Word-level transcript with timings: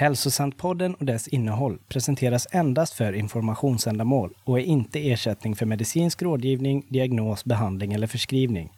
Hälsosantpodden 0.00 0.94
och 0.94 1.06
dess 1.06 1.28
innehåll 1.28 1.78
presenteras 1.88 2.46
endast 2.50 2.94
för 2.94 3.12
informationsändamål 3.12 4.34
och 4.44 4.58
är 4.58 4.62
inte 4.62 5.10
ersättning 5.10 5.56
för 5.56 5.66
medicinsk 5.66 6.22
rådgivning, 6.22 6.86
diagnos, 6.88 7.44
behandling 7.44 7.92
eller 7.92 8.06
förskrivning. 8.06 8.72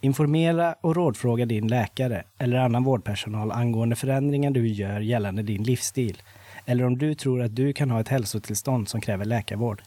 Informera 0.00 0.74
och 0.80 0.96
rådfråga 0.96 1.46
din 1.46 1.68
läkare 1.68 2.24
eller 2.38 2.56
annan 2.56 2.84
vårdpersonal 2.84 3.52
angående 3.52 3.96
förändringar 3.96 4.50
du 4.50 4.68
gör 4.68 5.00
gällande 5.00 5.42
din 5.42 5.62
livsstil 5.62 6.22
eller 6.66 6.84
om 6.84 6.98
du 6.98 7.14
tror 7.14 7.42
att 7.42 7.56
du 7.56 7.72
kan 7.72 7.90
ha 7.90 8.00
ett 8.00 8.08
hälsotillstånd 8.08 8.88
som 8.88 9.00
kräver 9.00 9.24
läkarvård. 9.24 9.82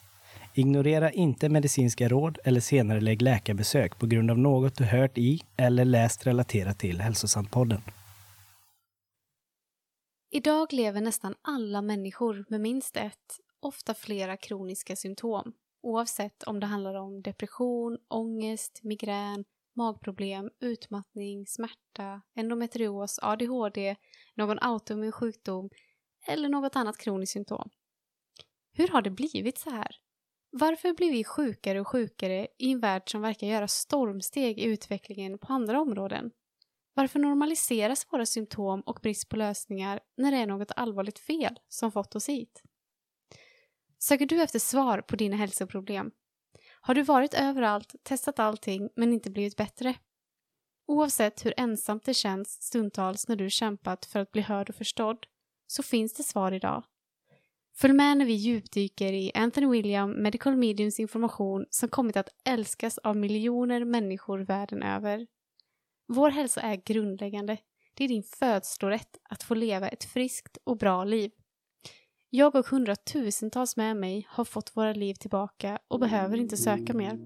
Ignorera 0.54 1.12
inte 1.12 1.50
medicinska 1.50 2.08
råd 2.08 2.38
eller 2.44 2.60
senare 2.60 3.02
lägg 3.02 3.22
läkarbesök 3.22 4.00
på 4.00 4.06
grund 4.06 4.32
av 4.32 4.38
något 4.38 4.76
du 4.76 4.84
hört 4.84 5.18
i 5.18 5.42
eller 5.58 5.86
läst 5.86 6.28
relaterat 6.28 6.80
till 6.80 7.02
Hälsosantpodden. 7.02 7.82
Idag 10.30 10.74
lever 10.74 11.02
nästan 11.02 11.36
alla 11.42 11.82
människor 11.82 12.46
med 12.50 12.62
minst 12.62 12.98
ett, 12.98 13.40
ofta 13.60 13.94
flera 13.94 14.38
kroniska 14.38 14.96
symptom. 14.96 15.54
Oavsett 15.82 16.44
om 16.44 16.60
det 16.60 16.66
handlar 16.66 16.96
om 16.96 17.22
depression, 17.22 17.98
ångest, 18.08 18.80
migrän, 18.84 19.46
magproblem, 19.76 20.50
utmattning, 20.60 21.48
smärta, 21.48 22.22
endometrios, 22.36 23.20
ADHD, 23.22 23.96
någon 24.36 24.60
autoimmun 24.60 25.12
sjukdom 25.12 25.70
eller 26.28 26.50
något 26.50 26.76
annat 26.76 26.98
kroniskt 26.98 27.34
symptom. 27.34 27.70
Hur 28.72 28.88
har 28.88 29.02
det 29.02 29.10
blivit 29.10 29.58
så 29.58 29.70
här? 29.70 29.96
Varför 30.50 30.94
blir 30.94 31.12
vi 31.12 31.24
sjukare 31.24 31.82
och 31.82 31.88
sjukare 31.88 32.48
i 32.58 32.72
en 32.72 32.80
värld 32.80 33.12
som 33.12 33.22
verkar 33.22 33.48
göra 33.48 33.68
stormsteg 33.68 34.60
i 34.60 34.64
utvecklingen 34.64 35.38
på 35.38 35.54
andra 35.54 35.82
områden? 35.82 36.32
Varför 36.98 37.20
normaliseras 37.20 38.08
våra 38.12 38.26
symptom 38.26 38.82
och 38.82 39.00
brist 39.04 39.30
på 39.30 39.36
lösningar 39.36 40.00
när 40.18 40.32
det 40.32 40.38
är 40.38 40.48
något 40.48 40.72
allvarligt 40.76 41.20
fel 41.20 41.60
som 41.68 41.92
fått 41.92 42.16
oss 42.16 42.30
hit? 42.30 42.64
Söker 44.00 44.26
du 44.26 44.42
efter 44.42 44.60
svar 44.60 45.02
på 45.02 45.16
dina 45.16 45.36
hälsoproblem? 45.36 46.12
Har 46.82 46.96
du 46.96 47.04
varit 47.04 47.34
överallt, 47.34 47.96
testat 48.04 48.40
allting 48.40 48.90
men 48.96 49.14
inte 49.14 49.30
blivit 49.30 49.58
bättre? 49.58 49.96
Oavsett 50.88 51.46
hur 51.46 51.54
ensamt 51.58 52.04
det 52.04 52.14
känns 52.14 52.62
stundtals 52.62 53.28
när 53.28 53.36
du 53.36 53.50
kämpat 53.50 54.06
för 54.06 54.20
att 54.20 54.32
bli 54.32 54.42
hörd 54.42 54.70
och 54.70 54.76
förstådd 54.76 55.26
så 55.68 55.84
finns 55.84 56.14
det 56.14 56.24
svar 56.24 56.52
idag. 56.52 56.84
Följ 57.76 57.94
med 57.94 58.18
när 58.18 58.26
vi 58.26 58.34
djupdyker 58.34 59.14
i 59.14 59.32
Anthony 59.36 59.68
William 59.68 60.12
Medical 60.12 60.58
Mediums 60.58 61.00
information 61.00 61.66
som 61.70 61.90
kommit 61.90 62.18
att 62.18 62.30
älskas 62.46 62.98
av 62.98 63.18
miljoner 63.18 63.86
människor 63.86 64.40
världen 64.40 64.84
över. 64.84 65.28
Vår 66.10 66.30
hälsa 66.30 66.62
är 66.62 66.76
grundläggande. 66.76 67.58
Det 67.94 68.04
är 68.04 68.08
din 68.08 68.24
födslorätt 68.24 69.18
att 69.30 69.44
få 69.44 69.56
leva 69.56 69.88
ett 69.88 70.04
friskt 70.04 70.58
och 70.64 70.78
bra 70.78 71.04
liv. 71.04 71.32
Jag 72.30 72.56
och 72.56 72.68
hundratusentals 72.68 73.78
med 73.78 73.98
mig 73.98 74.28
har 74.30 74.46
fått 74.46 74.78
våra 74.78 74.94
liv 74.94 75.14
tillbaka 75.14 75.80
och 75.88 76.00
behöver 76.00 76.38
inte 76.38 76.58
söka 76.58 76.94
mer. 76.94 77.20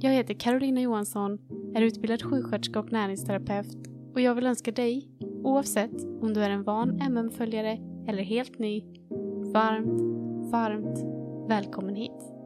Jag 0.00 0.10
heter 0.10 0.34
Carolina 0.34 0.80
Johansson, 0.80 1.38
är 1.74 1.82
utbildad 1.82 2.22
sjuksköterska 2.22 2.80
och 2.80 2.92
näringsterapeut 2.92 3.76
och 4.14 4.20
jag 4.20 4.34
vill 4.34 4.46
önska 4.46 4.72
dig, 4.72 5.08
oavsett 5.44 6.04
om 6.04 6.34
du 6.34 6.44
är 6.44 6.50
en 6.50 6.64
van 6.64 7.00
MM-följare 7.00 7.78
eller 8.08 8.22
helt 8.22 8.58
ny, 8.58 8.84
varmt, 9.52 10.00
varmt 10.52 10.98
välkommen 11.48 11.94
hit. 11.94 12.39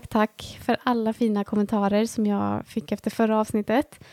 Tack, 0.00 0.08
tack, 0.08 0.58
för 0.62 0.76
alla 0.82 1.12
fina 1.12 1.44
kommentarer 1.44 2.06
som 2.06 2.26
jag 2.26 2.66
fick 2.66 2.92
efter 2.92 3.10
förra 3.10 3.40
avsnittet. 3.40 4.04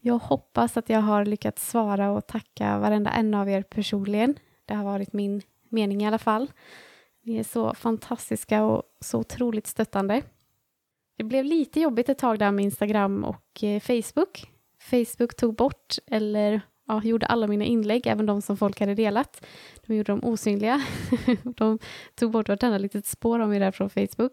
Jag 0.00 0.18
hoppas 0.18 0.76
att 0.76 0.88
jag 0.88 1.00
har 1.00 1.24
lyckats 1.24 1.70
svara 1.70 2.10
och 2.10 2.26
tacka 2.26 2.78
varenda 2.78 3.10
en 3.10 3.34
av 3.34 3.48
er 3.48 3.62
personligen. 3.62 4.34
Det 4.64 4.74
har 4.74 4.84
varit 4.84 5.12
min 5.12 5.42
mening 5.68 6.02
i 6.02 6.06
alla 6.06 6.18
fall. 6.18 6.50
Ni 7.22 7.38
är 7.38 7.44
så 7.44 7.74
fantastiska 7.74 8.64
och 8.64 8.82
så 9.00 9.18
otroligt 9.18 9.66
stöttande. 9.66 10.22
Det 11.16 11.24
blev 11.24 11.44
lite 11.44 11.80
jobbigt 11.80 12.08
ett 12.08 12.18
tag 12.18 12.38
där 12.38 12.50
med 12.50 12.64
Instagram 12.64 13.24
och 13.24 13.64
eh, 13.64 13.80
Facebook. 13.80 14.50
Facebook 14.90 15.36
tog 15.36 15.54
bort, 15.54 15.96
eller 16.06 16.60
ja, 16.92 17.02
gjorde 17.04 17.26
alla 17.26 17.46
mina 17.46 17.64
inlägg, 17.64 18.06
även 18.06 18.26
de 18.26 18.42
som 18.42 18.56
folk 18.56 18.80
hade 18.80 18.94
delat. 18.94 19.46
De 19.86 19.96
gjorde 19.96 20.12
dem 20.12 20.24
osynliga. 20.24 20.82
de 21.42 21.78
tog 22.14 22.30
bort 22.30 22.48
vartenda 22.48 22.78
litet 22.78 23.06
spår 23.06 23.40
av 23.40 23.48
mig 23.48 23.58
där 23.58 23.70
från 23.70 23.90
Facebook. 23.90 24.32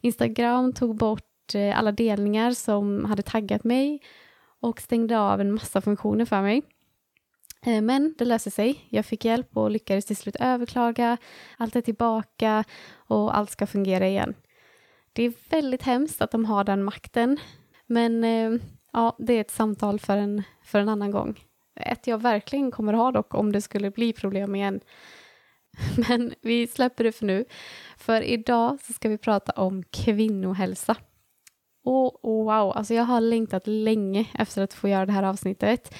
Instagram 0.00 0.72
tog 0.72 0.96
bort 0.96 1.54
eh, 1.54 1.78
alla 1.78 1.92
delningar 1.92 2.52
som 2.52 3.04
hade 3.04 3.22
taggat 3.22 3.64
mig 3.64 4.02
och 4.60 4.80
stängde 4.80 5.18
av 5.18 5.40
en 5.40 5.52
massa 5.52 5.80
funktioner 5.80 6.24
för 6.24 6.42
mig. 6.42 6.62
Eh, 7.66 7.82
men 7.82 8.14
det 8.18 8.24
löste 8.24 8.50
sig. 8.50 8.86
Jag 8.88 9.06
fick 9.06 9.24
hjälp 9.24 9.56
och 9.56 9.70
lyckades 9.70 10.04
till 10.04 10.16
slut 10.16 10.36
överklaga. 10.40 11.16
Allt 11.56 11.76
är 11.76 11.80
tillbaka 11.80 12.64
och 12.92 13.36
allt 13.36 13.50
ska 13.50 13.66
fungera 13.66 14.08
igen. 14.08 14.34
Det 15.12 15.22
är 15.22 15.32
väldigt 15.50 15.82
hemskt 15.82 16.22
att 16.22 16.30
de 16.30 16.44
har 16.44 16.64
den 16.64 16.84
makten. 16.84 17.38
Men 17.86 18.24
eh, 18.24 18.60
ja, 18.92 19.16
det 19.18 19.32
är 19.32 19.40
ett 19.40 19.50
samtal 19.50 20.00
för 20.00 20.16
en, 20.16 20.42
för 20.64 20.80
en 20.80 20.88
annan 20.88 21.10
gång. 21.10 21.49
Ett 21.76 22.06
jag 22.06 22.22
verkligen 22.22 22.70
kommer 22.70 22.92
ha 22.92 23.12
dock 23.12 23.34
om 23.34 23.52
det 23.52 23.60
skulle 23.60 23.90
bli 23.90 24.12
problem 24.12 24.54
igen. 24.54 24.80
Men 26.08 26.34
vi 26.42 26.66
släpper 26.66 27.04
det 27.04 27.12
för 27.12 27.26
nu. 27.26 27.44
För 27.96 28.22
idag 28.22 28.78
så 28.82 28.92
ska 28.92 29.08
vi 29.08 29.18
prata 29.18 29.52
om 29.52 29.82
kvinnohälsa. 29.82 30.96
Och, 31.84 32.20
wow, 32.22 32.72
alltså 32.76 32.94
jag 32.94 33.04
har 33.04 33.20
längtat 33.20 33.66
länge 33.66 34.26
efter 34.34 34.62
att 34.62 34.74
få 34.74 34.88
göra 34.88 35.06
det 35.06 35.12
här 35.12 35.22
avsnittet. 35.22 35.94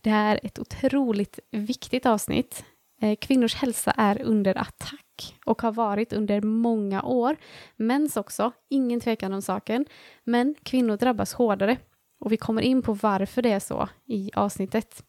Det 0.00 0.10
här 0.10 0.36
är 0.36 0.46
ett 0.46 0.58
otroligt 0.58 1.38
viktigt 1.50 2.06
avsnitt. 2.06 2.64
Eh, 3.02 3.16
kvinnors 3.16 3.54
hälsa 3.54 3.90
är 3.96 4.22
under 4.22 4.58
attack 4.58 5.36
och 5.44 5.62
har 5.62 5.72
varit 5.72 6.12
under 6.12 6.40
många 6.40 7.02
år. 7.02 7.36
Mäns 7.76 8.16
också, 8.16 8.52
ingen 8.68 9.00
tvekan 9.00 9.32
om 9.32 9.42
saken. 9.42 9.86
Men 10.24 10.54
kvinnor 10.62 10.96
drabbas 10.96 11.32
hårdare 11.32 11.76
och 12.20 12.32
vi 12.32 12.36
kommer 12.36 12.62
in 12.62 12.82
på 12.82 12.92
varför 12.92 13.42
det 13.42 13.52
är 13.52 13.60
så 13.60 13.88
i 14.06 14.30
avsnittet. 14.34 15.04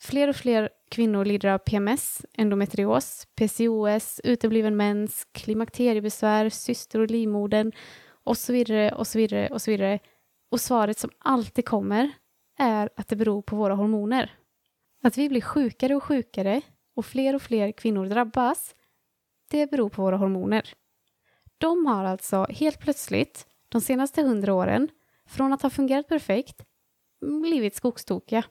Fler 0.00 0.28
och 0.28 0.36
fler 0.36 0.68
kvinnor 0.90 1.24
lider 1.24 1.48
av 1.48 1.58
PMS, 1.58 2.26
endometrios, 2.32 3.26
PCOS, 3.36 4.20
utebliven 4.24 4.76
mens, 4.76 5.26
klimakteriebesvär, 5.32 6.48
syster 6.48 7.00
och 7.00 7.10
livmodern 7.10 7.72
och 8.24 8.38
så 8.38 8.52
vidare 8.52 8.92
och 8.92 9.06
så 9.06 9.18
vidare 9.18 9.48
och 9.48 9.62
så 9.62 9.70
vidare. 9.70 9.98
Och 10.50 10.60
svaret 10.60 10.98
som 10.98 11.10
alltid 11.18 11.64
kommer 11.64 12.10
är 12.58 12.90
att 12.96 13.08
det 13.08 13.16
beror 13.16 13.42
på 13.42 13.56
våra 13.56 13.74
hormoner. 13.74 14.32
Att 15.02 15.18
vi 15.18 15.28
blir 15.28 15.40
sjukare 15.40 15.96
och 15.96 16.04
sjukare 16.04 16.60
och 16.96 17.06
fler 17.06 17.34
och 17.34 17.42
fler 17.42 17.72
kvinnor 17.72 18.06
drabbas, 18.06 18.74
det 19.50 19.70
beror 19.70 19.88
på 19.88 20.02
våra 20.02 20.16
hormoner. 20.16 20.72
De 21.58 21.86
har 21.86 22.04
alltså 22.04 22.46
helt 22.50 22.80
plötsligt, 22.80 23.46
de 23.68 23.80
senaste 23.80 24.22
hundra 24.22 24.54
åren, 24.54 24.88
från 25.28 25.52
att 25.52 25.62
ha 25.62 25.70
fungerat 25.70 26.08
perfekt, 26.08 26.64
blivit 27.20 27.74
skogstokiga. 27.74 28.44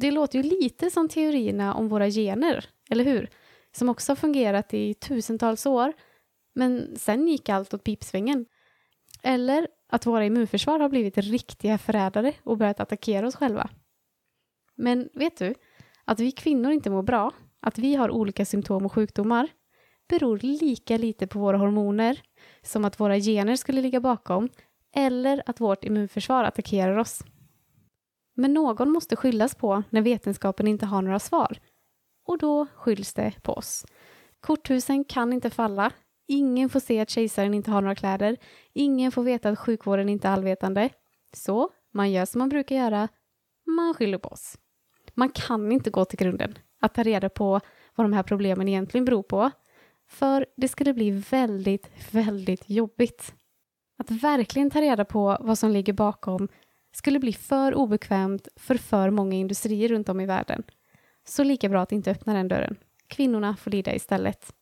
Det 0.00 0.10
låter 0.10 0.42
ju 0.42 0.42
lite 0.42 0.90
som 0.90 1.08
teorierna 1.08 1.74
om 1.74 1.88
våra 1.88 2.10
gener, 2.10 2.64
eller 2.90 3.04
hur? 3.04 3.30
Som 3.72 3.88
också 3.88 4.12
har 4.12 4.16
fungerat 4.16 4.74
i 4.74 4.94
tusentals 4.94 5.66
år, 5.66 5.92
men 6.54 6.96
sen 6.96 7.28
gick 7.28 7.48
allt 7.48 7.74
åt 7.74 7.84
pipsvängen. 7.84 8.46
Eller 9.22 9.68
att 9.88 10.06
våra 10.06 10.24
immunförsvar 10.24 10.80
har 10.80 10.88
blivit 10.88 11.18
riktiga 11.18 11.78
förrädare 11.78 12.32
och 12.42 12.58
börjat 12.58 12.80
attackera 12.80 13.26
oss 13.26 13.36
själva. 13.36 13.70
Men 14.76 15.08
vet 15.14 15.36
du, 15.36 15.54
att 16.04 16.20
vi 16.20 16.32
kvinnor 16.32 16.72
inte 16.72 16.90
mår 16.90 17.02
bra, 17.02 17.32
att 17.60 17.78
vi 17.78 17.94
har 17.94 18.10
olika 18.10 18.44
symptom 18.44 18.86
och 18.86 18.92
sjukdomar, 18.92 19.48
beror 20.08 20.38
lika 20.38 20.96
lite 20.96 21.26
på 21.26 21.38
våra 21.38 21.56
hormoner 21.56 22.20
som 22.62 22.84
att 22.84 23.00
våra 23.00 23.18
gener 23.18 23.56
skulle 23.56 23.82
ligga 23.82 24.00
bakom 24.00 24.48
eller 24.94 25.42
att 25.46 25.60
vårt 25.60 25.84
immunförsvar 25.84 26.44
attackerar 26.44 26.96
oss. 26.96 27.22
Men 28.40 28.54
någon 28.54 28.90
måste 28.90 29.16
skyllas 29.16 29.54
på 29.54 29.82
när 29.90 30.02
vetenskapen 30.02 30.68
inte 30.68 30.86
har 30.86 31.02
några 31.02 31.18
svar. 31.18 31.58
Och 32.26 32.38
då 32.38 32.66
skylls 32.74 33.14
det 33.14 33.32
på 33.42 33.52
oss. 33.52 33.86
Korthusen 34.40 35.04
kan 35.04 35.32
inte 35.32 35.50
falla. 35.50 35.92
Ingen 36.28 36.68
får 36.68 36.80
se 36.80 37.00
att 37.00 37.10
kejsaren 37.10 37.54
inte 37.54 37.70
har 37.70 37.80
några 37.80 37.94
kläder. 37.94 38.36
Ingen 38.72 39.12
får 39.12 39.22
veta 39.22 39.48
att 39.48 39.58
sjukvården 39.58 40.08
inte 40.08 40.28
är 40.28 40.32
allvetande. 40.32 40.90
Så 41.32 41.70
man 41.94 42.12
gör 42.12 42.24
som 42.24 42.38
man 42.38 42.48
brukar 42.48 42.76
göra. 42.76 43.08
Man 43.66 43.94
skyller 43.94 44.18
på 44.18 44.28
oss. 44.28 44.58
Man 45.14 45.28
kan 45.28 45.72
inte 45.72 45.90
gå 45.90 46.04
till 46.04 46.18
grunden. 46.18 46.58
att 46.80 46.94
ta 46.94 47.02
reda 47.02 47.28
på 47.28 47.60
vad 47.94 48.04
de 48.04 48.12
här 48.12 48.22
problemen 48.22 48.68
egentligen 48.68 49.04
beror 49.04 49.22
på. 49.22 49.50
För 50.08 50.46
det 50.56 50.68
skulle 50.68 50.94
bli 50.94 51.10
väldigt, 51.10 51.90
väldigt 52.10 52.70
jobbigt. 52.70 53.34
Att 53.98 54.10
verkligen 54.10 54.70
ta 54.70 54.80
reda 54.80 55.04
på 55.04 55.36
vad 55.40 55.58
som 55.58 55.70
ligger 55.70 55.92
bakom 55.92 56.48
skulle 56.92 57.18
bli 57.18 57.32
för 57.32 57.74
obekvämt 57.74 58.48
för 58.56 58.74
för 58.74 59.10
många 59.10 59.36
industrier 59.36 59.88
runt 59.88 60.08
om 60.08 60.20
i 60.20 60.26
världen. 60.26 60.62
Så 61.24 61.44
lika 61.44 61.68
bra 61.68 61.82
att 61.82 61.92
inte 61.92 62.10
öppna 62.10 62.34
den 62.34 62.48
dörren. 62.48 62.76
Kvinnorna 63.06 63.56
får 63.56 63.70
lida 63.70 63.94
istället. 63.94 64.52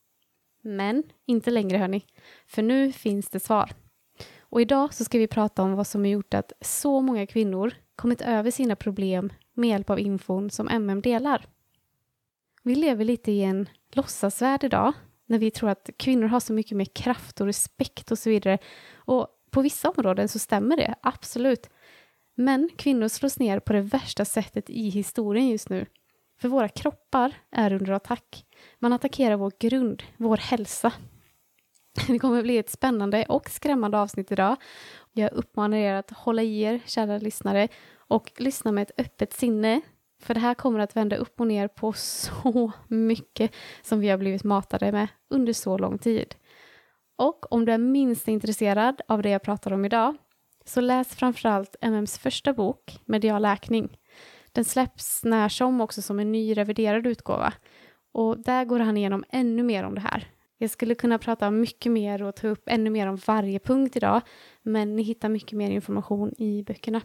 Men 0.61 1.03
inte 1.25 1.51
längre 1.51 1.77
hörni, 1.77 2.05
för 2.47 2.61
nu 2.61 2.91
finns 2.91 3.29
det 3.29 3.39
svar. 3.39 3.71
Och 4.39 4.61
idag 4.61 4.93
så 4.93 5.03
ska 5.03 5.17
vi 5.17 5.27
prata 5.27 5.63
om 5.63 5.75
vad 5.75 5.87
som 5.87 6.01
har 6.01 6.07
gjort 6.07 6.33
att 6.33 6.53
så 6.61 7.01
många 7.01 7.27
kvinnor 7.27 7.73
kommit 7.95 8.21
över 8.21 8.51
sina 8.51 8.75
problem 8.75 9.33
med 9.53 9.69
hjälp 9.69 9.89
av 9.89 9.99
infon 9.99 10.49
som 10.49 10.67
MM 10.69 11.01
delar. 11.01 11.45
Vi 12.63 12.75
lever 12.75 13.05
lite 13.05 13.31
i 13.31 13.43
en 13.43 13.69
låtsasvärld 13.91 14.63
idag 14.63 14.93
när 15.25 15.39
vi 15.39 15.51
tror 15.51 15.69
att 15.69 15.89
kvinnor 15.97 16.27
har 16.27 16.39
så 16.39 16.53
mycket 16.53 16.77
mer 16.77 16.85
kraft 16.85 17.41
och 17.41 17.47
respekt 17.47 18.11
och 18.11 18.19
så 18.19 18.29
vidare. 18.29 18.57
Och 18.95 19.27
på 19.51 19.61
vissa 19.61 19.89
områden 19.89 20.27
så 20.27 20.39
stämmer 20.39 20.77
det, 20.77 20.95
absolut. 21.01 21.69
Men 22.39 22.69
kvinnor 22.75 23.07
slås 23.07 23.39
ner 23.39 23.59
på 23.59 23.73
det 23.73 23.81
värsta 23.81 24.25
sättet 24.25 24.69
i 24.69 24.89
historien 24.89 25.49
just 25.49 25.69
nu. 25.69 25.85
För 26.39 26.47
våra 26.47 26.69
kroppar 26.69 27.33
är 27.51 27.73
under 27.73 27.91
attack. 27.91 28.45
Man 28.79 28.93
attackerar 28.93 29.35
vår 29.35 29.51
grund, 29.59 30.03
vår 30.17 30.37
hälsa. 30.37 30.93
Det 32.07 32.19
kommer 32.19 32.41
bli 32.41 32.57
ett 32.57 32.69
spännande 32.69 33.25
och 33.25 33.49
skrämmande 33.49 33.99
avsnitt 33.99 34.31
idag. 34.31 34.55
Jag 35.13 35.33
uppmanar 35.33 35.77
er 35.77 35.93
att 35.93 36.11
hålla 36.11 36.41
i 36.43 36.61
er, 36.61 36.81
kära 36.85 37.17
lyssnare, 37.17 37.67
och 37.95 38.31
lyssna 38.37 38.71
med 38.71 38.81
ett 38.81 38.99
öppet 38.99 39.33
sinne. 39.33 39.81
För 40.21 40.33
det 40.33 40.39
här 40.39 40.53
kommer 40.53 40.79
att 40.79 40.95
vända 40.95 41.15
upp 41.15 41.39
och 41.39 41.47
ner 41.47 41.67
på 41.67 41.93
så 41.93 42.71
mycket 42.87 43.51
som 43.81 43.99
vi 43.99 44.09
har 44.09 44.17
blivit 44.17 44.43
matade 44.43 44.91
med 44.91 45.07
under 45.29 45.53
så 45.53 45.77
lång 45.77 45.97
tid. 45.97 46.35
Och 47.15 47.53
om 47.53 47.65
du 47.65 47.71
är 47.71 47.77
minst 47.77 48.27
intresserad 48.27 49.01
av 49.07 49.21
det 49.21 49.29
jag 49.29 49.41
pratar 49.41 49.73
om 49.73 49.85
idag, 49.85 50.15
så 50.67 50.81
läs 50.81 51.15
framförallt 51.15 51.75
MMs 51.81 52.17
första 52.17 52.53
bok, 52.53 52.99
Medial 53.05 53.41
läkning. 53.41 53.97
Den 54.51 54.65
släpps 54.65 55.23
när 55.23 55.49
som 55.49 55.81
också 55.81 56.01
som 56.01 56.19
en 56.19 56.31
ny 56.31 56.57
reviderad 56.57 57.07
utgåva. 57.07 57.53
Och 58.11 58.39
där 58.39 58.65
går 58.65 58.79
han 58.79 58.97
igenom 58.97 59.23
ännu 59.29 59.63
mer 59.63 59.83
om 59.83 59.95
det 59.95 60.01
här. 60.01 60.27
Jag 60.57 60.69
skulle 60.69 60.95
kunna 60.95 61.17
prata 61.17 61.51
mycket 61.51 61.91
mer 61.91 62.23
och 62.23 62.35
ta 62.35 62.47
upp 62.47 62.63
ännu 62.69 62.89
mer 62.89 63.07
om 63.07 63.19
varje 63.27 63.59
punkt 63.59 63.95
idag, 63.95 64.21
men 64.61 64.95
ni 64.95 65.03
hittar 65.03 65.29
mycket 65.29 65.57
mer 65.57 65.71
information 65.71 66.33
i 66.37 66.63
böckerna. 66.63 67.01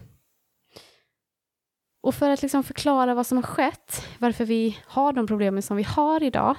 Och 2.02 2.14
för 2.14 2.30
att 2.30 2.42
liksom 2.42 2.62
förklara 2.62 3.14
vad 3.14 3.26
som 3.26 3.38
har 3.38 3.42
skett, 3.42 4.06
varför 4.18 4.44
vi 4.44 4.78
har 4.84 5.12
de 5.12 5.26
problemen 5.26 5.62
som 5.62 5.76
vi 5.76 5.82
har 5.82 6.22
idag, 6.22 6.56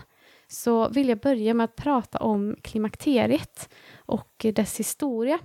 så 0.48 0.90
vill 0.90 1.10
jag 1.10 1.20
börja 1.20 1.54
med 1.54 1.64
att 1.64 1.76
prata 1.76 2.20
om 2.20 2.56
klimakteriet 2.62 3.74
och 4.06 4.46
dess 4.56 4.80
historia. 4.80 5.40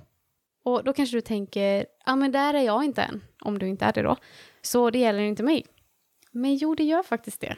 Och 0.68 0.84
då 0.84 0.92
kanske 0.92 1.16
du 1.16 1.20
tänker, 1.20 1.86
ja 2.06 2.16
men 2.16 2.32
där 2.32 2.54
är 2.54 2.62
jag 2.62 2.84
inte 2.84 3.02
än, 3.02 3.20
om 3.40 3.58
du 3.58 3.68
inte 3.68 3.84
är 3.84 3.92
det 3.92 4.02
då. 4.02 4.16
Så 4.62 4.90
det 4.90 4.98
gäller 4.98 5.20
inte 5.20 5.42
mig. 5.42 5.66
Men 6.30 6.56
jo, 6.56 6.74
det 6.74 6.84
gör 6.84 7.02
faktiskt 7.02 7.40
det. 7.40 7.56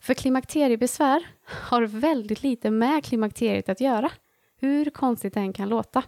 För 0.00 0.14
klimakteriebesvär 0.14 1.26
har 1.44 1.82
väldigt 1.82 2.42
lite 2.42 2.70
med 2.70 3.04
klimakteriet 3.04 3.68
att 3.68 3.80
göra, 3.80 4.10
hur 4.56 4.90
konstigt 4.90 5.34
det 5.34 5.40
än 5.40 5.52
kan 5.52 5.68
låta. 5.68 6.02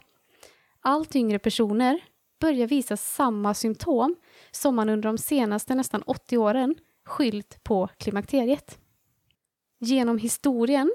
Allt 0.81 1.17
yngre 1.17 1.39
personer 1.39 2.01
börjar 2.41 2.67
visa 2.67 2.97
samma 2.97 3.55
symptom 3.55 4.17
som 4.51 4.75
man 4.75 4.89
under 4.89 5.09
de 5.09 5.19
senaste 5.19 5.75
nästan 5.75 6.03
80 6.03 6.39
åren 6.39 6.75
skylt 7.05 7.65
på 7.65 7.89
klimakteriet. 7.99 8.79
Genom 9.79 10.19
historien 10.19 10.93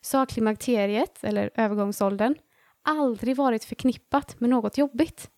så 0.00 0.18
har 0.18 0.26
klimakteriet, 0.26 1.24
eller 1.24 1.50
övergångsåldern, 1.54 2.34
aldrig 2.82 3.36
varit 3.36 3.64
förknippat 3.64 4.40
med 4.40 4.50
något 4.50 4.78
jobbigt. 4.78 5.30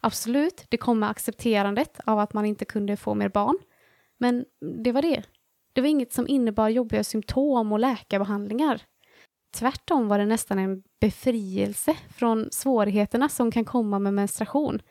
Absolut, 0.00 0.66
det 0.68 0.76
kom 0.76 0.98
med 0.98 1.10
accepterandet 1.10 2.00
av 2.04 2.18
att 2.18 2.32
man 2.32 2.44
inte 2.44 2.64
kunde 2.64 2.96
få 2.96 3.14
mer 3.14 3.28
barn. 3.28 3.58
Men 4.18 4.44
det 4.84 4.92
var 4.92 5.02
det. 5.02 5.22
Det 5.72 5.80
var 5.80 5.88
inget 5.88 6.12
som 6.12 6.28
innebar 6.28 6.68
jobbiga 6.68 7.04
symptom 7.04 7.72
och 7.72 7.78
läkarbehandlingar. 7.78 8.82
Tvärtom 9.54 10.08
var 10.08 10.18
det 10.18 10.26
nästan 10.26 10.58
en 10.58 10.82
befrielse 11.00 11.96
från 12.14 12.48
svårigheterna 12.50 13.28
som 13.28 13.50
kan 13.50 13.64
komma 13.64 13.98
med 13.98 14.14
menstruation. 14.14 14.82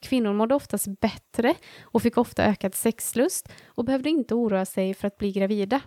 Kvinnor 0.00 0.32
mådde 0.32 0.54
oftast 0.54 1.00
bättre 1.00 1.54
och 1.82 2.02
fick 2.02 2.18
ofta 2.18 2.44
ökad 2.44 2.74
sexlust 2.74 3.48
och 3.66 3.84
behövde 3.84 4.10
inte 4.10 4.34
oroa 4.34 4.64
sig 4.64 4.94
för 4.94 5.08
att 5.08 5.18
bli 5.18 5.32
gravida. 5.32 5.80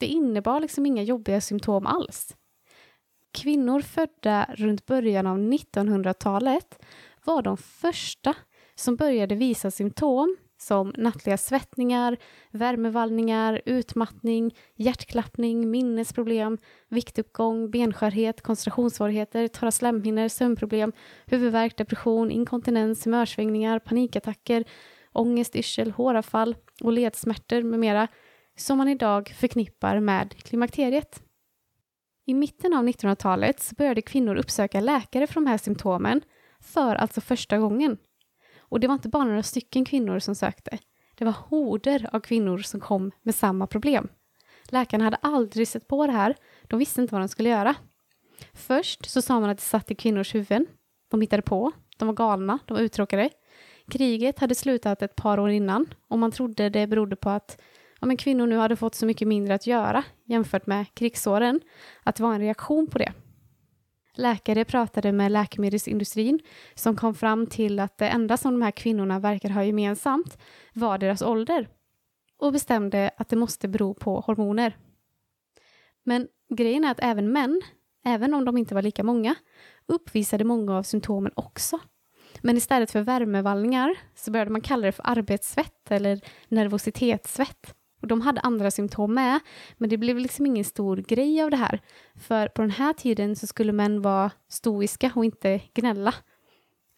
Det 0.00 0.06
innebar 0.06 0.60
liksom 0.60 0.86
inga 0.86 1.02
jobbiga 1.02 1.40
symptom 1.40 1.86
alls. 1.86 2.36
Kvinnor 3.32 3.80
födda 3.80 4.54
runt 4.58 4.86
början 4.86 5.26
av 5.26 5.38
1900-talet 5.38 6.78
var 7.24 7.42
de 7.42 7.56
första 7.56 8.34
som 8.74 8.96
började 8.96 9.34
visa 9.34 9.70
symptom 9.70 10.36
som 10.60 10.92
nattliga 10.96 11.36
svettningar, 11.36 12.16
värmevallningar, 12.50 13.60
utmattning, 13.64 14.54
hjärtklappning, 14.76 15.70
minnesproblem, 15.70 16.58
viktuppgång, 16.88 17.70
benskörhet, 17.70 18.42
koncentrationssvårigheter, 18.42 19.48
torra 19.48 19.70
slemhinnor, 19.70 20.28
sömnproblem, 20.28 20.92
huvudvärk, 21.26 21.76
depression, 21.76 22.30
inkontinens, 22.30 23.06
humörsvängningar, 23.06 23.78
panikattacker, 23.78 24.64
ångest, 25.12 25.56
yrsel, 25.56 25.90
håravfall 25.90 26.56
och 26.80 26.92
ledsmärtor 26.92 27.62
med 27.62 27.80
mera 27.80 28.08
som 28.56 28.78
man 28.78 28.88
idag 28.88 29.28
förknippar 29.28 30.00
med 30.00 30.34
klimakteriet. 30.36 31.22
I 32.28 32.34
mitten 32.34 32.74
av 32.74 32.84
1900-talet 32.84 33.72
började 33.76 34.02
kvinnor 34.02 34.36
uppsöka 34.36 34.80
läkare 34.80 35.26
för 35.26 35.34
de 35.34 35.46
här 35.46 35.58
symptomen 35.58 36.20
för 36.60 36.94
alltså 36.94 37.20
första 37.20 37.58
gången. 37.58 37.98
Och 38.58 38.80
det 38.80 38.86
var 38.86 38.94
inte 38.94 39.08
bara 39.08 39.24
några 39.24 39.42
stycken 39.42 39.84
kvinnor 39.84 40.18
som 40.18 40.34
sökte. 40.34 40.78
Det 41.14 41.24
var 41.24 41.32
horder 41.32 42.08
av 42.12 42.20
kvinnor 42.20 42.58
som 42.58 42.80
kom 42.80 43.10
med 43.22 43.34
samma 43.34 43.66
problem. 43.66 44.08
Läkarna 44.64 45.04
hade 45.04 45.16
aldrig 45.16 45.68
sett 45.68 45.88
på 45.88 46.06
det 46.06 46.12
här. 46.12 46.34
De 46.62 46.78
visste 46.78 47.00
inte 47.00 47.14
vad 47.14 47.22
de 47.22 47.28
skulle 47.28 47.48
göra. 47.48 47.74
Först 48.52 49.10
så 49.10 49.22
sa 49.22 49.40
man 49.40 49.50
att 49.50 49.58
det 49.58 49.64
satt 49.64 49.90
i 49.90 49.94
kvinnors 49.94 50.34
huvuden. 50.34 50.66
De 51.10 51.20
hittade 51.20 51.42
på. 51.42 51.72
De 51.96 52.08
var 52.08 52.14
galna. 52.14 52.58
De 52.66 52.74
var 52.74 52.80
uttråkade. 52.80 53.30
Kriget 53.90 54.38
hade 54.38 54.54
slutat 54.54 55.02
ett 55.02 55.16
par 55.16 55.40
år 55.40 55.50
innan 55.50 55.86
och 56.08 56.18
man 56.18 56.32
trodde 56.32 56.68
det 56.68 56.86
berodde 56.86 57.16
på 57.16 57.30
att 57.30 57.60
ja, 58.00 58.06
men 58.06 58.16
kvinnor 58.16 58.46
nu 58.46 58.56
hade 58.56 58.76
fått 58.76 58.94
så 58.94 59.06
mycket 59.06 59.28
mindre 59.28 59.54
att 59.54 59.66
göra 59.66 60.04
jämfört 60.24 60.66
med 60.66 60.94
krigsåren, 60.94 61.60
att 62.02 62.16
det 62.16 62.22
var 62.22 62.34
en 62.34 62.40
reaktion 62.40 62.86
på 62.86 62.98
det. 62.98 63.12
Läkare 64.14 64.64
pratade 64.64 65.12
med 65.12 65.32
läkemedelsindustrin 65.32 66.40
som 66.74 66.96
kom 66.96 67.14
fram 67.14 67.46
till 67.46 67.80
att 67.80 67.98
det 67.98 68.08
enda 68.08 68.36
som 68.36 68.52
de 68.52 68.62
här 68.62 68.70
kvinnorna 68.70 69.18
verkar 69.18 69.48
ha 69.48 69.64
gemensamt 69.64 70.38
var 70.72 70.98
deras 70.98 71.22
ålder 71.22 71.68
och 72.38 72.52
bestämde 72.52 73.10
att 73.16 73.28
det 73.28 73.36
måste 73.36 73.68
bero 73.68 73.94
på 73.94 74.20
hormoner. 74.20 74.76
Men 76.04 76.28
grejen 76.54 76.84
är 76.84 76.90
att 76.90 77.00
även 77.02 77.32
män, 77.32 77.62
även 78.04 78.34
om 78.34 78.44
de 78.44 78.56
inte 78.56 78.74
var 78.74 78.82
lika 78.82 79.04
många, 79.04 79.34
uppvisade 79.86 80.44
många 80.44 80.78
av 80.78 80.82
symptomen 80.82 81.32
också. 81.36 81.78
Men 82.40 82.56
istället 82.56 82.90
för 82.90 83.00
värmevallningar 83.00 83.94
så 84.14 84.30
började 84.30 84.50
man 84.50 84.60
kalla 84.60 84.86
det 84.86 84.92
för 84.92 85.06
arbetssvett 85.06 85.90
eller 85.90 86.20
nervositetssvett. 86.48 87.74
Och 88.00 88.08
de 88.08 88.20
hade 88.20 88.40
andra 88.40 88.70
symptom 88.70 89.14
med, 89.14 89.40
men 89.76 89.90
det 89.90 89.96
blev 89.96 90.18
liksom 90.18 90.46
ingen 90.46 90.64
stor 90.64 90.96
grej 90.96 91.42
av 91.42 91.50
det 91.50 91.56
här. 91.56 91.80
För 92.14 92.48
på 92.48 92.62
den 92.62 92.70
här 92.70 92.92
tiden 92.92 93.36
så 93.36 93.46
skulle 93.46 93.72
män 93.72 94.02
vara 94.02 94.30
stoiska 94.48 95.12
och 95.14 95.24
inte 95.24 95.60
gnälla. 95.74 96.14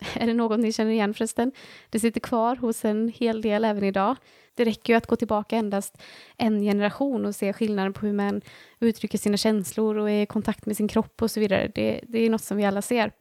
Är 0.15 0.27
det 0.27 0.35
något 0.35 0.61
ni 0.61 0.73
känner 0.73 0.91
igen 0.91 1.15
förresten? 1.15 1.53
Det 1.91 2.01
sitter 2.01 2.21
kvar 2.21 2.57
hos 2.57 2.85
en 2.85 3.09
hel 3.09 3.43
del 3.43 3.65
även 3.65 3.85
idag. 3.85 4.17
Det 4.55 4.65
räcker 4.65 4.93
ju 4.93 4.97
att 4.97 5.07
gå 5.07 5.17
tillbaka 5.17 5.57
endast 5.57 6.03
en 6.37 6.61
generation 6.63 7.27
och 7.27 7.35
se 7.35 7.53
skillnaden 7.53 7.93
på 7.93 8.07
hur 8.07 8.13
män 8.13 8.43
uttrycker 8.81 9.19
sina 9.19 9.37
känslor 9.37 9.99
och 9.99 10.11
är 10.11 10.23
i 10.23 10.27
kontakt 10.27 10.67
med 10.67 10.77
sin 10.77 10.89
kropp 10.89 11.23
och 11.23 11.31
så 11.31 11.41
vidare. 11.41 11.71
Det, 11.75 12.01
det 12.09 12.19
är 12.19 12.31
något 12.31 12.43
som 12.43 12.57
vi 12.57 12.65
alla 12.65 12.83
ser. 12.83 13.13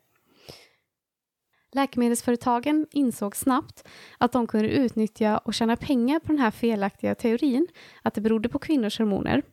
Läkemedelsföretagen 1.71 2.87
insåg 2.91 3.35
snabbt 3.35 3.87
att 4.17 4.31
de 4.31 4.47
kunde 4.47 4.69
utnyttja 4.69 5.37
och 5.37 5.53
tjäna 5.53 5.75
pengar 5.75 6.19
på 6.19 6.27
den 6.27 6.39
här 6.39 6.51
felaktiga 6.51 7.15
teorin 7.15 7.67
att 8.01 8.13
det 8.13 8.21
berodde 8.21 8.49
på 8.49 8.59
kvinnors 8.59 8.99
hormoner. 8.99 9.43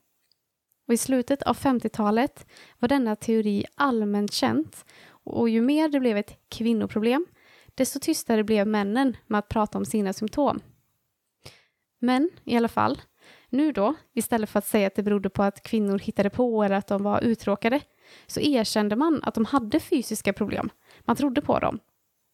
Och 0.89 0.95
I 0.95 0.97
slutet 0.97 1.43
av 1.43 1.57
50-talet 1.57 2.47
var 2.79 2.89
denna 2.89 3.17
teori 3.17 3.65
allmänt 3.75 4.33
känt 4.33 4.85
och 5.09 5.49
ju 5.49 5.61
mer 5.61 5.89
det 5.89 6.01
blev 6.01 6.17
ett 6.17 6.39
kvinnoproblem, 6.49 7.27
desto 7.75 8.01
tystare 8.01 8.45
blev 8.45 8.67
männen 8.67 9.17
med 9.27 9.39
att 9.39 9.49
prata 9.49 9.79
om 9.79 9.85
sina 9.85 10.13
symptom. 10.13 10.61
Men 11.99 12.31
i 12.45 12.57
alla 12.57 12.69
fall, 12.69 13.01
nu 13.49 13.73
då, 13.73 13.95
istället 14.15 14.51
för 14.51 14.59
att 14.59 14.67
säga 14.67 14.87
att 14.87 14.95
det 14.95 15.03
berodde 15.03 15.31
på 15.31 15.43
att 15.43 15.63
kvinnor 15.63 15.99
hittade 15.99 16.31
på 16.31 16.63
eller 16.63 16.77
att 16.77 16.87
de 16.87 17.03
var 17.03 17.21
uttråkade, 17.25 17.81
så 18.27 18.41
erkände 18.41 18.97
man 18.97 19.21
att 19.23 19.35
de 19.35 19.45
hade 19.45 19.81
fysiska 19.81 20.33
problem. 20.33 20.71
Man 21.05 21.17
trodde 21.17 21.41
på 21.41 21.59
dem 21.59 21.79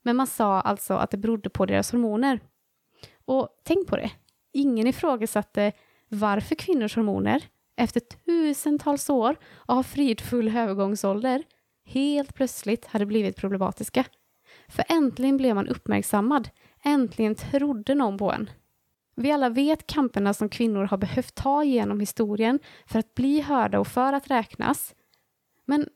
men 0.03 0.17
man 0.17 0.27
sa 0.27 0.61
alltså 0.61 0.95
att 0.95 1.11
det 1.11 1.17
berodde 1.17 1.51
på 1.51 1.67
deras 1.67 1.93
hormoner. 1.93 2.41
Och 3.25 3.49
tänk 3.65 3.89
på 3.89 3.97
det, 3.97 4.11
ingen 4.53 4.87
ifrågasatte 4.87 5.73
varför 6.09 6.55
kvinnors 6.55 6.97
hormoner, 6.97 7.43
efter 7.77 8.01
tusentals 8.01 9.11
år 9.11 9.37
av 9.67 9.83
fridfull 9.83 10.57
övergångsålder, 10.57 11.43
helt 11.85 12.35
plötsligt 12.35 12.87
hade 12.87 13.07
blivit 13.07 13.37
problematiska. 13.37 14.05
För 14.69 14.85
äntligen 14.89 15.37
blev 15.37 15.55
man 15.55 15.69
uppmärksammad, 15.69 16.49
äntligen 16.85 17.35
trodde 17.35 17.95
någon 17.95 18.19
på 18.19 18.33
en. 18.33 18.51
Vi 19.15 19.33
alla 19.33 19.49
vet 19.49 19.87
kamperna 19.87 20.35
som 20.35 20.49
kvinnor 20.49 20.85
har 20.85 20.97
behövt 20.97 21.35
ta 21.35 21.65
genom 21.65 22.01
historien 22.01 22.59
för 22.87 22.99
att 22.99 23.15
bli 23.15 23.41
hörda 23.41 23.81
och 23.81 23.87
för 23.87 24.13
att 24.13 24.31
räknas. 24.31 24.95
Men 25.65 25.89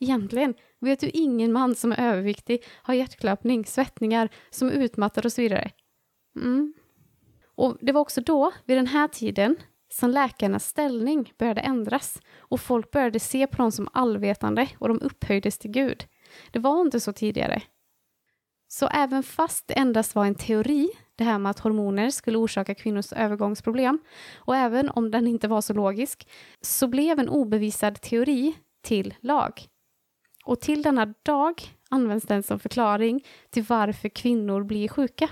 egentligen 0.00 0.54
vet 0.80 1.00
du 1.00 1.10
ingen 1.10 1.52
man 1.52 1.74
som 1.74 1.92
är 1.92 2.12
överviktig, 2.12 2.64
har 2.82 2.94
hjärtklappning, 2.94 3.64
svettningar, 3.64 4.28
som 4.50 4.68
är 4.68 4.72
utmattad 4.72 5.24
och 5.24 5.32
så 5.32 5.42
vidare. 5.42 5.70
Mm. 6.36 6.74
Och 7.54 7.76
det 7.80 7.92
var 7.92 8.00
också 8.00 8.20
då, 8.20 8.52
vid 8.64 8.76
den 8.76 8.86
här 8.86 9.08
tiden, 9.08 9.56
som 9.92 10.10
läkarnas 10.10 10.66
ställning 10.66 11.32
började 11.38 11.60
ändras 11.60 12.20
och 12.38 12.60
folk 12.60 12.90
började 12.90 13.20
se 13.20 13.46
på 13.46 13.56
dem 13.56 13.72
som 13.72 13.88
allvetande 13.92 14.68
och 14.78 14.88
de 14.88 15.00
upphöjdes 15.00 15.58
till 15.58 15.70
Gud. 15.70 16.06
Det 16.50 16.58
var 16.58 16.80
inte 16.80 17.00
så 17.00 17.12
tidigare. 17.12 17.62
Så 18.68 18.88
även 18.88 19.22
fast 19.22 19.68
det 19.68 19.74
endast 19.74 20.14
var 20.14 20.26
en 20.26 20.34
teori, 20.34 20.90
det 21.16 21.24
här 21.24 21.38
med 21.38 21.50
att 21.50 21.58
hormoner 21.58 22.10
skulle 22.10 22.38
orsaka 22.38 22.74
kvinnors 22.74 23.12
övergångsproblem, 23.12 23.98
och 24.36 24.56
även 24.56 24.90
om 24.90 25.10
den 25.10 25.26
inte 25.26 25.48
var 25.48 25.60
så 25.60 25.74
logisk, 25.74 26.28
så 26.60 26.88
blev 26.88 27.18
en 27.18 27.28
obevisad 27.28 28.00
teori 28.00 28.54
till 28.82 29.14
lag. 29.20 29.68
Och 30.48 30.60
till 30.60 30.82
denna 30.82 31.14
dag 31.22 31.62
används 31.88 32.26
den 32.26 32.42
som 32.42 32.58
förklaring 32.58 33.24
till 33.50 33.62
varför 33.62 34.08
kvinnor 34.08 34.64
blir 34.64 34.88
sjuka. 34.88 35.28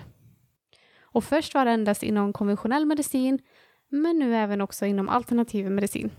Och 1.00 1.24
först 1.24 1.54
var 1.54 1.64
det 1.64 1.70
endast 1.70 2.02
inom 2.02 2.32
konventionell 2.32 2.86
medicin, 2.86 3.38
men 3.88 4.18
nu 4.18 4.36
även 4.36 4.60
också 4.60 4.86
inom 4.86 5.08
alternativ 5.08 5.70
medicin. 5.70 6.10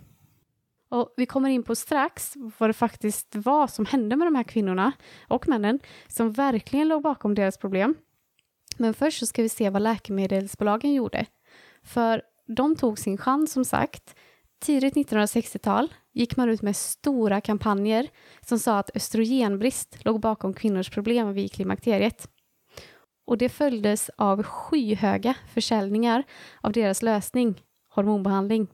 Och 0.89 1.13
vi 1.17 1.25
kommer 1.25 1.49
in 1.49 1.63
på 1.63 1.75
strax 1.75 2.33
vad 2.59 2.69
det 2.69 2.73
faktiskt 2.73 3.35
var 3.35 3.67
som 3.67 3.85
hände 3.85 4.15
med 4.15 4.27
de 4.27 4.35
här 4.35 4.43
kvinnorna 4.43 4.91
och 5.27 5.47
männen 5.47 5.79
som 6.07 6.31
verkligen 6.31 6.87
låg 6.87 7.03
bakom 7.03 7.35
deras 7.35 7.57
problem. 7.57 7.95
Men 8.77 8.93
först 8.93 9.19
så 9.19 9.25
ska 9.25 9.41
vi 9.41 9.49
se 9.49 9.69
vad 9.69 9.81
läkemedelsbolagen 9.81 10.93
gjorde. 10.93 11.25
För 11.83 12.21
de 12.47 12.75
tog 12.75 12.99
sin 12.99 13.17
chans 13.17 13.51
som 13.51 13.65
sagt. 13.65 14.15
Tidigt 14.59 14.95
1960-tal 14.95 15.93
gick 16.17 16.37
man 16.37 16.49
ut 16.49 16.61
med 16.61 16.75
stora 16.75 17.41
kampanjer 17.41 18.07
som 18.41 18.59
sa 18.59 18.79
att 18.79 18.95
östrogenbrist 18.95 20.05
låg 20.05 20.19
bakom 20.19 20.53
kvinnors 20.53 20.89
problem 20.89 21.33
vid 21.33 21.51
klimakteriet. 21.51 22.29
Och 23.27 23.37
det 23.37 23.49
följdes 23.49 24.11
av 24.15 24.43
skyhöga 24.43 25.35
försäljningar 25.53 26.23
av 26.61 26.71
deras 26.71 27.01
lösning, 27.01 27.61
hormonbehandling, 27.89 28.67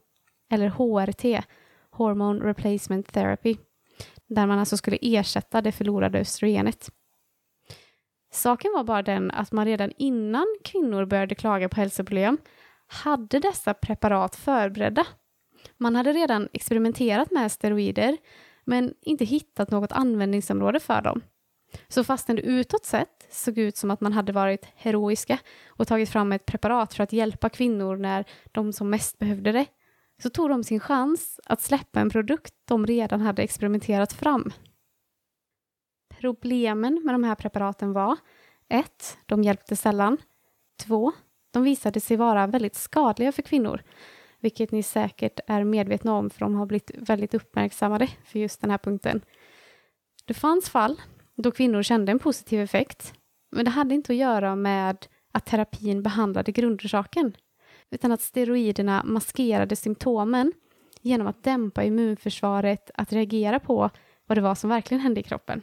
eller 0.51 0.67
HRT, 0.67 1.45
Hormone 1.91 2.45
Replacement 2.45 3.13
Therapy, 3.13 3.57
där 4.27 4.47
man 4.47 4.59
alltså 4.59 4.77
skulle 4.77 4.97
ersätta 5.01 5.61
det 5.61 5.71
förlorade 5.71 6.19
östrogenet. 6.19 6.89
Saken 8.31 8.71
var 8.75 8.83
bara 8.83 9.03
den 9.03 9.31
att 9.31 9.51
man 9.51 9.65
redan 9.65 9.91
innan 9.97 10.45
kvinnor 10.63 11.05
började 11.05 11.35
klaga 11.35 11.69
på 11.69 11.75
hälsoproblem 11.75 12.37
hade 12.87 13.39
dessa 13.39 13.73
preparat 13.73 14.35
förberedda. 14.35 15.05
Man 15.83 15.95
hade 15.95 16.13
redan 16.13 16.49
experimenterat 16.53 17.31
med 17.31 17.51
steroider 17.51 18.17
men 18.63 18.93
inte 19.01 19.25
hittat 19.25 19.71
något 19.71 19.91
användningsområde 19.91 20.79
för 20.79 21.01
dem. 21.01 21.21
Så 21.87 22.03
fastän 22.03 22.35
det 22.35 22.41
utåt 22.41 22.85
sett 22.85 23.27
såg 23.29 23.57
ut 23.57 23.77
som 23.77 23.91
att 23.91 24.01
man 24.01 24.13
hade 24.13 24.31
varit 24.31 24.67
heroiska 24.75 25.39
och 25.67 25.87
tagit 25.87 26.09
fram 26.09 26.31
ett 26.31 26.45
preparat 26.45 26.93
för 26.93 27.03
att 27.03 27.13
hjälpa 27.13 27.49
kvinnor 27.49 27.97
när 27.97 28.25
de 28.51 28.73
som 28.73 28.89
mest 28.89 29.19
behövde 29.19 29.51
det, 29.51 29.65
så 30.21 30.29
tog 30.29 30.49
de 30.49 30.63
sin 30.63 30.79
chans 30.79 31.39
att 31.45 31.61
släppa 31.61 31.99
en 31.99 32.09
produkt 32.09 32.53
de 32.65 32.85
redan 32.85 33.21
hade 33.21 33.43
experimenterat 33.43 34.13
fram. 34.13 34.51
Problemen 36.19 37.01
med 37.03 37.13
de 37.13 37.23
här 37.23 37.35
preparaten 37.35 37.93
var 37.93 38.17
1. 38.69 39.17
De 39.25 39.43
hjälpte 39.43 39.75
sällan. 39.75 40.17
2. 40.79 41.11
De 41.51 41.63
visade 41.63 41.99
sig 41.99 42.17
vara 42.17 42.47
väldigt 42.47 42.75
skadliga 42.75 43.31
för 43.31 43.41
kvinnor, 43.41 43.81
vilket 44.43 44.71
ni 44.71 44.83
säkert 44.83 45.39
är 45.47 45.63
medvetna 45.63 46.13
om 46.13 46.29
för 46.29 46.39
de 46.39 46.55
har 46.55 46.65
blivit 46.65 46.91
väldigt 46.95 47.33
uppmärksammade 47.33 48.07
för 48.25 48.39
just 48.39 48.61
den 48.61 48.69
här 48.69 48.77
punkten. 48.77 49.21
Det 50.25 50.33
fanns 50.33 50.69
fall 50.69 51.01
då 51.35 51.51
kvinnor 51.51 51.83
kände 51.83 52.11
en 52.11 52.19
positiv 52.19 52.61
effekt, 52.61 53.13
men 53.51 53.65
det 53.65 53.71
hade 53.71 53.95
inte 53.95 54.13
att 54.13 54.17
göra 54.17 54.55
med 54.55 55.07
att 55.31 55.45
terapin 55.45 56.03
behandlade 56.03 56.51
grundorsaken, 56.51 57.37
utan 57.89 58.11
att 58.11 58.21
steroiderna 58.21 59.03
maskerade 59.05 59.75
symptomen 59.75 60.53
genom 61.01 61.27
att 61.27 61.43
dämpa 61.43 61.83
immunförsvaret 61.83 62.91
att 62.93 63.13
reagera 63.13 63.59
på 63.59 63.89
vad 64.27 64.37
det 64.37 64.41
var 64.41 64.55
som 64.55 64.69
verkligen 64.69 65.01
hände 65.01 65.19
i 65.19 65.23
kroppen. 65.23 65.61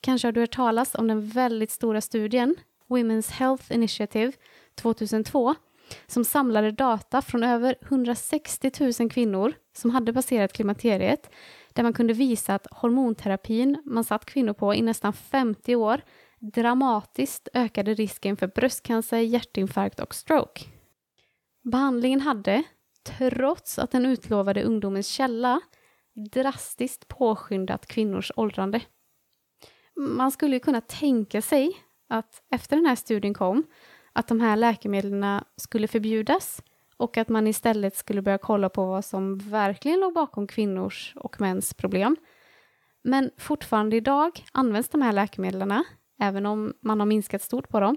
Kanske 0.00 0.28
har 0.28 0.32
du 0.32 0.40
hört 0.40 0.54
talas 0.54 0.94
om 0.94 1.08
den 1.08 1.28
väldigt 1.28 1.70
stora 1.70 2.00
studien 2.00 2.56
Women's 2.88 3.32
Health 3.32 3.72
Initiative 3.72 4.32
2002 4.74 5.54
som 6.06 6.24
samlade 6.24 6.70
data 6.70 7.22
från 7.22 7.44
över 7.44 7.74
160 7.82 8.70
000 9.00 9.10
kvinnor 9.10 9.54
som 9.76 9.90
hade 9.90 10.12
passerat 10.12 10.52
klimakteriet 10.52 11.30
där 11.72 11.82
man 11.82 11.92
kunde 11.92 12.12
visa 12.12 12.54
att 12.54 12.66
hormonterapin 12.70 13.82
man 13.84 14.04
satt 14.04 14.24
kvinnor 14.24 14.52
på 14.52 14.74
i 14.74 14.82
nästan 14.82 15.12
50 15.12 15.76
år 15.76 16.00
dramatiskt 16.40 17.48
ökade 17.54 17.94
risken 17.94 18.36
för 18.36 18.46
bröstcancer, 18.46 19.18
hjärtinfarkt 19.18 20.00
och 20.00 20.14
stroke. 20.14 20.64
Behandlingen 21.62 22.20
hade, 22.20 22.62
trots 23.04 23.78
att 23.78 23.90
den 23.90 24.06
utlovade 24.06 24.62
ungdomens 24.62 25.08
källa, 25.08 25.60
drastiskt 26.32 27.08
påskyndat 27.08 27.86
kvinnors 27.86 28.32
åldrande. 28.36 28.80
Man 29.96 30.30
skulle 30.30 30.56
ju 30.56 30.60
kunna 30.60 30.80
tänka 30.80 31.42
sig 31.42 31.72
att 32.08 32.42
efter 32.50 32.76
den 32.76 32.86
här 32.86 32.96
studien 32.96 33.34
kom, 33.34 33.64
att 34.18 34.28
de 34.28 34.40
här 34.40 34.56
läkemedlen 34.56 35.44
skulle 35.56 35.88
förbjudas 35.88 36.62
och 36.96 37.16
att 37.16 37.28
man 37.28 37.46
istället 37.46 37.96
skulle 37.96 38.22
börja 38.22 38.38
kolla 38.38 38.68
på 38.68 38.86
vad 38.86 39.04
som 39.04 39.38
verkligen 39.38 40.00
låg 40.00 40.14
bakom 40.14 40.46
kvinnors 40.46 41.12
och 41.16 41.40
mäns 41.40 41.74
problem. 41.74 42.16
Men 43.02 43.30
fortfarande 43.36 43.96
idag 43.96 44.44
används 44.52 44.88
de 44.88 45.02
här 45.02 45.12
läkemedlen, 45.12 45.84
även 46.20 46.46
om 46.46 46.74
man 46.80 47.00
har 47.00 47.06
minskat 47.06 47.42
stort 47.42 47.68
på 47.68 47.80
dem. 47.80 47.96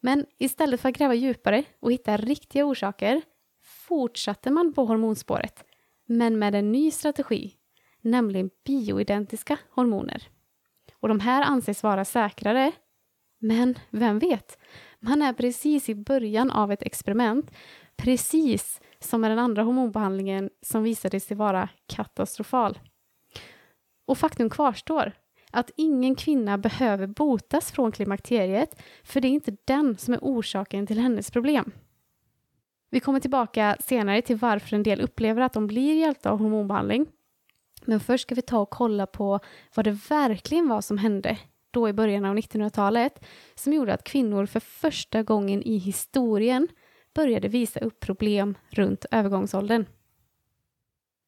Men 0.00 0.26
istället 0.38 0.80
för 0.80 0.88
att 0.88 0.94
gräva 0.94 1.14
djupare 1.14 1.64
och 1.80 1.92
hitta 1.92 2.16
riktiga 2.16 2.64
orsaker 2.64 3.22
fortsatte 3.62 4.50
man 4.50 4.72
på 4.72 4.84
hormonspåret, 4.84 5.64
men 6.06 6.38
med 6.38 6.54
en 6.54 6.72
ny 6.72 6.90
strategi, 6.90 7.54
nämligen 8.00 8.50
bioidentiska 8.64 9.58
hormoner. 9.70 10.22
Och 11.00 11.08
de 11.08 11.20
här 11.20 11.42
anses 11.42 11.82
vara 11.82 12.04
säkrare, 12.04 12.72
men 13.38 13.78
vem 13.90 14.18
vet? 14.18 14.58
Man 15.00 15.22
är 15.22 15.32
precis 15.32 15.88
i 15.88 15.94
början 15.94 16.50
av 16.50 16.72
ett 16.72 16.82
experiment 16.82 17.50
precis 17.96 18.80
som 19.00 19.20
med 19.20 19.30
den 19.30 19.38
andra 19.38 19.62
hormonbehandlingen 19.62 20.50
som 20.62 20.82
visade 20.82 21.20
sig 21.20 21.36
vara 21.36 21.68
katastrofal. 21.86 22.78
Och 24.06 24.18
faktum 24.18 24.50
kvarstår, 24.50 25.12
att 25.50 25.70
ingen 25.76 26.14
kvinna 26.14 26.58
behöver 26.58 27.06
botas 27.06 27.72
från 27.72 27.92
klimakteriet, 27.92 28.82
för 29.04 29.20
det 29.20 29.28
är 29.28 29.30
inte 29.30 29.56
den 29.64 29.96
som 29.96 30.14
är 30.14 30.18
orsaken 30.22 30.86
till 30.86 30.98
hennes 30.98 31.30
problem. 31.30 31.72
Vi 32.90 33.00
kommer 33.00 33.20
tillbaka 33.20 33.76
senare 33.80 34.22
till 34.22 34.36
varför 34.36 34.76
en 34.76 34.82
del 34.82 35.00
upplever 35.00 35.42
att 35.42 35.52
de 35.52 35.66
blir 35.66 35.94
hjälpta 35.94 36.30
av 36.30 36.38
hormonbehandling. 36.38 37.06
Men 37.84 38.00
först 38.00 38.22
ska 38.22 38.34
vi 38.34 38.42
ta 38.42 38.58
och 38.58 38.70
kolla 38.70 39.06
på 39.06 39.40
vad 39.74 39.84
det 39.84 39.98
verkligen 40.08 40.68
var 40.68 40.80
som 40.80 40.98
hände 40.98 41.38
då 41.70 41.88
i 41.88 41.92
början 41.92 42.24
av 42.24 42.36
1900-talet 42.36 43.24
som 43.54 43.72
gjorde 43.72 43.94
att 43.94 44.04
kvinnor 44.04 44.46
för 44.46 44.60
första 44.60 45.22
gången 45.22 45.62
i 45.62 45.76
historien 45.76 46.68
började 47.14 47.48
visa 47.48 47.80
upp 47.80 48.00
problem 48.00 48.58
runt 48.70 49.06
övergångsåldern. 49.10 49.86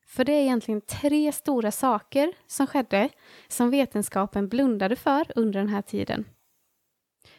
För 0.07 0.25
det 0.25 0.33
är 0.33 0.43
egentligen 0.43 0.81
tre 0.81 1.33
stora 1.33 1.71
saker 1.71 2.33
som 2.47 2.67
skedde 2.67 3.09
som 3.49 3.71
vetenskapen 3.71 4.49
blundade 4.49 4.97
för 4.97 5.33
under 5.37 5.61
den 5.61 5.69
här 5.69 5.83
tiden. 5.83 6.25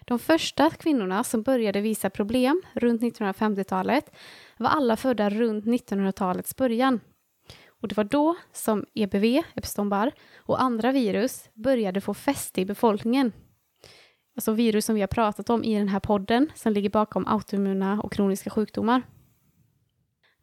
De 0.02 0.20
första 0.20 0.70
kvinnorna 0.70 1.24
som 1.24 1.44
började 1.44 1.82
visa 1.82 2.10
problem 2.10 2.62
runt 2.74 3.02
1950-talet 3.02 4.16
var 4.58 4.70
alla 4.70 4.98
födda 4.98 5.30
runt 5.30 5.66
1900-talets 5.66 6.56
början. 6.56 7.00
Och 7.82 7.88
det 7.88 7.98
var 7.98 8.04
då 8.04 8.36
som 8.54 8.86
EBV, 8.94 9.44
Epstein-Barr, 9.56 10.12
och 10.38 10.62
andra 10.62 10.92
virus 10.92 11.50
började 11.54 12.02
få 12.02 12.14
fäste 12.14 12.62
i 12.62 12.66
befolkningen 12.66 13.32
alltså 14.36 14.52
virus 14.52 14.86
som 14.86 14.96
vi 14.96 15.02
har 15.02 15.08
pratat 15.08 15.50
om 15.50 15.64
i 15.64 15.78
den 15.78 15.88
här 15.88 16.00
podden, 16.00 16.52
som 16.56 16.74
ligger 16.74 16.90
bakom 16.90 17.28
autoimmuna 17.28 18.02
och 18.02 18.14
kroniska 18.14 18.50
sjukdomar. 18.50 19.02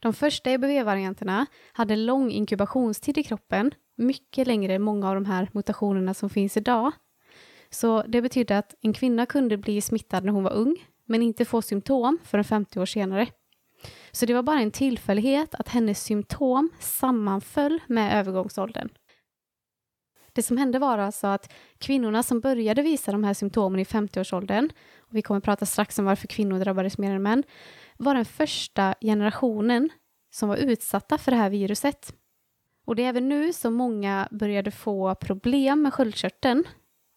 De 0.00 0.12
första 0.12 0.50
EBV-varianterna 0.50 1.46
hade 1.72 1.96
lång 1.96 2.30
inkubationstid 2.30 3.18
i 3.18 3.22
kroppen, 3.22 3.70
mycket 3.96 4.46
längre 4.46 4.74
än 4.74 4.82
många 4.82 5.08
av 5.08 5.14
de 5.14 5.24
här 5.24 5.48
mutationerna 5.52 6.14
som 6.14 6.30
finns 6.30 6.56
idag. 6.56 6.92
Så 7.70 8.02
det 8.02 8.22
betydde 8.22 8.58
att 8.58 8.74
en 8.80 8.92
kvinna 8.92 9.26
kunde 9.26 9.56
bli 9.56 9.80
smittad 9.80 10.24
när 10.24 10.32
hon 10.32 10.44
var 10.44 10.52
ung, 10.52 10.76
men 11.04 11.22
inte 11.22 11.44
få 11.44 11.62
symptom 11.62 12.18
förrän 12.24 12.44
50 12.44 12.80
år 12.80 12.86
senare. 12.86 13.26
Så 14.12 14.26
det 14.26 14.34
var 14.34 14.42
bara 14.42 14.60
en 14.60 14.70
tillfällighet 14.70 15.54
att 15.54 15.68
hennes 15.68 16.04
symptom 16.04 16.70
sammanföll 16.80 17.80
med 17.86 18.18
övergångsåldern. 18.18 18.88
Det 20.32 20.42
som 20.42 20.56
hände 20.56 20.78
var 20.78 20.98
alltså 20.98 21.26
att 21.26 21.52
kvinnorna 21.78 22.22
som 22.22 22.40
började 22.40 22.82
visa 22.82 23.12
de 23.12 23.24
här 23.24 23.34
symptomen 23.34 23.80
i 23.80 23.84
50-årsåldern, 23.84 24.70
och 24.98 25.16
vi 25.16 25.22
kommer 25.22 25.38
att 25.38 25.44
prata 25.44 25.66
strax 25.66 25.98
om 25.98 26.04
varför 26.04 26.26
kvinnor 26.26 26.58
drabbades 26.58 26.98
mer 26.98 27.14
än 27.14 27.22
män, 27.22 27.44
var 27.96 28.14
den 28.14 28.24
första 28.24 28.94
generationen 29.00 29.90
som 30.30 30.48
var 30.48 30.56
utsatta 30.56 31.18
för 31.18 31.30
det 31.30 31.36
här 31.36 31.50
viruset. 31.50 32.14
Och 32.86 32.96
det 32.96 33.04
är 33.04 33.08
även 33.08 33.28
nu 33.28 33.52
som 33.52 33.74
många 33.74 34.28
började 34.30 34.70
få 34.70 35.14
problem 35.14 35.82
med 35.82 35.94
sköldkörteln, 35.94 36.64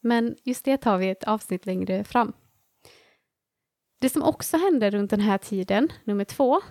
men 0.02 0.36
just 0.44 0.66
det 0.66 0.78
tar 0.78 0.98
vi 0.98 1.10
ett 1.10 1.24
avsnitt 1.24 1.66
längre 1.66 2.04
fram. 2.04 2.34
Det 4.00 4.10
som 4.10 4.24
också 4.24 4.58
hände 4.58 4.90
runt 4.90 5.12
den 5.12 5.20
här 5.20 5.38
tiden, 5.38 5.92
nummer 6.04 6.26
två, 6.26 6.62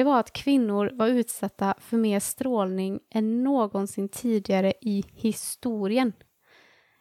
det 0.00 0.04
var 0.04 0.20
att 0.20 0.32
kvinnor 0.32 0.90
var 0.94 1.08
utsatta 1.08 1.74
för 1.78 1.96
mer 1.96 2.20
strålning 2.20 3.00
än 3.10 3.44
någonsin 3.44 4.08
tidigare 4.08 4.72
i 4.80 5.04
historien. 5.14 6.12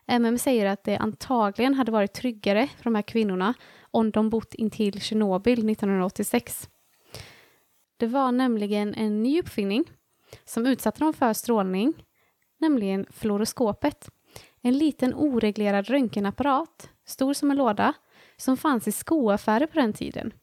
MM 0.07 0.37
säger 0.37 0.65
att 0.65 0.83
det 0.83 0.97
antagligen 0.97 1.73
hade 1.73 1.91
varit 1.91 2.13
tryggare 2.13 2.67
för 2.77 2.83
de 2.83 2.95
här 2.95 3.01
kvinnorna 3.01 3.53
om 3.81 4.11
de 4.11 4.29
bott 4.29 4.53
intill 4.53 5.01
Tjernobyl 5.01 5.69
1986. 5.69 6.69
Det 7.97 8.07
var 8.07 8.31
nämligen 8.31 8.93
en 8.93 9.23
ny 9.23 9.39
uppfinning 9.39 9.83
som 10.45 10.65
utsatte 10.65 10.99
dem 10.99 11.13
för 11.13 11.33
strålning, 11.33 11.93
nämligen 12.57 13.05
fluoroskopet. 13.11 14.09
En 14.61 14.77
liten 14.77 15.13
oreglerad 15.13 15.87
röntgenapparat, 15.87 16.89
stor 17.05 17.33
som 17.33 17.51
en 17.51 17.57
låda, 17.57 17.93
som 18.37 18.57
fanns 18.57 18.87
i 18.87 18.91
skoaffärer 18.91 19.67
på 19.67 19.79
den 19.79 19.93
tiden. 19.93 20.33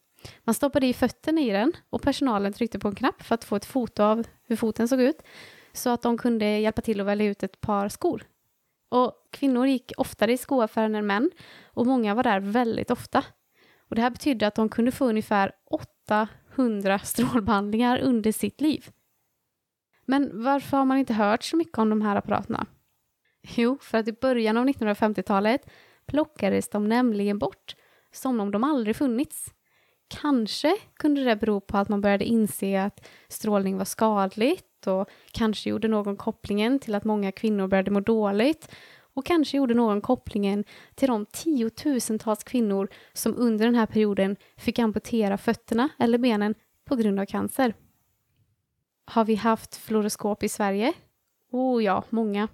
Man 0.43 0.53
stoppade 0.53 0.87
i 0.87 0.93
fötterna 0.93 1.41
i 1.41 1.49
den 1.49 1.71
och 1.89 2.01
personalen 2.01 2.53
tryckte 2.53 2.79
på 2.79 2.87
en 2.87 2.95
knapp 2.95 3.23
för 3.23 3.35
att 3.35 3.43
få 3.43 3.55
ett 3.55 3.65
foto 3.65 4.03
av 4.03 4.27
hur 4.43 4.55
foten 4.55 4.87
såg 4.87 5.01
ut 5.01 5.21
så 5.73 5.89
att 5.89 6.01
de 6.01 6.17
kunde 6.17 6.45
hjälpa 6.45 6.81
till 6.81 6.99
att 6.99 7.07
välja 7.07 7.25
ut 7.25 7.43
ett 7.43 7.61
par 7.61 7.89
skor. 7.89 8.23
Och 8.89 9.13
kvinnor 9.31 9.67
gick 9.67 9.91
oftare 9.97 10.33
i 10.33 10.37
skoaffären 10.37 10.95
än 10.95 11.07
män 11.07 11.31
och 11.65 11.85
många 11.85 12.15
var 12.15 12.23
där 12.23 12.39
väldigt 12.39 12.91
ofta. 12.91 13.23
Och 13.89 13.95
det 13.95 14.01
här 14.01 14.09
betydde 14.09 14.47
att 14.47 14.55
de 14.55 14.69
kunde 14.69 14.91
få 14.91 15.05
ungefär 15.05 15.51
800 16.55 16.99
strålbehandlingar 16.99 17.99
under 17.99 18.31
sitt 18.31 18.61
liv. 18.61 18.89
Men 20.05 20.43
varför 20.43 20.77
har 20.77 20.85
man 20.85 20.97
inte 20.97 21.13
hört 21.13 21.43
så 21.43 21.57
mycket 21.57 21.77
om 21.77 21.89
de 21.89 22.01
här 22.01 22.15
apparaterna? 22.15 22.65
Jo, 23.41 23.77
för 23.81 23.97
att 23.97 24.07
i 24.07 24.13
början 24.13 24.57
av 24.57 24.65
1950-talet 24.67 25.69
plockades 26.05 26.69
de 26.69 26.89
nämligen 26.89 27.39
bort 27.39 27.75
som 28.11 28.39
om 28.39 28.51
de 28.51 28.63
aldrig 28.63 28.95
funnits. 28.95 29.53
Kanske 30.07 30.77
kunde 30.99 31.23
det 31.23 31.35
bero 31.35 31.59
på 31.59 31.77
att 31.77 31.89
man 31.89 32.01
började 32.01 32.25
inse 32.25 32.83
att 32.83 33.07
strålning 33.27 33.77
var 33.77 33.85
skadligt 33.85 34.87
och 34.87 35.09
kanske 35.31 35.69
gjorde 35.69 35.87
någon 35.87 36.17
kopplingen 36.17 36.79
till 36.79 36.95
att 36.95 37.03
många 37.03 37.31
kvinnor 37.31 37.67
började 37.67 37.91
må 37.91 37.99
dåligt 37.99 38.69
och 38.99 39.25
kanske 39.25 39.57
gjorde 39.57 39.73
någon 39.73 40.01
kopplingen 40.01 40.63
till 40.95 41.07
de 41.07 41.25
tiotusentals 41.25 42.43
kvinnor 42.43 42.87
som 43.13 43.35
under 43.37 43.65
den 43.65 43.75
här 43.75 43.85
perioden 43.85 44.35
fick 44.57 44.79
amputera 44.79 45.37
fötterna 45.37 45.89
eller 45.99 46.17
benen 46.17 46.55
på 46.85 46.95
grund 46.95 47.19
av 47.19 47.25
cancer. 47.25 47.73
Har 49.05 49.25
vi 49.25 49.35
haft 49.35 49.75
fluoroskop 49.75 50.43
i 50.43 50.49
Sverige? 50.49 50.93
Oh 51.51 51.83
ja, 51.83 52.03
många. 52.09 52.47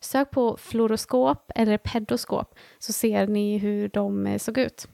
Sök 0.00 0.30
på 0.30 0.56
fluoroskop 0.56 1.52
eller 1.54 1.78
pedoskop 1.78 2.54
så 2.78 2.92
ser 2.92 3.26
ni 3.26 3.58
hur 3.58 3.88
de 3.88 4.26
eh, 4.26 4.38
såg 4.38 4.58
ut. 4.58 4.88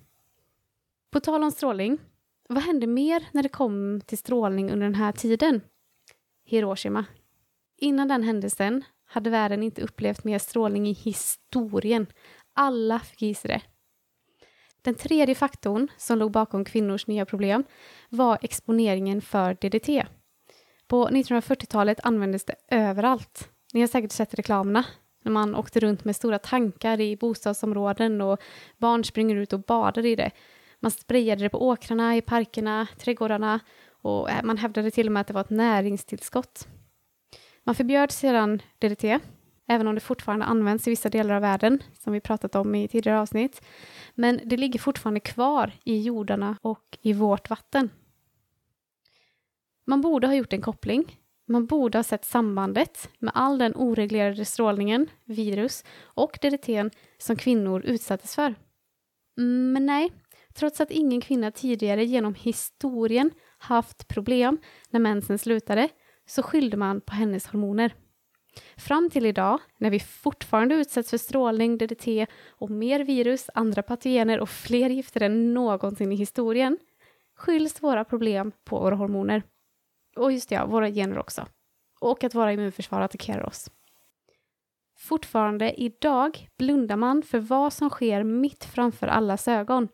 På 1.13 1.21
tal 1.21 1.45
om 1.45 1.51
strålning, 1.51 1.99
vad 2.49 2.63
hände 2.63 2.87
mer 2.87 3.29
när 3.33 3.43
det 3.43 3.49
kom 3.49 4.01
till 4.01 4.19
strålning 4.19 4.71
under 4.71 4.87
den 4.87 4.95
här 4.95 5.13
tiden? 5.13 5.61
Hiroshima. 6.45 7.05
Innan 7.79 8.09
den 8.09 8.23
händelsen 8.23 8.85
hade 9.05 9.31
världen 9.31 9.63
inte 9.63 9.83
upplevt 9.83 10.25
mer 10.25 10.39
strålning 10.39 10.87
i 10.89 10.93
historien. 10.93 12.07
Alla 12.55 12.99
fick 12.99 13.23
gissa 13.23 13.49
det. 13.49 13.63
Den 14.83 14.95
tredje 14.95 15.35
faktorn 15.35 15.89
som 15.97 16.19
låg 16.19 16.31
bakom 16.31 16.65
kvinnors 16.65 17.07
nya 17.07 17.27
problem 17.27 17.65
var 18.09 18.39
exponeringen 18.43 19.23
för 19.23 19.55
DDT. 19.55 20.07
På 20.87 21.09
1940-talet 21.09 22.01
användes 22.03 22.45
det 22.45 22.55
överallt. 22.69 23.51
Ni 23.73 23.81
har 23.81 23.87
säkert 23.87 24.13
sett 24.13 24.35
reklamerna 24.35 24.85
när 25.25 25.33
man 25.33 25.55
åkte 25.55 25.81
runt 25.81 26.05
med 26.05 26.17
stora 26.17 26.39
tankar 26.39 27.01
i 27.01 27.17
bostadsområden 27.17 28.21
och 28.21 28.43
barn 28.79 29.05
springer 29.05 29.37
ut 29.37 29.53
och 29.53 29.61
badar 29.61 30.07
i 30.07 30.17
det. 30.17 30.31
Man 30.83 30.91
sprayade 30.91 31.43
det 31.43 31.49
på 31.49 31.67
åkrarna, 31.67 32.17
i 32.17 32.21
parkerna, 32.21 32.87
trädgårdarna 32.99 33.61
och 34.03 34.31
eh, 34.31 34.43
man 34.45 34.59
hävdade 34.59 34.91
till 34.91 35.07
och 35.07 35.13
med 35.13 35.21
att 35.21 35.27
det 35.27 35.33
var 35.33 35.41
ett 35.41 35.51
näringstillskott. 35.51 36.69
Man 37.65 37.75
förbjöd 37.75 38.11
sedan 38.11 38.63
DDT, 38.79 39.05
även 39.69 39.87
om 39.87 39.95
det 39.95 40.01
fortfarande 40.01 40.45
används 40.45 40.87
i 40.87 40.91
vissa 40.91 41.09
delar 41.09 41.35
av 41.35 41.43
världen, 41.43 41.83
som 41.99 42.13
vi 42.13 42.21
pratat 42.21 42.55
om 42.55 42.75
i 42.75 42.89
tidigare 42.89 43.21
avsnitt. 43.21 43.63
Men 44.15 44.41
det 44.45 44.57
ligger 44.57 44.79
fortfarande 44.79 45.21
kvar 45.21 45.73
i 45.85 46.03
jordarna 46.03 46.57
och 46.63 46.99
i 47.03 47.13
vårt 47.13 47.51
vatten. 47.51 47.91
Man 49.85 50.01
borde 50.01 50.27
ha 50.27 50.35
gjort 50.35 50.53
en 50.53 50.63
koppling. 50.63 51.19
Man 51.47 51.67
borde 51.67 51.99
ha 51.99 52.03
sett 52.03 52.25
sambandet 52.25 53.11
med 53.19 53.33
all 53.35 53.59
den 53.59 53.73
oreglerade 53.77 54.45
strålningen, 54.45 55.07
virus 55.25 55.85
och 56.03 56.39
DDT 56.43 56.69
som 57.19 57.37
kvinnor 57.37 57.83
utsattes 57.85 58.35
för. 58.35 58.55
Mm, 59.39 59.73
men 59.73 59.87
nej, 59.87 60.11
trots 60.55 60.81
att 60.81 60.91
ingen 60.91 61.21
kvinna 61.21 61.51
tidigare 61.51 62.05
genom 62.05 62.35
historien 62.35 63.31
haft 63.59 64.09
problem 64.09 64.59
när 64.91 65.01
mensen 65.01 65.39
slutade 65.39 65.89
så 66.27 66.43
skyllde 66.43 66.77
man 66.77 67.01
på 67.01 67.13
hennes 67.13 67.47
hormoner. 67.47 67.95
Fram 68.77 69.11
till 69.11 69.27
idag, 69.27 69.61
när 69.79 69.91
vi 69.91 70.01
fortfarande 70.01 70.75
utsätts 70.75 71.11
för 71.11 71.19
strålning, 71.19 71.79
DDT 71.79 72.27
och 72.49 72.71
mer 72.71 73.01
virus, 73.01 73.51
andra 73.55 73.83
patogener 73.83 74.41
och 74.41 74.49
fler 74.49 74.91
gifter 74.91 75.21
än 75.21 75.55
någonsin 75.55 76.13
i 76.13 76.17
historien, 76.17 76.79
skylls 77.37 77.83
våra 77.83 78.05
problem 78.05 78.53
på 78.65 78.79
våra 78.79 78.95
hormoner. 78.95 79.43
Och 80.17 80.33
just 80.33 80.49
det, 80.49 80.55
ja, 80.55 80.67
våra 80.67 80.91
gener 80.91 81.19
också. 81.19 81.47
Och 82.01 82.25
att 82.25 82.35
våra 82.35 82.53
immunförsvar 82.53 83.01
attackerar 83.01 83.47
oss. 83.47 83.71
Fortfarande 84.99 85.81
idag 85.81 86.49
blundar 86.59 86.97
man 86.97 87.23
för 87.23 87.39
vad 87.39 87.73
som 87.73 87.91
sker 87.91 88.23
mitt 88.23 88.65
framför 88.65 89.07
allas 89.07 89.49
ögon. 89.49 89.89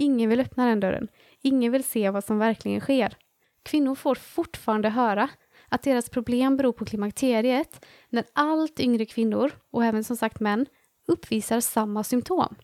Ingen 0.00 0.30
vill 0.30 0.40
öppna 0.40 0.66
den 0.66 0.80
dörren. 0.80 1.08
Ingen 1.42 1.72
vill 1.72 1.84
se 1.84 2.10
vad 2.10 2.24
som 2.24 2.38
verkligen 2.38 2.80
sker. 2.80 3.16
Kvinnor 3.62 3.94
får 3.94 4.14
fortfarande 4.14 4.88
höra 4.88 5.28
att 5.68 5.82
deras 5.82 6.10
problem 6.10 6.56
beror 6.56 6.72
på 6.72 6.84
klimakteriet 6.84 7.86
när 8.08 8.24
allt 8.32 8.80
yngre 8.80 9.06
kvinnor, 9.06 9.52
och 9.70 9.84
även 9.84 10.04
som 10.04 10.16
sagt 10.16 10.40
män, 10.40 10.66
uppvisar 11.08 11.60
samma 11.60 12.04
symptom. 12.04 12.54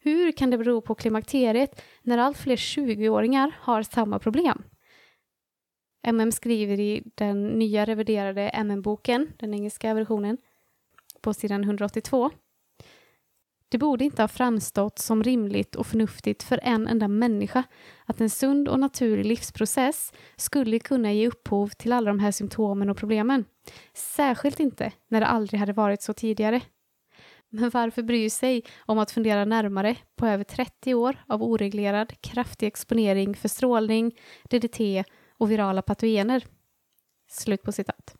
Hur 0.00 0.32
kan 0.32 0.50
det 0.50 0.58
bero 0.58 0.80
på 0.80 0.94
klimakteriet 0.94 1.82
när 2.02 2.18
allt 2.18 2.38
fler 2.38 2.56
20-åringar 2.56 3.56
har 3.60 3.82
samma 3.82 4.18
problem? 4.18 4.62
MM 6.06 6.32
skriver 6.32 6.80
i 6.80 7.02
den 7.14 7.46
nya 7.46 7.84
reviderade 7.84 8.48
MM-boken, 8.48 9.32
den 9.38 9.54
engelska 9.54 9.94
versionen, 9.94 10.38
på 11.20 11.34
sidan 11.34 11.64
182. 11.64 12.30
Det 13.70 13.78
borde 13.78 14.04
inte 14.04 14.22
ha 14.22 14.28
framstått 14.28 14.98
som 14.98 15.22
rimligt 15.22 15.76
och 15.76 15.86
förnuftigt 15.86 16.42
för 16.42 16.60
en 16.62 16.88
enda 16.88 17.08
människa 17.08 17.62
att 18.06 18.20
en 18.20 18.30
sund 18.30 18.68
och 18.68 18.80
naturlig 18.80 19.26
livsprocess 19.26 20.12
skulle 20.36 20.78
kunna 20.78 21.12
ge 21.12 21.28
upphov 21.28 21.68
till 21.68 21.92
alla 21.92 22.10
de 22.10 22.18
här 22.18 22.32
symptomen 22.32 22.90
och 22.90 22.96
problemen. 22.96 23.44
Särskilt 23.94 24.60
inte 24.60 24.92
när 25.08 25.20
det 25.20 25.26
aldrig 25.26 25.60
hade 25.60 25.72
varit 25.72 26.02
så 26.02 26.12
tidigare. 26.12 26.60
Men 27.50 27.70
varför 27.70 28.02
bry 28.02 28.30
sig 28.30 28.62
om 28.78 28.98
att 28.98 29.10
fundera 29.10 29.44
närmare 29.44 29.96
på 30.16 30.26
över 30.26 30.44
30 30.44 30.94
år 30.94 31.16
av 31.26 31.42
oreglerad, 31.42 32.20
kraftig 32.20 32.66
exponering 32.66 33.34
för 33.34 33.48
strålning, 33.48 34.18
DDT 34.50 35.04
och 35.38 35.50
virala 35.50 35.82
patogener. 35.82 36.44
Slut 37.30 37.62
på 37.62 37.72
citat. 37.72 38.16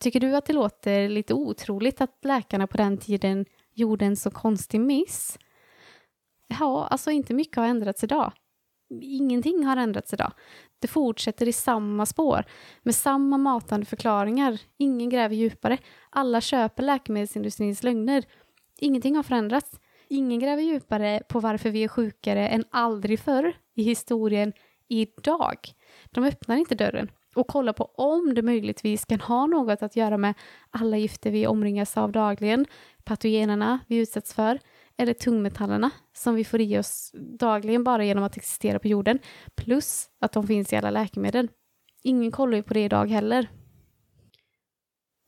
Tycker 0.00 0.20
du 0.20 0.36
att 0.36 0.46
det 0.46 0.52
låter 0.52 1.08
lite 1.08 1.34
otroligt 1.34 2.00
att 2.00 2.24
läkarna 2.24 2.66
på 2.66 2.76
den 2.76 2.98
tiden 2.98 3.46
gjorde 3.80 4.04
en 4.04 4.16
så 4.16 4.30
konstig 4.30 4.80
miss? 4.80 5.38
Ja, 6.48 6.86
alltså 6.86 7.10
inte 7.10 7.34
mycket 7.34 7.56
har 7.56 7.66
ändrats 7.66 8.04
idag. 8.04 8.32
Ingenting 9.02 9.64
har 9.64 9.76
ändrats 9.76 10.12
idag. 10.12 10.32
Det 10.78 10.88
fortsätter 10.88 11.48
i 11.48 11.52
samma 11.52 12.06
spår, 12.06 12.44
med 12.82 12.94
samma 12.94 13.38
matande 13.38 13.86
förklaringar. 13.86 14.60
Ingen 14.76 15.10
gräver 15.10 15.34
djupare. 15.34 15.78
Alla 16.10 16.40
köper 16.40 16.82
läkemedelsindustrins 16.82 17.82
lögner. 17.82 18.24
Ingenting 18.78 19.16
har 19.16 19.22
förändrats. 19.22 19.80
Ingen 20.08 20.40
gräver 20.40 20.62
djupare 20.62 21.22
på 21.28 21.40
varför 21.40 21.70
vi 21.70 21.84
är 21.84 21.88
sjukare 21.88 22.48
än 22.48 22.64
aldrig 22.70 23.20
förr 23.20 23.52
i 23.74 23.82
historien 23.82 24.52
idag. 24.88 25.58
De 26.10 26.24
öppnar 26.24 26.56
inte 26.56 26.74
dörren 26.74 27.10
och 27.34 27.46
kolla 27.46 27.72
på 27.72 27.84
om 27.84 28.34
det 28.34 28.42
möjligtvis 28.42 29.04
kan 29.04 29.20
ha 29.20 29.46
något 29.46 29.82
att 29.82 29.96
göra 29.96 30.18
med 30.18 30.34
alla 30.70 30.96
gifter 30.96 31.30
vi 31.30 31.46
omringas 31.46 31.96
av 31.96 32.12
dagligen, 32.12 32.66
patogenerna 33.04 33.78
vi 33.86 33.96
utsätts 33.96 34.34
för, 34.34 34.58
eller 34.96 35.14
tungmetallerna 35.14 35.90
som 36.12 36.34
vi 36.34 36.44
får 36.44 36.60
i 36.60 36.78
oss 36.78 37.10
dagligen 37.14 37.84
bara 37.84 38.04
genom 38.04 38.24
att 38.24 38.36
existera 38.36 38.78
på 38.78 38.88
jorden, 38.88 39.18
plus 39.54 40.08
att 40.20 40.32
de 40.32 40.46
finns 40.46 40.72
i 40.72 40.76
alla 40.76 40.90
läkemedel. 40.90 41.48
Ingen 42.02 42.30
kollar 42.30 42.56
ju 42.56 42.62
på 42.62 42.74
det 42.74 42.84
idag 42.84 43.10
heller. 43.10 43.50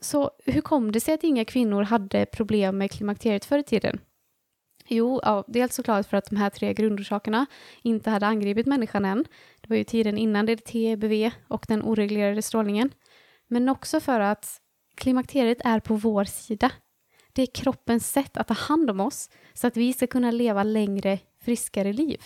Så 0.00 0.30
hur 0.44 0.60
kom 0.60 0.92
det 0.92 1.00
sig 1.00 1.14
att 1.14 1.24
inga 1.24 1.44
kvinnor 1.44 1.82
hade 1.82 2.26
problem 2.26 2.78
med 2.78 2.90
klimakteriet 2.90 3.44
förr 3.44 3.58
i 3.58 3.62
tiden? 3.62 4.00
Jo, 4.94 5.20
ja, 5.22 5.44
dels 5.48 5.74
såklart 5.74 6.06
för 6.06 6.16
att 6.16 6.30
de 6.30 6.36
här 6.36 6.50
tre 6.50 6.74
grundorsakerna 6.74 7.46
inte 7.82 8.10
hade 8.10 8.26
angripit 8.26 8.66
människan 8.66 9.04
än. 9.04 9.24
Det 9.60 9.68
var 9.68 9.76
ju 9.76 9.84
tiden 9.84 10.18
innan 10.18 10.46
DDT, 10.46 10.72
BV 10.96 11.30
och 11.48 11.64
den 11.68 11.82
oreglerade 11.82 12.42
strålningen. 12.42 12.90
Men 13.48 13.68
också 13.68 14.00
för 14.00 14.20
att 14.20 14.60
klimakteriet 14.96 15.58
är 15.64 15.80
på 15.80 15.94
vår 15.94 16.24
sida. 16.24 16.70
Det 17.32 17.42
är 17.42 17.46
kroppens 17.46 18.12
sätt 18.12 18.36
att 18.36 18.48
ta 18.48 18.54
hand 18.54 18.90
om 18.90 19.00
oss 19.00 19.30
så 19.54 19.66
att 19.66 19.76
vi 19.76 19.92
ska 19.92 20.06
kunna 20.06 20.30
leva 20.30 20.62
längre, 20.62 21.18
friskare 21.44 21.92
liv. 21.92 22.20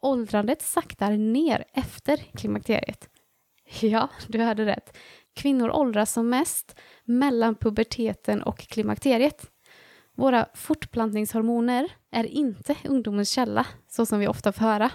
Åldrandet 0.00 0.62
saktar 0.62 1.16
ner 1.16 1.64
efter 1.72 2.16
klimakteriet. 2.16 3.08
Ja, 3.80 4.08
du 4.28 4.38
hörde 4.38 4.66
rätt. 4.66 4.96
Kvinnor 5.34 5.70
åldras 5.70 6.12
som 6.12 6.28
mest 6.28 6.78
mellan 7.04 7.54
puberteten 7.54 8.42
och 8.42 8.58
klimakteriet. 8.58 9.50
Våra 10.20 10.46
fortplantningshormoner 10.54 11.92
är 12.10 12.24
inte 12.24 12.76
ungdomens 12.84 13.30
källa, 13.30 13.66
så 13.88 14.06
som 14.06 14.18
vi 14.18 14.28
ofta 14.28 14.52
får 14.52 14.64
höra. 14.64 14.90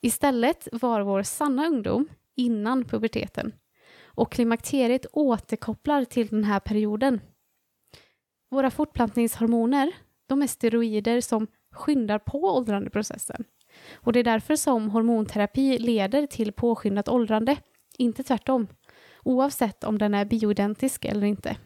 Istället 0.00 0.68
var 0.72 1.00
vår 1.00 1.22
sanna 1.22 1.66
ungdom 1.66 2.08
innan 2.34 2.84
puberteten. 2.84 3.52
Och 4.04 4.32
klimakteriet 4.32 5.06
återkopplar 5.12 6.04
till 6.04 6.26
den 6.26 6.44
här 6.44 6.60
perioden. 6.60 7.20
Våra 8.50 8.70
fortplantningshormoner, 8.70 9.92
de 10.26 10.42
är 10.42 10.46
steroider 10.46 11.20
som 11.20 11.46
skyndar 11.72 12.18
på 12.18 12.56
åldrandeprocessen. 12.56 13.44
Och 13.94 14.12
det 14.12 14.20
är 14.20 14.24
därför 14.24 14.56
som 14.56 14.90
hormonterapi 14.90 15.78
leder 15.78 16.26
till 16.26 16.52
påskyndat 16.52 17.08
åldrande, 17.08 17.56
inte 17.98 18.22
tvärtom. 18.22 18.66
Oavsett 19.24 19.84
om 19.84 19.98
den 19.98 20.14
är 20.14 20.24
bioidentisk 20.24 21.04
eller 21.04 21.26
inte. 21.26 21.56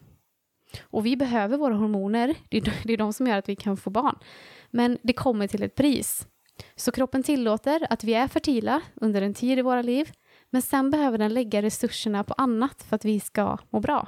Och 0.81 1.05
vi 1.05 1.17
behöver 1.17 1.57
våra 1.57 1.75
hormoner, 1.75 2.35
det 2.49 2.93
är 2.93 2.97
de 2.97 3.13
som 3.13 3.27
gör 3.27 3.37
att 3.37 3.49
vi 3.49 3.55
kan 3.55 3.77
få 3.77 3.89
barn. 3.89 4.17
Men 4.69 4.97
det 5.01 5.13
kommer 5.13 5.47
till 5.47 5.63
ett 5.63 5.75
pris. 5.75 6.27
Så 6.75 6.91
kroppen 6.91 7.23
tillåter 7.23 7.87
att 7.89 8.03
vi 8.03 8.13
är 8.13 8.27
fertila 8.27 8.81
under 8.95 9.21
en 9.21 9.33
tid 9.33 9.59
i 9.59 9.61
våra 9.61 9.81
liv, 9.81 10.11
men 10.49 10.61
sen 10.61 10.91
behöver 10.91 11.17
den 11.17 11.33
lägga 11.33 11.61
resurserna 11.61 12.23
på 12.23 12.33
annat 12.33 12.83
för 12.83 12.95
att 12.95 13.05
vi 13.05 13.19
ska 13.19 13.57
må 13.69 13.79
bra. 13.79 14.07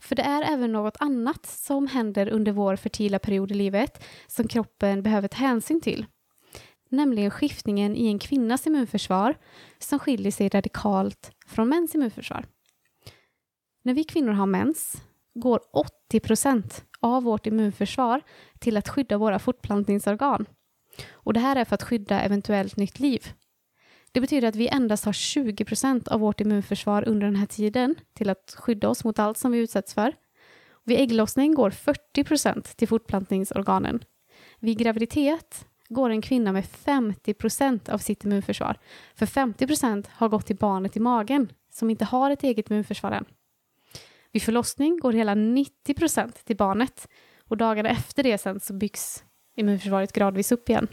För 0.00 0.16
det 0.16 0.22
är 0.22 0.52
även 0.52 0.72
något 0.72 0.96
annat 1.00 1.46
som 1.46 1.86
händer 1.86 2.28
under 2.28 2.52
vår 2.52 2.76
fertila 2.76 3.18
period 3.18 3.50
i 3.50 3.54
livet 3.54 4.04
som 4.26 4.48
kroppen 4.48 5.02
behöver 5.02 5.28
ta 5.28 5.36
hänsyn 5.36 5.80
till. 5.80 6.06
Nämligen 6.88 7.30
skiftningen 7.30 7.96
i 7.96 8.06
en 8.06 8.18
kvinnas 8.18 8.66
immunförsvar 8.66 9.34
som 9.78 9.98
skiljer 9.98 10.32
sig 10.32 10.48
radikalt 10.48 11.32
från 11.46 11.68
mäns 11.68 11.94
immunförsvar. 11.94 12.46
När 13.82 13.94
vi 13.94 14.04
kvinnor 14.04 14.32
har 14.32 14.46
mens 14.46 15.02
går 15.34 15.60
80 15.72 16.20
procent 16.20 16.84
av 17.00 17.22
vårt 17.22 17.46
immunförsvar 17.46 18.20
till 18.58 18.76
att 18.76 18.88
skydda 18.88 19.18
våra 19.18 19.38
fortplantningsorgan. 19.38 20.46
Och 21.12 21.32
det 21.32 21.40
här 21.40 21.56
är 21.56 21.64
för 21.64 21.74
att 21.74 21.82
skydda 21.82 22.20
eventuellt 22.20 22.76
nytt 22.76 23.00
liv. 23.00 23.28
Det 24.12 24.20
betyder 24.20 24.48
att 24.48 24.56
vi 24.56 24.68
endast 24.68 25.04
har 25.04 25.12
20 25.12 25.64
procent 25.64 26.08
av 26.08 26.20
vårt 26.20 26.40
immunförsvar 26.40 27.08
under 27.08 27.26
den 27.26 27.36
här 27.36 27.46
tiden 27.46 27.94
till 28.12 28.30
att 28.30 28.56
skydda 28.58 28.88
oss 28.88 29.04
mot 29.04 29.18
allt 29.18 29.38
som 29.38 29.52
vi 29.52 29.58
utsätts 29.58 29.94
för. 29.94 30.12
Vid 30.84 31.00
ägglossning 31.00 31.54
går 31.54 31.70
40 31.70 32.24
procent 32.24 32.76
till 32.76 32.88
fortplantningsorganen. 32.88 34.04
Vid 34.60 34.78
graviditet 34.78 35.66
går 35.88 36.10
en 36.10 36.22
kvinna 36.22 36.52
med 36.52 36.66
50 36.66 37.34
procent 37.34 37.88
av 37.88 37.98
sitt 37.98 38.24
immunförsvar. 38.24 38.76
För 39.14 39.26
50 39.26 39.66
procent 39.66 40.06
har 40.06 40.28
gått 40.28 40.46
till 40.46 40.56
barnet 40.56 40.96
i 40.96 41.00
magen 41.00 41.52
som 41.70 41.90
inte 41.90 42.04
har 42.04 42.30
ett 42.30 42.42
eget 42.42 42.70
immunförsvar 42.70 43.12
än. 43.12 43.24
Vid 44.34 44.42
förlossning 44.42 44.98
går 44.98 45.12
hela 45.12 45.34
90 45.34 45.94
procent 45.94 46.44
till 46.44 46.56
barnet 46.56 47.08
och 47.48 47.56
dagarna 47.56 47.88
efter 47.88 48.22
det 48.22 48.38
sen 48.38 48.60
så 48.60 48.74
byggs 48.74 49.24
immunförsvaret 49.56 50.12
gradvis 50.12 50.52
upp 50.52 50.68
igen. 50.68 50.88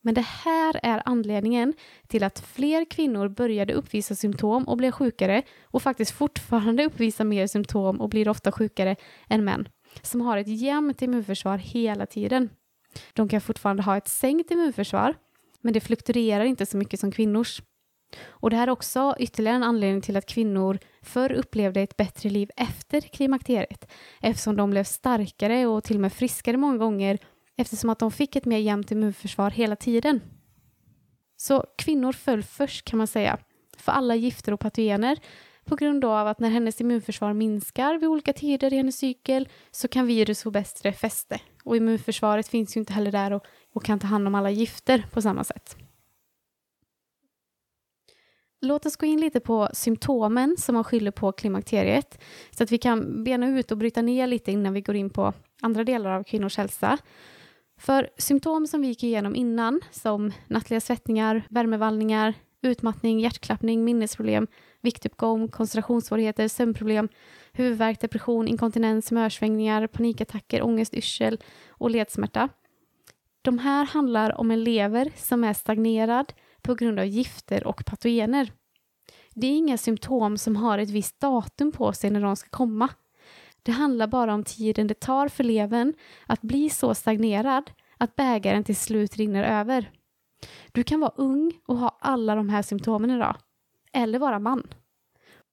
Men 0.00 0.14
det 0.14 0.26
här 0.44 0.80
är 0.82 1.02
anledningen 1.04 1.74
till 2.06 2.24
att 2.24 2.40
fler 2.40 2.84
kvinnor 2.90 3.28
började 3.28 3.72
uppvisa 3.72 4.14
symptom 4.14 4.68
och 4.68 4.76
blev 4.76 4.90
sjukare 4.90 5.42
och 5.62 5.82
faktiskt 5.82 6.10
fortfarande 6.10 6.84
uppvisar 6.84 7.24
mer 7.24 7.46
symptom 7.46 8.00
och 8.00 8.08
blir 8.08 8.28
ofta 8.28 8.52
sjukare 8.52 8.96
än 9.28 9.44
män 9.44 9.68
som 10.02 10.20
har 10.20 10.36
ett 10.38 10.48
jämnt 10.48 11.02
immunförsvar 11.02 11.58
hela 11.58 12.06
tiden. 12.06 12.48
De 13.12 13.28
kan 13.28 13.40
fortfarande 13.40 13.82
ha 13.82 13.96
ett 13.96 14.08
sänkt 14.08 14.50
immunförsvar 14.50 15.14
men 15.60 15.72
det 15.72 15.80
fluktuerar 15.80 16.44
inte 16.44 16.66
så 16.66 16.76
mycket 16.76 17.00
som 17.00 17.12
kvinnors. 17.12 17.62
Och 18.26 18.50
det 18.50 18.56
här 18.56 18.66
är 18.66 18.70
också 18.70 19.14
ytterligare 19.18 19.56
en 19.56 19.62
anledning 19.62 20.00
till 20.00 20.16
att 20.16 20.26
kvinnor 20.26 20.78
förr 21.02 21.32
upplevde 21.32 21.80
ett 21.80 21.96
bättre 21.96 22.30
liv 22.30 22.50
efter 22.56 23.00
klimakteriet 23.00 23.90
eftersom 24.20 24.56
de 24.56 24.70
blev 24.70 24.84
starkare 24.84 25.66
och 25.66 25.84
till 25.84 25.96
och 25.96 26.00
med 26.00 26.12
friskare 26.12 26.56
många 26.56 26.78
gånger 26.78 27.18
eftersom 27.56 27.90
att 27.90 27.98
de 27.98 28.10
fick 28.10 28.36
ett 28.36 28.44
mer 28.44 28.58
jämnt 28.58 28.90
immunförsvar 28.90 29.50
hela 29.50 29.76
tiden. 29.76 30.20
Så 31.36 31.64
kvinnor 31.78 32.12
föll 32.12 32.42
först 32.42 32.84
kan 32.84 32.98
man 32.98 33.06
säga 33.06 33.38
för 33.76 33.92
alla 33.92 34.14
gifter 34.14 34.52
och 34.52 34.60
patogener 34.60 35.18
på 35.64 35.76
grund 35.76 36.04
av 36.04 36.26
att 36.26 36.40
när 36.40 36.50
hennes 36.50 36.80
immunförsvar 36.80 37.32
minskar 37.32 37.98
vid 37.98 38.08
olika 38.08 38.32
tider 38.32 38.72
i 38.72 38.76
hennes 38.76 38.96
cykel 38.96 39.48
så 39.70 39.88
kan 39.88 40.06
virus 40.06 40.42
få 40.42 40.50
bättre 40.50 40.92
fäste. 40.92 41.40
Och 41.64 41.76
immunförsvaret 41.76 42.48
finns 42.48 42.76
ju 42.76 42.80
inte 42.80 42.92
heller 42.92 43.12
där 43.12 43.32
och, 43.32 43.44
och 43.74 43.84
kan 43.84 43.98
ta 43.98 44.06
hand 44.06 44.26
om 44.26 44.34
alla 44.34 44.50
gifter 44.50 45.06
på 45.12 45.22
samma 45.22 45.44
sätt. 45.44 45.76
Låt 48.64 48.86
oss 48.86 48.96
gå 48.96 49.06
in 49.06 49.20
lite 49.20 49.40
på 49.40 49.68
symptomen 49.72 50.56
som 50.58 50.74
man 50.74 50.84
skyller 50.84 51.10
på 51.10 51.32
klimakteriet 51.32 52.18
så 52.50 52.64
att 52.64 52.72
vi 52.72 52.78
kan 52.78 53.24
bena 53.24 53.48
ut 53.48 53.70
och 53.70 53.78
bryta 53.78 54.02
ner 54.02 54.26
lite 54.26 54.52
innan 54.52 54.72
vi 54.72 54.80
går 54.80 54.96
in 54.96 55.10
på 55.10 55.32
andra 55.62 55.84
delar 55.84 56.10
av 56.10 56.22
kvinnors 56.22 56.56
hälsa. 56.56 56.98
För 57.78 58.10
symptom 58.18 58.66
som 58.66 58.80
vi 58.80 58.88
gick 58.88 59.04
igenom 59.04 59.34
innan, 59.36 59.80
som 59.90 60.32
nattliga 60.46 60.80
svettningar, 60.80 61.46
värmevallningar, 61.50 62.34
utmattning, 62.62 63.20
hjärtklappning, 63.20 63.84
minnesproblem, 63.84 64.46
viktuppgång, 64.80 65.48
koncentrationssvårigheter, 65.48 66.48
sömnproblem, 66.48 67.08
huvudvärk, 67.52 68.00
depression, 68.00 68.48
inkontinens, 68.48 69.10
humörsvängningar, 69.10 69.86
panikattacker, 69.86 70.62
ångest, 70.62 70.94
yrsel 70.94 71.40
och 71.68 71.90
ledsmärta. 71.90 72.48
De 73.42 73.58
här 73.58 73.84
handlar 73.84 74.40
om 74.40 74.50
en 74.50 74.64
lever 74.64 75.12
som 75.16 75.44
är 75.44 75.52
stagnerad 75.52 76.32
på 76.64 76.74
grund 76.74 76.98
av 76.98 77.06
gifter 77.06 77.66
och 77.66 77.84
patogener. 77.84 78.52
Det 79.34 79.46
är 79.46 79.56
inga 79.56 79.78
symptom 79.78 80.38
som 80.38 80.56
har 80.56 80.78
ett 80.78 80.90
visst 80.90 81.20
datum 81.20 81.72
på 81.72 81.92
sig 81.92 82.10
när 82.10 82.20
de 82.20 82.36
ska 82.36 82.48
komma. 82.50 82.88
Det 83.62 83.72
handlar 83.72 84.06
bara 84.06 84.34
om 84.34 84.44
tiden 84.44 84.86
det 84.86 85.00
tar 85.00 85.28
för 85.28 85.44
levern 85.44 85.92
att 86.26 86.42
bli 86.42 86.70
så 86.70 86.94
stagnerad 86.94 87.70
att 87.98 88.16
bägaren 88.16 88.64
till 88.64 88.76
slut 88.76 89.16
rinner 89.16 89.60
över. 89.60 89.90
Du 90.72 90.82
kan 90.82 91.00
vara 91.00 91.12
ung 91.16 91.52
och 91.66 91.76
ha 91.76 91.98
alla 92.00 92.34
de 92.34 92.48
här 92.48 92.62
symptomen 92.62 93.10
idag. 93.10 93.36
Eller 93.92 94.18
vara 94.18 94.38
man. 94.38 94.66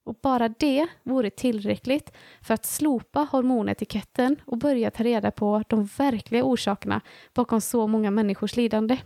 Och 0.04 0.16
bara 0.22 0.50
det 0.50 0.88
vore 1.04 1.30
tillräckligt 1.30 2.12
för 2.42 2.54
att 2.54 2.66
slopa 2.66 3.28
hormonetiketten 3.32 4.36
och 4.46 4.58
börja 4.58 4.92
ta 4.92 5.04
reda 5.04 5.32
på 5.32 5.64
de 5.68 5.86
verkliga 5.86 6.44
orsakerna 6.44 7.02
bakom 7.34 7.62
så 7.62 7.88
många 7.88 8.12
människors 8.12 8.56
lidande. 8.56 8.98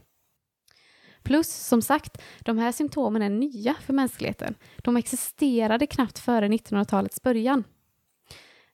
Plus, 1.25 1.49
som 1.49 1.81
sagt, 1.81 2.21
de 2.39 2.57
här 2.57 2.71
symptomen 2.71 3.21
är 3.21 3.29
nya 3.29 3.73
för 3.73 3.93
mänskligheten. 3.93 4.55
De 4.77 4.97
existerade 4.97 5.88
knappt 5.88 6.19
före 6.19 6.47
1900-talets 6.47 7.21
början. 7.21 7.63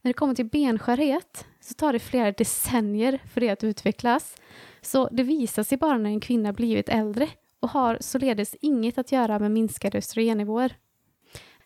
När 0.01 0.09
det 0.09 0.13
kommer 0.13 0.35
till 0.35 0.49
benskörhet 0.49 1.45
så 1.59 1.73
tar 1.73 1.93
det 1.93 1.99
flera 1.99 2.31
decennier 2.31 3.21
för 3.33 3.41
det 3.41 3.49
att 3.49 3.63
utvecklas. 3.63 4.37
Så 4.81 5.09
det 5.11 5.23
visar 5.23 5.63
sig 5.63 5.77
bara 5.77 5.97
när 5.97 6.09
en 6.09 6.19
kvinna 6.19 6.53
blivit 6.53 6.89
äldre 6.89 7.29
och 7.59 7.69
har 7.69 7.97
således 8.01 8.55
inget 8.61 8.97
att 8.97 9.11
göra 9.11 9.39
med 9.39 9.51
minskade 9.51 9.97
östrogennivåer. 9.97 10.75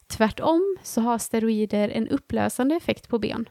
Tvärtom 0.08 0.78
så 0.84 1.02
har 1.02 1.18
steroider 1.18 1.90
en 1.90 2.08
upplösande 2.08 2.76
effekt 2.76 3.10
på 3.10 3.20
ben, 3.20 3.50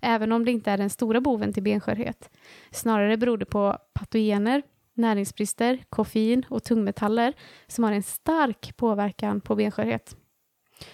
även 0.00 0.32
om 0.32 0.44
det 0.44 0.50
inte 0.50 0.70
är 0.70 0.78
den 0.78 0.90
stora 0.90 1.20
boven 1.20 1.52
till 1.52 1.62
benskörhet. 1.62 2.30
Snarare 2.70 3.16
beror 3.16 3.38
det 3.38 3.46
på 3.46 3.78
patogener, 3.92 4.62
näringsbrister, 4.94 5.84
koffein 5.88 6.46
och 6.50 6.64
tungmetaller 6.64 7.34
som 7.66 7.84
har 7.84 7.92
en 7.92 8.02
stark 8.02 8.76
påverkan 8.76 9.40
på 9.40 9.54
benskörhet. 9.54 10.16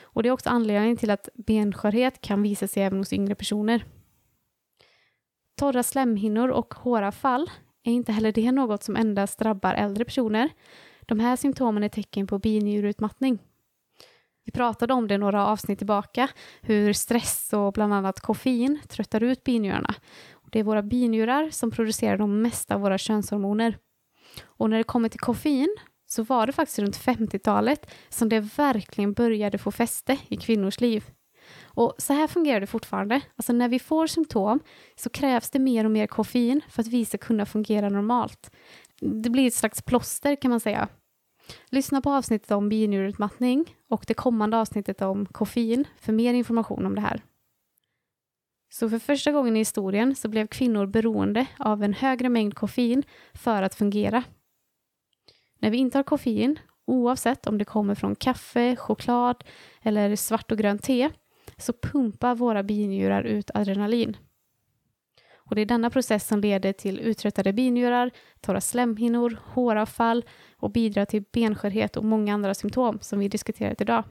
Och 0.03 0.23
det 0.23 0.29
är 0.29 0.33
också 0.33 0.51
anledningen 0.51 0.97
till 0.97 1.11
att 1.11 1.29
benskörhet 1.35 2.21
kan 2.21 2.43
visa 2.43 2.69
sig 2.69 2.83
även 2.83 2.99
hos 2.99 3.13
yngre 3.13 3.35
personer. 3.35 3.85
Torra 5.57 5.83
slemhinnor 5.83 6.49
och 6.49 6.75
håravfall 6.75 7.51
är 7.83 7.93
inte 7.93 8.13
heller 8.13 8.33
det 8.33 8.53
något 8.53 8.83
som 8.83 8.97
endast 8.97 9.39
drabbar 9.39 9.75
äldre 9.75 10.05
personer. 10.05 10.49
De 11.01 11.21
här 11.21 11.37
symptomen 11.37 11.83
är 11.83 11.89
tecken 11.89 12.27
på 12.27 12.39
binjurutmattning. 12.39 13.39
Vi 14.45 14.53
pratade 14.53 14.95
om 14.95 15.09
det 15.09 15.19
några 15.19 15.47
avsnitt 15.47 15.79
tillbaka, 15.79 16.29
hur 16.61 16.93
stress 16.93 17.53
och 17.53 17.73
bland 17.73 17.95
annat 17.95 18.21
koffein 18.21 18.81
tröttar 18.89 19.23
ut 19.23 19.45
binjurarna. 19.45 19.95
Det 20.53 20.59
är 20.59 20.65
våra 20.65 20.83
binjurar 20.83 21.51
som 21.51 21.71
producerar 21.71 22.19
de 22.19 22.43
mesta 22.43 22.75
av 22.75 22.81
våra 22.81 22.99
könshormoner. 22.99 23.79
Och 24.43 24.71
när 24.71 24.79
det 24.79 24.85
kommer 24.85 25.09
till 25.09 25.21
koffein 25.21 25.77
så 26.07 26.23
var 26.23 26.47
det 26.47 26.53
faktiskt 26.53 26.79
runt 26.79 26.99
50-talet 26.99 27.91
som 28.09 28.29
det 28.29 28.41
verkligen 28.41 29.13
började 29.13 29.59
få 29.59 29.71
fäste 29.71 30.19
i 30.29 30.37
kvinnors 30.37 30.81
liv. 30.81 31.05
Och 31.63 31.95
så 31.99 32.13
här 32.13 32.27
fungerar 32.27 32.61
det 32.61 32.67
fortfarande. 32.67 33.21
Alltså 33.37 33.53
när 33.53 33.69
vi 33.69 33.79
får 33.79 34.07
symptom 34.07 34.61
så 34.97 35.11
krävs 35.11 35.51
det 35.51 35.59
mer 35.59 35.85
och 35.85 35.91
mer 35.91 36.07
koffein 36.07 36.61
för 36.69 36.83
att 36.83 36.89
vi 36.89 37.05
ska 37.05 37.19
kunna 37.19 37.47
fungera 37.47 37.89
normalt. 37.89 38.51
Det 39.01 39.31
blir 39.31 39.47
ett 39.47 39.55
slags 39.55 39.83
plåster 39.83 40.37
kan 40.37 40.51
man 40.51 40.61
säga. 40.61 40.89
Lyssna 41.71 42.01
på 42.01 42.11
avsnittet 42.11 42.51
om 42.51 42.69
binjurutmattning 42.69 43.77
och 43.89 44.05
det 44.07 44.15
kommande 44.15 44.57
avsnittet 44.57 45.03
om 45.03 45.27
koffein 45.27 45.85
för 45.97 46.13
mer 46.13 46.35
information 46.35 46.87
om 46.87 46.95
det 46.95 47.01
här. 47.01 47.23
Så 48.73 48.91
för 48.91 48.99
första 48.99 49.33
gången 49.33 49.57
i 49.57 49.59
historien 49.59 50.15
så 50.15 50.29
blev 50.29 50.47
kvinnor 50.47 50.87
beroende 50.87 51.47
av 51.59 51.83
en 51.83 51.93
högre 51.95 52.29
mängd 52.29 52.55
koffein 52.55 53.03
för 53.35 53.63
att 53.63 53.75
fungera. 53.75 54.23
När 55.59 55.71
vi 55.71 55.79
intar 55.79 56.03
koffein, 56.03 56.59
oavsett 56.85 57.47
om 57.47 57.59
det 57.59 57.65
kommer 57.65 57.95
från 57.95 58.17
kaffe, 58.17 58.77
choklad 58.77 59.45
eller 59.83 60.17
svart 60.17 60.53
och 60.53 60.59
grönt 60.59 60.83
te, 60.83 61.11
så 61.57 61.73
pumpar 61.73 62.35
våra 62.35 62.63
binjurar 62.63 63.23
ut 63.23 63.51
adrenalin. 63.55 64.17
Och 65.35 65.55
det 65.55 65.63
är 65.63 65.67
denna 65.67 65.91
process 65.91 66.29
som 66.29 66.41
leder 66.41 66.73
till 66.73 67.01
uttröttade 67.01 67.53
binjurar, 67.53 68.11
torra 68.41 68.61
slemhinnor, 68.61 69.39
håravfall 69.45 70.25
och 70.57 70.71
bidrar 70.71 71.05
till 71.05 71.25
benskörhet 71.33 71.97
och 71.97 72.05
många 72.05 72.35
andra 72.35 72.55
symptom 72.55 72.99
som 73.01 73.19
vi 73.19 73.29
diskuterat 73.29 73.81
idag. 73.81 74.05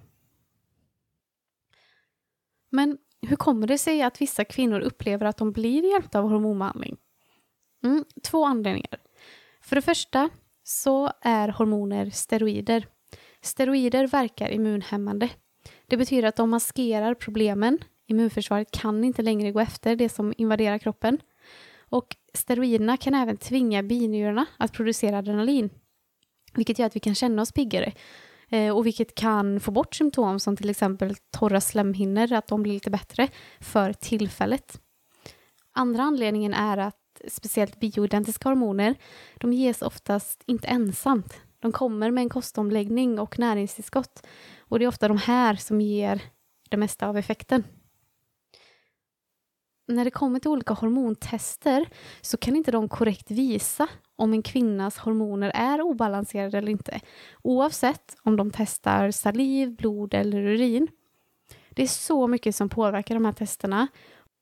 Men 2.69 2.97
hur 3.21 3.35
kommer 3.35 3.67
det 3.67 3.77
sig 3.77 4.01
att 4.01 4.21
vissa 4.21 4.45
kvinnor 4.45 4.79
upplever 4.79 5.25
att 5.25 5.37
de 5.37 5.51
blir 5.51 5.91
hjälpta 5.91 6.19
av 6.19 6.29
hormonbehandling? 6.29 6.97
Mm, 7.83 8.05
två 8.23 8.45
anledningar. 8.45 8.99
För 9.61 9.75
det 9.75 9.81
första 9.81 10.29
så 10.63 11.11
är 11.21 11.47
hormoner 11.47 12.09
steroider. 12.09 12.87
Steroider 13.41 14.07
verkar 14.07 14.49
immunhämmande. 14.49 15.29
Det 15.87 15.97
betyder 15.97 16.27
att 16.27 16.35
de 16.35 16.49
maskerar 16.49 17.13
problemen. 17.13 17.77
Immunförsvaret 18.07 18.71
kan 18.71 19.03
inte 19.03 19.21
längre 19.21 19.51
gå 19.51 19.59
efter 19.59 19.95
det 19.95 20.09
som 20.09 20.33
invaderar 20.37 20.77
kroppen. 20.77 21.19
Och 21.89 22.15
steroiderna 22.33 22.97
kan 22.97 23.15
även 23.15 23.37
tvinga 23.37 23.83
binjurarna 23.83 24.45
att 24.57 24.73
producera 24.73 25.17
adrenalin, 25.17 25.69
vilket 26.53 26.79
gör 26.79 26.85
att 26.85 26.95
vi 26.95 26.99
kan 26.99 27.15
känna 27.15 27.41
oss 27.41 27.51
piggare 27.51 27.93
Eh, 28.49 28.75
och 28.75 28.85
vilket 28.85 29.15
kan 29.15 29.59
få 29.59 29.71
bort 29.71 29.95
symptom 29.95 30.39
som 30.39 30.57
till 30.57 30.69
exempel 30.69 31.15
torra 31.37 31.61
slemhinnor, 31.61 32.33
att 32.33 32.47
de 32.47 32.63
blir 32.63 32.73
lite 32.73 32.89
bättre 32.89 33.27
för 33.59 33.93
tillfället. 33.93 34.81
Andra 35.73 36.03
anledningen 36.03 36.53
är 36.53 36.77
att 36.77 36.95
speciellt 37.27 37.79
bioidentiska 37.79 38.49
hormoner, 38.49 38.95
de 39.37 39.53
ges 39.53 39.81
oftast 39.81 40.43
inte 40.45 40.67
ensamt. 40.67 41.41
De 41.59 41.71
kommer 41.71 42.11
med 42.11 42.21
en 42.21 42.29
kostomläggning 42.29 43.19
och 43.19 43.39
näringstillskott 43.39 44.25
och 44.59 44.79
det 44.79 44.85
är 44.85 44.89
ofta 44.89 45.07
de 45.07 45.17
här 45.17 45.55
som 45.55 45.81
ger 45.81 46.21
det 46.69 46.77
mesta 46.77 47.07
av 47.07 47.17
effekten 47.17 47.63
när 49.93 50.05
det 50.05 50.11
kommer 50.11 50.39
till 50.39 50.51
olika 50.51 50.73
hormontester 50.73 51.89
så 52.21 52.37
kan 52.37 52.55
inte 52.55 52.71
de 52.71 52.89
korrekt 52.89 53.31
visa 53.31 53.87
om 54.19 54.33
en 54.33 54.43
kvinnas 54.43 54.97
hormoner 54.97 55.51
är 55.55 55.81
obalanserade 55.81 56.57
eller 56.57 56.71
inte, 56.71 56.99
oavsett 57.41 58.15
om 58.23 58.35
de 58.35 58.51
testar 58.51 59.11
saliv, 59.11 59.75
blod 59.75 60.13
eller 60.13 60.37
urin. 60.37 60.87
Det 61.69 61.83
är 61.83 61.87
så 61.87 62.27
mycket 62.27 62.55
som 62.55 62.69
påverkar 62.69 63.15
de 63.15 63.25
här 63.25 63.31
testerna. 63.31 63.87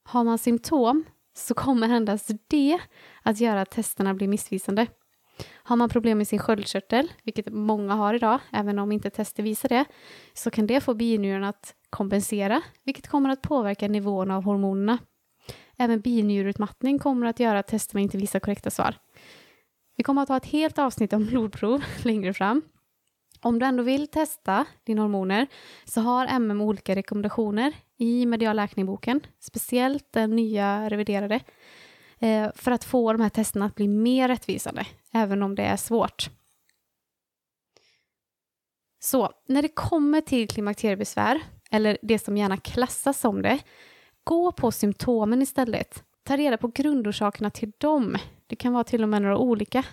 Har 0.04 0.24
man 0.24 0.38
symptom 0.38 1.04
så 1.34 1.54
kommer 1.54 1.90
endast 1.90 2.32
det 2.48 2.80
att 3.24 3.40
göra 3.40 3.62
att 3.62 3.72
testerna 3.72 4.14
blir 4.14 4.28
missvisande. 4.28 4.88
Har 5.54 5.76
man 5.76 5.90
problem 5.90 6.18
med 6.18 6.28
sin 6.28 6.40
sköldkörtel, 6.40 7.12
vilket 7.24 7.54
många 7.54 7.94
har 7.94 8.14
idag, 8.14 8.40
även 8.52 8.80
om 8.80 8.92
inte 8.92 9.10
tester 9.10 9.44
visar 9.44 9.70
det, 9.70 9.86
så 10.34 10.52
kan 10.52 10.68
det 10.68 10.82
få 10.82 10.94
binjurarna 10.94 11.50
att 11.50 11.76
kompensera, 11.90 12.62
vilket 12.84 13.08
kommer 13.08 13.30
att 13.30 13.42
påverka 13.42 13.88
nivån 13.88 14.32
av 14.32 14.44
hormonerna. 14.44 14.98
Även 15.78 16.02
binjurutmattning 16.02 17.00
kommer 17.00 17.28
att 17.28 17.40
göra 17.40 17.60
att 17.60 17.68
testerna 17.68 18.02
inte 18.02 18.18
visar 18.18 18.40
korrekta 18.40 18.70
svar. 18.70 18.96
Vi 19.98 20.04
kommer 20.04 20.22
att 20.22 20.30
ha 20.30 20.38
ett 20.38 20.46
helt 20.46 20.80
avsnitt 20.80 21.14
om 21.14 21.26
blodprov 21.26 21.84
längre 22.04 22.34
fram. 22.34 22.62
Om 23.42 23.60
du 23.60 23.66
ändå 23.66 23.84
vill 23.84 24.08
testa 24.08 24.66
dina 24.84 25.02
hormoner 25.02 25.48
så 25.86 26.02
har 26.02 26.28
MM 26.28 26.62
olika 26.62 26.96
rekommendationer 26.96 27.74
i 27.98 28.26
Medial 28.26 28.56
läkning-boken, 28.56 29.22
speciellt 29.40 30.14
den 30.14 30.36
nya 30.36 30.90
reviderade, 30.90 31.40
eh, 32.20 32.50
för 32.56 32.72
att 32.72 32.84
få 32.84 33.14
de 33.14 33.22
här 33.22 33.30
testerna 33.30 33.66
att 33.66 33.76
bli 33.76 33.88
mer 33.88 34.28
rättvisande, 34.28 34.86
även 35.14 35.44
om 35.44 35.56
det 35.56 35.64
är 35.64 35.78
svårt. 35.78 36.30
Så 39.00 39.32
när 39.48 39.62
det 39.62 39.68
kommer 39.68 40.22
till 40.22 40.48
klimakteriebesvär, 40.48 41.42
eller 41.72 41.98
det 42.02 42.20
som 42.20 42.38
gärna 42.38 42.58
klassas 42.58 43.20
som 43.20 43.42
det, 43.42 43.60
Gå 44.28 44.52
på 44.52 44.72
symptomen 44.72 45.42
istället. 45.42 46.04
Ta 46.24 46.38
reda 46.38 46.58
på 46.58 46.68
grundorsakerna 46.68 47.50
till 47.50 47.72
dem. 47.78 48.18
Det 48.48 48.56
kan 48.56 48.74
vara 48.74 48.84
till 48.84 49.04
och 49.04 49.10
med 49.10 49.22
några 49.22 49.38
olika. 49.38 49.84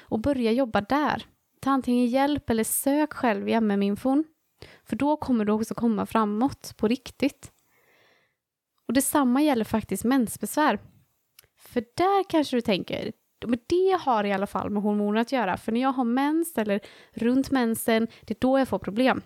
Och 0.00 0.20
börja 0.20 0.52
jobba 0.52 0.80
där. 0.80 1.26
Ta 1.60 1.70
antingen 1.70 2.06
hjälp 2.06 2.50
eller 2.50 2.64
sök 2.64 3.12
själv 3.12 3.48
i 3.48 3.52
MM-infon. 3.52 4.24
För 4.84 4.96
då 4.96 5.16
kommer 5.16 5.44
du 5.44 5.52
också 5.52 5.74
komma 5.74 6.06
framåt 6.06 6.74
på 6.76 6.88
riktigt. 6.88 7.52
Och 8.86 8.94
detsamma 8.94 9.42
gäller 9.42 9.64
faktiskt 9.64 10.04
mensbesvär. 10.04 10.78
För 11.58 11.80
där 11.80 12.30
kanske 12.30 12.56
du 12.56 12.60
tänker, 12.60 13.12
men 13.46 13.58
det 13.66 13.98
har 14.00 14.24
i 14.24 14.32
alla 14.32 14.46
fall 14.46 14.70
med 14.70 14.82
hormoner 14.82 15.20
att 15.20 15.32
göra. 15.32 15.56
För 15.56 15.72
när 15.72 15.80
jag 15.80 15.92
har 15.92 16.04
mens 16.04 16.58
eller 16.58 16.80
runt 17.12 17.50
mensen, 17.50 18.08
det 18.20 18.34
är 18.34 18.40
då 18.40 18.58
jag 18.58 18.68
får 18.68 18.78
problem. 18.78 19.22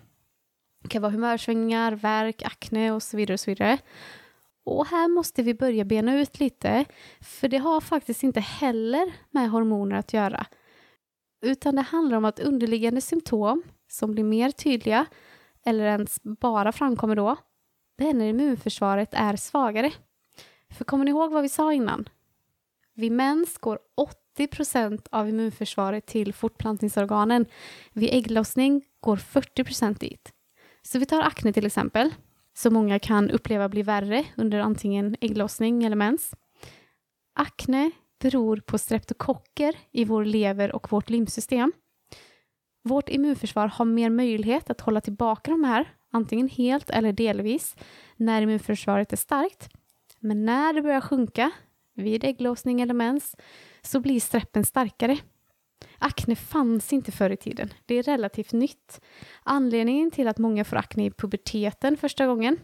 Det 0.83 0.89
kan 0.89 1.01
vara 1.01 1.11
humörsvängningar, 1.11 1.91
värk, 1.91 2.41
akne 2.41 2.91
och 2.91 3.03
så 3.03 3.17
vidare. 3.17 3.33
Och 3.33 3.39
så 3.39 3.51
vidare. 3.51 3.77
Och 4.63 4.87
här 4.87 5.07
måste 5.07 5.43
vi 5.43 5.53
börja 5.53 5.85
bena 5.85 6.19
ut 6.19 6.39
lite, 6.39 6.85
för 7.21 7.47
det 7.47 7.57
har 7.57 7.81
faktiskt 7.81 8.23
inte 8.23 8.39
heller 8.39 9.13
med 9.31 9.49
hormoner 9.49 9.95
att 9.95 10.13
göra. 10.13 10.45
Utan 11.41 11.75
det 11.75 11.81
handlar 11.81 12.17
om 12.17 12.25
att 12.25 12.39
underliggande 12.39 13.01
symptom 13.01 13.63
som 13.87 14.11
blir 14.11 14.23
mer 14.23 14.51
tydliga, 14.51 15.05
eller 15.65 15.85
ens 15.85 16.19
bara 16.23 16.71
framkommer 16.71 17.15
då, 17.15 17.35
det 17.97 18.09
är 18.09 18.13
när 18.13 18.25
immunförsvaret 18.25 19.09
är 19.11 19.35
svagare. 19.35 19.91
För 20.69 20.85
kommer 20.85 21.05
ni 21.05 21.11
ihåg 21.11 21.31
vad 21.31 21.41
vi 21.41 21.49
sa 21.49 21.73
innan? 21.73 22.09
Vid 22.93 23.11
mens 23.11 23.57
går 23.57 23.79
80 23.95 24.47
procent 24.47 25.07
av 25.11 25.29
immunförsvaret 25.29 26.05
till 26.05 26.33
fortplantningsorganen. 26.33 27.45
Vid 27.93 28.09
ägglossning 28.13 28.85
går 28.99 29.17
40 29.17 29.63
procent 29.63 29.99
dit. 29.99 30.31
Så 30.81 30.99
vi 30.99 31.05
tar 31.05 31.21
akne 31.21 31.53
till 31.53 31.65
exempel 31.65 32.11
som 32.53 32.73
många 32.73 32.99
kan 32.99 33.31
uppleva 33.31 33.69
blir 33.69 33.83
värre 33.83 34.25
under 34.37 34.59
antingen 34.59 35.15
ägglossning 35.21 35.83
eller 35.83 35.95
mens. 35.95 36.33
Akne 37.35 37.91
beror 38.19 38.57
på 38.57 38.77
streptokocker 38.77 39.75
i 39.91 40.05
vår 40.05 40.25
lever 40.25 40.75
och 40.75 40.91
vårt 40.91 41.09
lymfsystem. 41.09 41.71
Vårt 42.83 43.09
immunförsvar 43.09 43.67
har 43.67 43.85
mer 43.85 44.09
möjlighet 44.09 44.69
att 44.69 44.81
hålla 44.81 45.01
tillbaka 45.01 45.51
de 45.51 45.63
här, 45.63 45.93
antingen 46.11 46.49
helt 46.49 46.89
eller 46.89 47.13
delvis, 47.13 47.75
när 48.15 48.41
immunförsvaret 48.41 49.13
är 49.13 49.17
starkt. 49.17 49.69
Men 50.19 50.45
när 50.45 50.73
det 50.73 50.81
börjar 50.81 51.01
sjunka, 51.01 51.51
vid 51.95 52.23
ägglossning 52.23 52.81
eller 52.81 52.93
mens, 52.93 53.35
så 53.81 53.99
blir 53.99 54.19
streppen 54.19 54.65
starkare 54.65 55.17
Akne 55.99 56.35
fanns 56.35 56.93
inte 56.93 57.11
förr 57.11 57.29
i 57.29 57.37
tiden. 57.37 57.73
Det 57.85 57.95
är 57.95 58.03
relativt 58.03 58.51
nytt. 58.51 59.01
Anledningen 59.43 60.11
till 60.11 60.27
att 60.27 60.37
många 60.37 60.65
får 60.65 60.77
akne 60.77 61.05
i 61.05 61.11
puberteten 61.11 61.97
första 61.97 62.25
gången, 62.25 62.57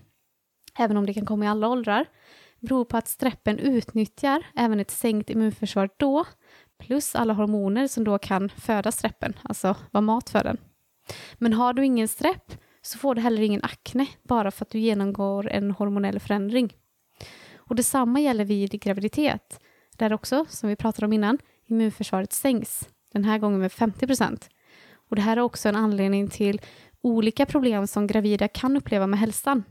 även 0.77 0.97
om 0.97 1.05
det 1.05 1.13
kan 1.13 1.25
komma 1.25 1.45
i 1.45 1.47
alla 1.47 1.67
åldrar, 1.67 2.05
beror 2.59 2.85
på 2.85 2.97
att 2.97 3.07
streppen 3.07 3.59
utnyttjar 3.59 4.43
även 4.55 4.79
ett 4.79 4.91
sänkt 4.91 5.29
immunförsvar 5.29 5.89
då, 5.97 6.25
plus 6.79 7.15
alla 7.15 7.33
hormoner 7.33 7.87
som 7.87 8.03
då 8.03 8.17
kan 8.17 8.49
föda 8.49 8.91
streppen, 8.91 9.33
alltså 9.43 9.75
vara 9.91 10.01
mat 10.01 10.29
för 10.29 10.43
den. 10.43 10.57
Men 11.37 11.53
har 11.53 11.73
du 11.73 11.85
ingen 11.85 12.07
strepp 12.07 12.53
så 12.81 12.97
får 12.97 13.15
du 13.15 13.21
heller 13.21 13.41
ingen 13.41 13.63
akne 13.63 14.07
bara 14.23 14.51
för 14.51 14.65
att 14.65 14.69
du 14.69 14.79
genomgår 14.79 15.49
en 15.49 15.71
hormonell 15.71 16.19
förändring. 16.19 16.73
Och 17.55 17.75
detsamma 17.75 18.19
gäller 18.19 18.45
vid 18.45 18.71
graviditet, 18.71 19.59
där 19.97 20.13
också, 20.13 20.45
som 20.49 20.69
vi 20.69 20.75
pratade 20.75 21.05
om 21.05 21.13
innan, 21.13 21.37
immunförsvaret 21.65 22.33
sänks 22.33 22.89
den 23.13 23.25
här 23.25 23.37
gången 23.37 23.59
med 23.59 23.71
50 23.71 24.07
procent. 24.07 24.49
Och 25.09 25.15
det 25.15 25.21
här 25.21 25.37
är 25.37 25.41
också 25.41 25.69
en 25.69 25.75
anledning 25.75 26.27
till 26.27 26.61
olika 27.01 27.45
problem 27.45 27.87
som 27.87 28.07
gravida 28.07 28.47
kan 28.47 28.77
uppleva 28.77 29.07
med 29.07 29.19
hälsan. 29.19 29.63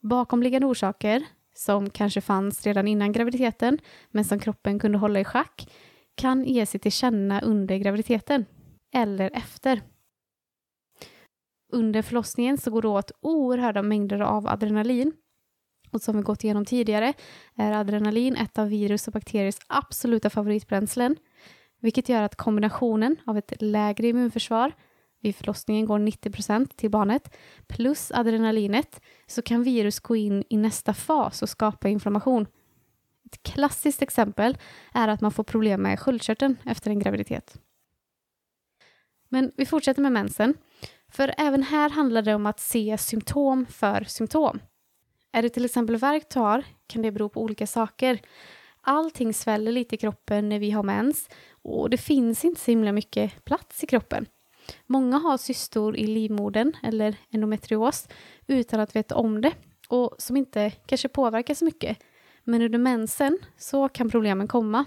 Bakomliggande 0.00 0.66
orsaker, 0.66 1.24
som 1.54 1.90
kanske 1.90 2.20
fanns 2.20 2.66
redan 2.66 2.88
innan 2.88 3.12
graviditeten, 3.12 3.78
men 4.10 4.24
som 4.24 4.38
kroppen 4.38 4.78
kunde 4.78 4.98
hålla 4.98 5.20
i 5.20 5.24
schack, 5.24 5.68
kan 6.14 6.44
ge 6.44 6.66
sig 6.66 6.80
till 6.80 6.92
känna 6.92 7.40
under 7.40 7.76
graviditeten, 7.76 8.44
eller 8.92 9.30
efter. 9.34 9.82
Under 11.72 12.02
förlossningen 12.02 12.58
så 12.58 12.70
går 12.70 12.82
det 12.82 12.88
åt 12.88 13.12
oerhörda 13.20 13.82
mängder 13.82 14.20
av 14.20 14.46
adrenalin 14.46 15.12
Och 15.90 16.02
som 16.02 16.16
vi 16.16 16.22
gått 16.22 16.44
igenom 16.44 16.64
tidigare 16.64 17.12
är 17.56 17.72
adrenalin 17.72 18.36
ett 18.36 18.58
av 18.58 18.68
virus 18.68 19.06
och 19.06 19.12
bakteriers 19.12 19.58
absoluta 19.66 20.30
favoritbränslen, 20.30 21.16
vilket 21.82 22.08
gör 22.08 22.22
att 22.22 22.36
kombinationen 22.36 23.16
av 23.26 23.38
ett 23.38 23.52
lägre 23.62 24.08
immunförsvar 24.08 24.72
vid 25.20 25.36
förlossningen 25.36 25.86
går 25.86 25.98
90% 25.98 26.66
till 26.76 26.90
barnet, 26.90 27.36
plus 27.66 28.10
adrenalinet, 28.10 29.00
så 29.26 29.42
kan 29.42 29.62
virus 29.62 30.00
gå 30.00 30.16
in 30.16 30.44
i 30.48 30.56
nästa 30.56 30.94
fas 30.94 31.42
och 31.42 31.48
skapa 31.48 31.88
inflammation. 31.88 32.46
Ett 33.24 33.42
klassiskt 33.42 34.02
exempel 34.02 34.58
är 34.92 35.08
att 35.08 35.20
man 35.20 35.32
får 35.32 35.44
problem 35.44 35.82
med 35.82 36.00
sköldkörteln 36.00 36.56
efter 36.64 36.90
en 36.90 36.98
graviditet. 36.98 37.60
Men 39.28 39.52
vi 39.56 39.66
fortsätter 39.66 40.02
med 40.02 40.12
mensen, 40.12 40.54
för 41.08 41.34
även 41.38 41.62
här 41.62 41.90
handlar 41.90 42.22
det 42.22 42.34
om 42.34 42.46
att 42.46 42.60
se 42.60 42.98
symptom 42.98 43.66
för 43.66 44.04
symptom. 44.04 44.60
Är 45.32 45.42
det 45.42 45.48
till 45.48 45.64
exempel 45.64 45.96
värk 45.96 46.30
du 46.30 46.40
har 46.40 46.64
kan 46.86 47.02
det 47.02 47.12
bero 47.12 47.28
på 47.28 47.42
olika 47.42 47.66
saker. 47.66 48.20
Allting 48.80 49.34
sväller 49.34 49.72
lite 49.72 49.94
i 49.94 49.98
kroppen 49.98 50.48
när 50.48 50.58
vi 50.58 50.70
har 50.70 50.82
mens 50.82 51.28
och 51.64 51.90
det 51.90 51.96
finns 51.96 52.44
inte 52.44 52.60
så 52.60 52.70
himla 52.70 52.92
mycket 52.92 53.44
plats 53.44 53.84
i 53.84 53.86
kroppen. 53.86 54.26
Många 54.86 55.18
har 55.18 55.36
cystor 55.36 55.96
i 55.96 56.06
livmodern 56.06 56.72
eller 56.82 57.16
endometrios 57.30 58.08
utan 58.46 58.80
att 58.80 58.96
veta 58.96 59.16
om 59.16 59.40
det 59.40 59.52
och 59.88 60.14
som 60.18 60.36
inte 60.36 60.70
kanske 60.70 61.08
påverkar 61.08 61.54
så 61.54 61.64
mycket. 61.64 61.98
Men 62.44 62.62
under 62.62 62.78
mensen 62.78 63.38
så 63.56 63.88
kan 63.88 64.10
problemen 64.10 64.48
komma. 64.48 64.84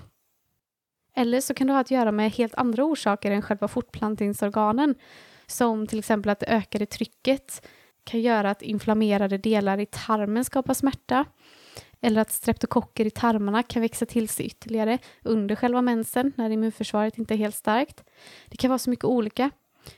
Eller 1.16 1.42
så 1.42 1.54
kan 1.54 1.68
det 1.68 1.74
ha 1.74 1.80
att 1.80 1.92
göra 1.92 2.12
med 2.12 2.32
helt 2.32 2.56
andra 2.56 2.84
orsaker 2.84 3.32
än 3.32 3.42
själva 3.42 3.68
fortplantningsorganen 3.68 4.96
som 5.48 5.88
till 5.88 6.00
exempel 6.00 6.30
att 6.30 6.40
det 6.40 6.46
ökade 6.46 6.86
trycket 6.86 7.68
kan 8.04 8.22
göra 8.22 8.50
att 8.50 8.62
inflammerade 8.62 9.38
delar 9.38 9.78
i 9.78 9.86
tarmen 9.86 10.46
skapar 10.46 10.74
smärta 10.74 11.26
eller 12.02 12.22
att 12.22 12.32
streptokocker 12.32 13.06
i 13.06 13.10
tarmarna 13.10 13.64
kan 13.64 13.82
växa 13.82 14.06
till 14.06 14.30
sig 14.30 14.46
ytterligare 14.46 14.98
under 15.24 15.56
själva 15.56 15.82
mensen 15.82 16.34
när 16.36 16.50
immunförsvaret 16.50 17.18
inte 17.18 17.34
är 17.34 17.38
helt 17.38 17.56
starkt. 17.56 18.04
Det 18.50 18.58
kan 18.58 18.70
vara 18.70 18.80
så 18.80 18.90
mycket 18.90 19.06
olika. 19.06 19.52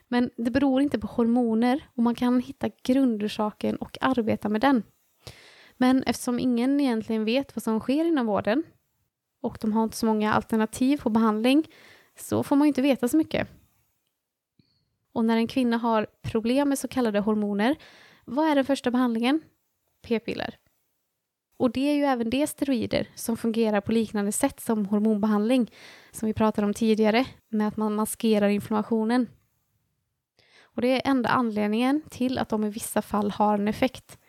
Men 0.07 0.29
det 0.37 0.51
beror 0.51 0.81
inte 0.81 0.99
på 0.99 1.07
hormoner 1.07 1.87
och 1.95 2.03
man 2.03 2.15
kan 2.15 2.39
hitta 2.39 2.69
grundorsaken 2.83 3.75
och 3.75 3.97
arbeta 4.01 4.49
med 4.49 4.61
den. 4.61 4.83
Men 5.77 6.03
eftersom 6.03 6.39
ingen 6.39 6.79
egentligen 6.79 7.25
vet 7.25 7.55
vad 7.55 7.63
som 7.63 7.79
sker 7.79 8.05
inom 8.05 8.25
vården 8.25 8.63
och 9.41 9.57
de 9.61 9.73
har 9.73 9.83
inte 9.83 9.97
så 9.97 10.05
många 10.05 10.33
alternativ 10.33 10.97
på 10.97 11.09
behandling 11.09 11.67
så 12.19 12.43
får 12.43 12.55
man 12.55 12.67
inte 12.67 12.81
veta 12.81 13.07
så 13.07 13.17
mycket. 13.17 13.47
Och 15.13 15.25
när 15.25 15.37
en 15.37 15.47
kvinna 15.47 15.77
har 15.77 16.07
problem 16.21 16.69
med 16.69 16.79
så 16.79 16.87
kallade 16.87 17.19
hormoner, 17.19 17.75
vad 18.25 18.49
är 18.49 18.55
den 18.55 18.65
första 18.65 18.91
behandlingen? 18.91 19.41
P-piller. 20.01 20.57
Och 21.57 21.71
det 21.71 21.89
är 21.89 21.95
ju 21.95 22.03
även 22.03 22.29
det 22.29 22.47
steroider 22.47 23.09
som 23.15 23.37
fungerar 23.37 23.81
på 23.81 23.91
liknande 23.91 24.31
sätt 24.31 24.59
som 24.59 24.85
hormonbehandling, 24.85 25.71
som 26.11 26.27
vi 26.27 26.33
pratade 26.33 26.67
om 26.67 26.73
tidigare, 26.73 27.25
med 27.49 27.67
att 27.67 27.77
man 27.77 27.95
maskerar 27.95 28.49
inflammationen. 28.49 29.27
Och 30.61 30.81
det 30.81 30.87
är 30.87 31.11
enda 31.11 31.29
anledningen 31.29 32.01
till 32.09 32.37
att 32.37 32.49
de 32.49 32.63
i 32.63 32.69
vissa 32.69 33.01
fall 33.01 33.31
har 33.31 33.57
en 33.57 33.67
effekt. 33.67 34.19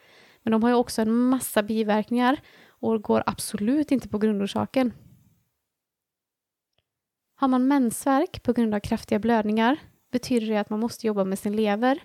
Men 0.43 0.53
de 0.53 0.63
har 0.63 0.71
ju 0.71 0.77
också 0.77 1.03
en 1.03 1.13
massa 1.13 1.63
biverkningar 1.63 2.41
och 2.69 3.03
går 3.03 3.23
absolut 3.27 3.93
inte 3.93 4.09
på 4.09 4.19
grundorsaken. 4.19 4.93
Har 7.35 7.49
man 7.49 7.69
mensvärk 7.69 8.43
på 8.43 8.53
grund 8.53 8.75
av 8.75 8.81
kraftiga 8.81 9.19
blödningar 9.19 9.77
betyder 10.11 10.47
det 10.47 10.57
att 10.57 10.71
man 10.71 10.81
måste 10.81 11.07
jobba 11.07 11.25
med 11.25 11.39
sin 11.39 11.57
lever. 11.57 12.03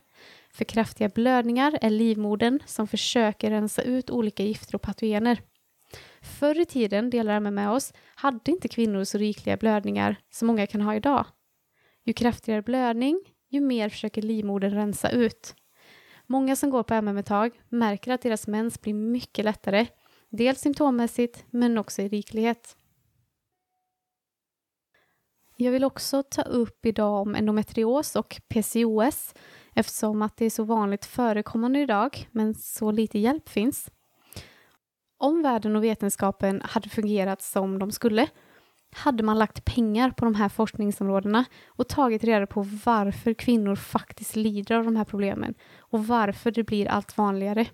För 0.56 0.66
kraftiga 0.66 1.10
blödningar 1.10 1.78
är 1.82 1.90
livmodern 1.90 2.60
som 2.66 2.88
försöker 2.88 3.50
rensa 3.50 3.82
ut 3.82 4.10
olika 4.10 4.44
gifter 4.44 4.76
och 4.76 4.82
patogener. 4.82 5.42
Förr 6.22 6.60
i 6.60 6.66
tiden, 6.66 7.10
delar 7.10 7.40
med 7.40 7.54
med 7.54 7.70
oss, 7.70 7.94
hade 8.16 8.52
inte 8.52 8.68
kvinnor 8.68 9.04
så 9.04 9.18
rikliga 9.18 9.58
blödningar 9.58 10.16
som 10.30 10.48
många 10.48 10.68
kan 10.68 10.82
ha 10.82 10.96
idag. 10.96 11.26
Ju 12.04 12.14
kraftigare 12.14 12.62
blödning, 12.62 13.20
ju 13.50 13.62
mer 13.62 13.90
försöker 13.90 14.22
livmodern 14.22 14.74
rensa 14.74 15.10
ut. 15.10 15.56
Många 16.28 16.56
som 16.56 16.70
går 16.70 16.84
på 16.84 16.94
MM 16.94 17.18
ett 17.18 17.26
tag 17.26 17.52
märker 17.70 18.12
att 18.12 18.22
deras 18.22 18.48
mens 18.48 18.82
blir 18.82 18.94
mycket 18.94 19.46
lättare, 19.46 19.88
dels 20.30 20.62
symptommässigt 20.62 21.46
men 21.50 21.78
också 21.78 22.02
i 22.02 22.08
riklighet. 22.08 22.78
Jag 25.56 25.72
vill 25.72 25.84
också 25.84 26.24
ta 26.24 26.42
upp 26.42 26.86
idag 26.86 27.22
om 27.22 27.36
endometrios 27.36 28.16
och 28.16 28.42
PCOS 28.48 29.34
eftersom 29.76 30.22
att 30.22 30.38
det 30.38 30.46
är 30.46 30.50
så 30.50 30.64
vanligt 30.64 31.06
förekommande 31.06 31.80
idag 31.80 32.28
men 32.32 32.56
så 32.56 32.92
lite 32.92 33.20
hjälp 33.20 33.50
finns. 33.50 33.92
Om 35.18 35.42
världen 35.42 35.76
och 35.76 35.84
vetenskapen 35.84 36.62
hade 36.66 36.90
fungerat 36.90 37.42
som 37.42 37.80
de 37.80 37.92
skulle 37.92 38.28
hade 38.96 39.24
man 39.24 39.40
lagt 39.40 39.66
pengar 39.66 40.10
på 40.10 40.26
de 40.26 40.36
här 40.36 40.50
forskningsområdena 40.50 41.46
och 41.68 41.88
tagit 41.88 42.24
reda 42.24 42.48
på 42.48 42.68
varför 42.86 43.34
kvinnor 43.34 43.76
faktiskt 43.76 44.36
lider 44.36 44.76
av 44.76 44.84
de 44.84 44.96
här 44.96 45.06
problemen 45.06 45.54
och 45.80 46.08
varför 46.08 46.52
det 46.52 46.64
blir 46.64 46.88
allt 46.88 47.18
vanligare. 47.18 47.68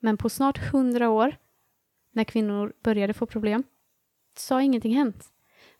Men 0.00 0.16
på 0.16 0.28
snart 0.28 0.58
hundra 0.58 1.10
år, 1.10 1.36
när 2.12 2.24
kvinnor 2.24 2.72
började 2.82 3.14
få 3.14 3.26
problem, 3.26 3.62
så 4.36 4.54
har 4.54 4.60
ingenting 4.60 4.94
hänt. 4.94 5.24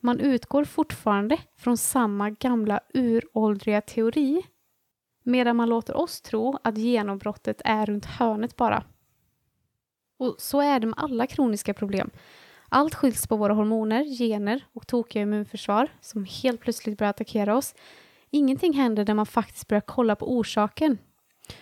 Man 0.01 0.21
utgår 0.21 0.65
fortfarande 0.65 1.39
från 1.57 1.77
samma 1.77 2.31
gamla 2.31 2.81
uråldriga 2.95 3.81
teori 3.81 4.43
medan 5.27 5.57
man 5.57 5.69
låter 5.69 5.97
oss 5.97 6.21
tro 6.21 6.59
att 6.65 6.79
genombrottet 6.79 7.63
är 7.65 7.87
runt 7.87 8.05
hörnet 8.05 8.57
bara. 8.57 8.85
Och 10.19 10.35
så 10.39 10.61
är 10.61 10.81
det 10.81 10.87
med 10.87 10.99
alla 10.99 11.27
kroniska 11.27 11.75
problem. 11.75 12.11
Allt 12.69 12.95
skylls 12.95 13.27
på 13.27 13.37
våra 13.37 13.55
hormoner, 13.55 14.05
gener 14.19 14.67
och 14.73 14.87
tokiga 14.87 15.23
immunförsvar 15.23 15.89
som 16.01 16.25
helt 16.25 16.61
plötsligt 16.61 16.99
börjar 16.99 17.11
attackera 17.11 17.57
oss. 17.57 17.75
Ingenting 18.31 18.73
händer 18.73 19.05
när 19.07 19.15
man 19.15 19.27
faktiskt 19.27 19.69
börjar 19.69 19.81
kolla 19.81 20.17
på 20.17 20.37
orsaken. 20.37 20.99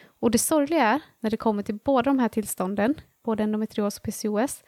Och 0.07 0.31
det 0.31 0.39
sorgliga 0.39 0.83
är, 0.83 1.01
när 1.21 1.31
det 1.31 1.37
kommer 1.37 1.63
till 1.63 1.79
båda 1.85 2.11
de 2.11 2.19
här 2.19 2.29
tillstånden, 2.29 2.95
både 3.23 3.43
endometrios 3.43 3.97
och 3.97 4.03
PCOS, 4.03 4.65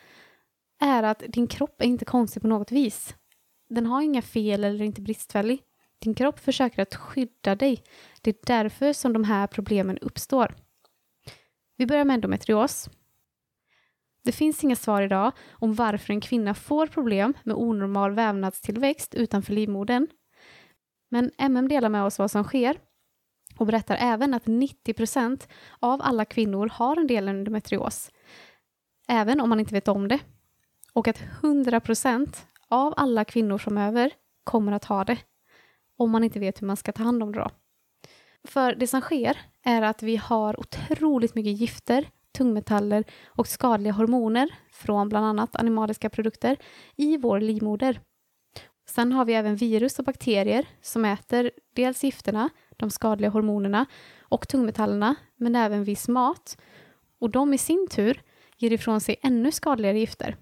är 0.81 1.03
att 1.03 1.23
din 1.29 1.47
kropp 1.47 1.81
är 1.83 1.87
inte 1.87 2.05
konstig 2.05 2.43
på 2.43 2.49
något 2.49 2.73
vis. 2.73 3.15
Den 3.69 3.87
har 3.87 4.03
inga 4.03 4.23
fel 4.23 4.65
eller 4.65 4.81
är 4.81 4.87
inte 4.87 5.03
bristfällig. 5.03 5.63
Din 5.99 6.15
kropp 6.15 6.39
försöker 6.39 6.83
att 6.83 6.95
skydda 6.95 7.55
dig. 7.55 7.83
Det 8.23 8.31
är 8.31 8.37
därför 8.47 8.93
som 8.93 9.13
de 9.13 9.25
här 9.25 9.47
problemen 9.47 9.99
uppstår. 9.99 10.55
Vi 11.77 11.87
börjar 11.87 12.05
med 12.05 12.15
endometrios. 12.15 12.89
Det 14.25 14.33
finns 14.33 14.65
inga 14.65 14.77
svar 14.77 15.03
idag 15.03 15.33
om 15.51 15.75
varför 15.75 16.13
en 16.13 16.21
kvinna 16.21 16.55
får 16.55 16.87
problem 16.87 17.35
med 17.45 17.57
onormal 17.57 18.15
vävnadstillväxt 18.15 19.15
utanför 19.15 19.53
livmodern. 19.53 20.07
Men 21.09 21.31
MM 21.39 21.69
delar 21.69 21.89
med 21.89 22.05
oss 22.05 22.19
vad 22.19 22.31
som 22.31 22.45
sker 22.45 22.79
och 23.59 23.67
berättar 23.67 23.97
även 24.01 24.35
att 24.35 24.45
90% 24.45 25.49
av 25.81 26.01
alla 26.03 26.25
kvinnor 26.25 26.69
har 26.73 26.97
en 26.97 27.07
del 27.07 27.29
endometrios, 27.29 28.11
även 29.09 29.41
om 29.41 29.49
man 29.49 29.61
inte 29.61 29.75
vet 29.75 29.89
om 29.89 30.09
det. 30.09 30.19
Och 30.93 31.09
att 31.09 31.19
100% 31.43 32.37
av 32.69 32.95
alla 32.97 33.25
kvinnor 33.25 33.59
framöver 33.59 34.11
kommer 34.45 34.73
att 34.73 34.85
ha 34.85 35.05
det, 35.05 35.19
om 35.97 36.11
man 36.11 36.25
inte 36.25 36.41
vet 36.41 36.63
hur 36.63 36.67
man 36.67 36.77
ska 36.77 36.93
ta 36.93 37.03
hand 37.03 37.23
om 37.23 37.33
det 37.33 37.39
då. 37.39 37.51
För 38.45 38.75
det 38.75 38.87
som 38.87 39.01
sker 39.01 39.39
är 39.63 39.83
att 39.83 40.03
vi 40.03 40.17
har 40.17 40.61
otroligt 40.61 41.35
mycket 41.35 41.61
gifter 41.61 42.09
tungmetaller 42.37 43.05
och 43.27 43.47
skadliga 43.47 43.93
hormoner 43.93 44.49
från 44.71 45.09
bland 45.09 45.27
annat 45.27 45.57
animaliska 45.57 46.11
produkter 46.11 46.57
i 46.97 47.17
vår 47.17 47.41
livmoder. 47.41 48.01
Sen 48.89 49.13
har 49.13 49.25
vi 49.25 49.35
även 49.35 49.57
virus 49.57 49.99
och 49.99 50.05
bakterier 50.05 50.67
som 50.83 51.05
äter 51.05 51.51
dels 51.75 52.05
gifterna, 52.05 52.51
de 52.77 52.91
skadliga 52.91 53.31
hormonerna 53.31 53.87
och 54.21 54.49
tungmetallerna, 54.49 55.15
men 55.37 55.57
även 55.57 55.85
viss 55.85 56.09
mat. 56.09 56.59
Och 57.21 57.31
de 57.31 57.55
i 57.55 57.59
sin 57.59 57.87
tur 57.91 58.23
ger 58.57 58.73
ifrån 58.73 59.01
sig 59.01 59.17
ännu 59.23 59.53
skadligare 59.53 59.99
gifter. 59.99 60.37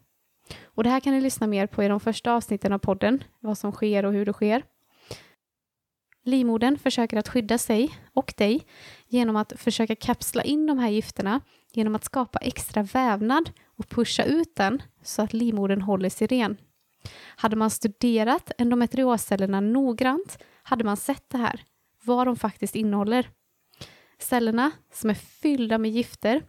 Och 0.64 0.84
det 0.84 0.90
här 0.90 1.00
kan 1.00 1.12
ni 1.12 1.20
lyssna 1.20 1.46
mer 1.46 1.66
på 1.66 1.82
i 1.82 1.88
de 1.88 2.00
första 2.00 2.32
avsnitten 2.32 2.72
av 2.72 2.78
podden, 2.78 3.24
vad 3.40 3.58
som 3.58 3.72
sker 3.72 4.04
och 4.04 4.12
hur 4.12 4.26
det 4.26 4.32
sker. 4.32 4.62
Livmodern 6.24 6.78
försöker 6.78 7.16
att 7.16 7.28
skydda 7.28 7.58
sig 7.58 7.98
och 8.12 8.34
dig 8.36 8.66
genom 9.08 9.36
att 9.36 9.52
försöka 9.56 9.96
kapsla 9.96 10.42
in 10.42 10.66
de 10.66 10.78
här 10.78 10.90
gifterna 10.90 11.40
genom 11.72 11.94
att 11.94 12.04
skapa 12.04 12.38
extra 12.38 12.82
vävnad 12.82 13.50
och 13.76 13.88
pusha 13.88 14.24
ut 14.24 14.56
den 14.56 14.82
så 15.02 15.22
att 15.22 15.32
livmodern 15.32 15.80
håller 15.80 16.08
sig 16.08 16.26
ren. 16.26 16.56
Hade 17.36 17.56
man 17.56 17.70
studerat 17.70 18.52
endometrioscellerna 18.58 19.60
noggrant 19.60 20.38
hade 20.62 20.84
man 20.84 20.96
sett 20.96 21.30
det 21.30 21.38
här, 21.38 21.60
vad 22.04 22.26
de 22.26 22.36
faktiskt 22.36 22.76
innehåller. 22.76 23.28
Cellerna, 24.18 24.70
som 24.92 25.10
är 25.10 25.14
fyllda 25.14 25.78
med 25.78 25.90
gifter, 25.90 26.42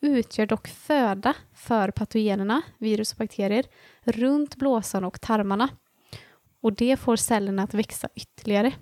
utgör 0.00 0.46
dock 0.46 0.68
föda 0.68 1.34
för 1.54 1.90
patogenerna, 1.90 2.62
virus 2.78 3.12
och 3.12 3.18
bakterier, 3.18 3.66
runt 4.02 4.56
blåsan 4.56 5.04
och 5.04 5.20
tarmarna. 5.20 5.68
Och 6.60 6.72
det 6.72 6.96
får 6.96 7.16
cellerna 7.16 7.62
att 7.62 7.74
växa 7.74 8.08
ytterligare. 8.14 8.72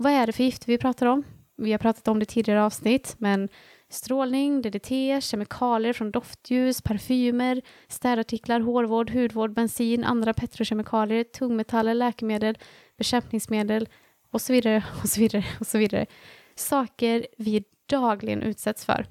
Vad 0.00 0.12
är 0.12 0.26
det 0.26 0.32
för 0.32 0.44
gifter 0.44 0.66
vi 0.66 0.78
pratar 0.78 1.06
om? 1.06 1.24
vi 1.58 1.72
har 1.72 1.78
pratat 1.78 2.08
om 2.08 2.18
det 2.18 2.24
tidigare 2.24 2.64
avsnitt, 2.64 3.16
men 3.18 3.48
strålning, 3.88 4.62
DDT, 4.62 5.20
kemikalier 5.20 5.92
från 5.92 6.10
doftljus, 6.10 6.82
parfymer, 6.82 7.62
städartiklar, 7.88 8.60
hårvård, 8.60 9.10
hudvård, 9.10 9.54
bensin, 9.54 10.04
andra 10.04 10.34
petrokemikalier, 10.34 11.24
tungmetaller, 11.24 11.94
läkemedel, 11.94 12.58
bekämpningsmedel 12.98 13.88
och 14.30 14.40
så 14.40 14.52
vidare 14.52 14.84
och 15.02 15.08
så 15.08 15.20
vidare 15.20 15.44
och 15.60 15.66
så 15.66 15.78
vidare. 15.78 16.06
Saker 16.54 17.26
vi 17.38 17.64
dagligen 17.86 18.42
utsätts 18.42 18.84
för. 18.84 19.06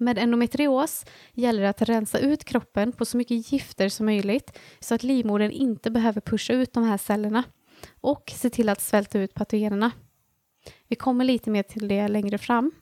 Med 0.00 0.18
endometrios 0.18 1.04
gäller 1.32 1.62
det 1.62 1.68
att 1.68 1.82
rensa 1.82 2.18
ut 2.18 2.44
kroppen 2.44 2.92
på 2.92 3.04
så 3.04 3.16
mycket 3.16 3.52
gifter 3.52 3.88
som 3.88 4.06
möjligt 4.06 4.58
så 4.80 4.94
att 4.94 5.02
livmodern 5.02 5.50
inte 5.50 5.90
behöver 5.90 6.20
pusha 6.20 6.52
ut 6.52 6.72
de 6.72 6.84
här 6.84 6.96
cellerna 6.98 7.44
och 8.00 8.32
se 8.36 8.50
till 8.50 8.68
att 8.68 8.80
svälta 8.80 9.18
ut 9.18 9.34
patogenerna. 9.34 9.90
Vi 10.88 10.96
kommer 10.96 11.24
lite 11.24 11.50
mer 11.50 11.62
till 11.62 11.88
det 11.88 12.08
längre 12.08 12.38
fram. 12.38 12.72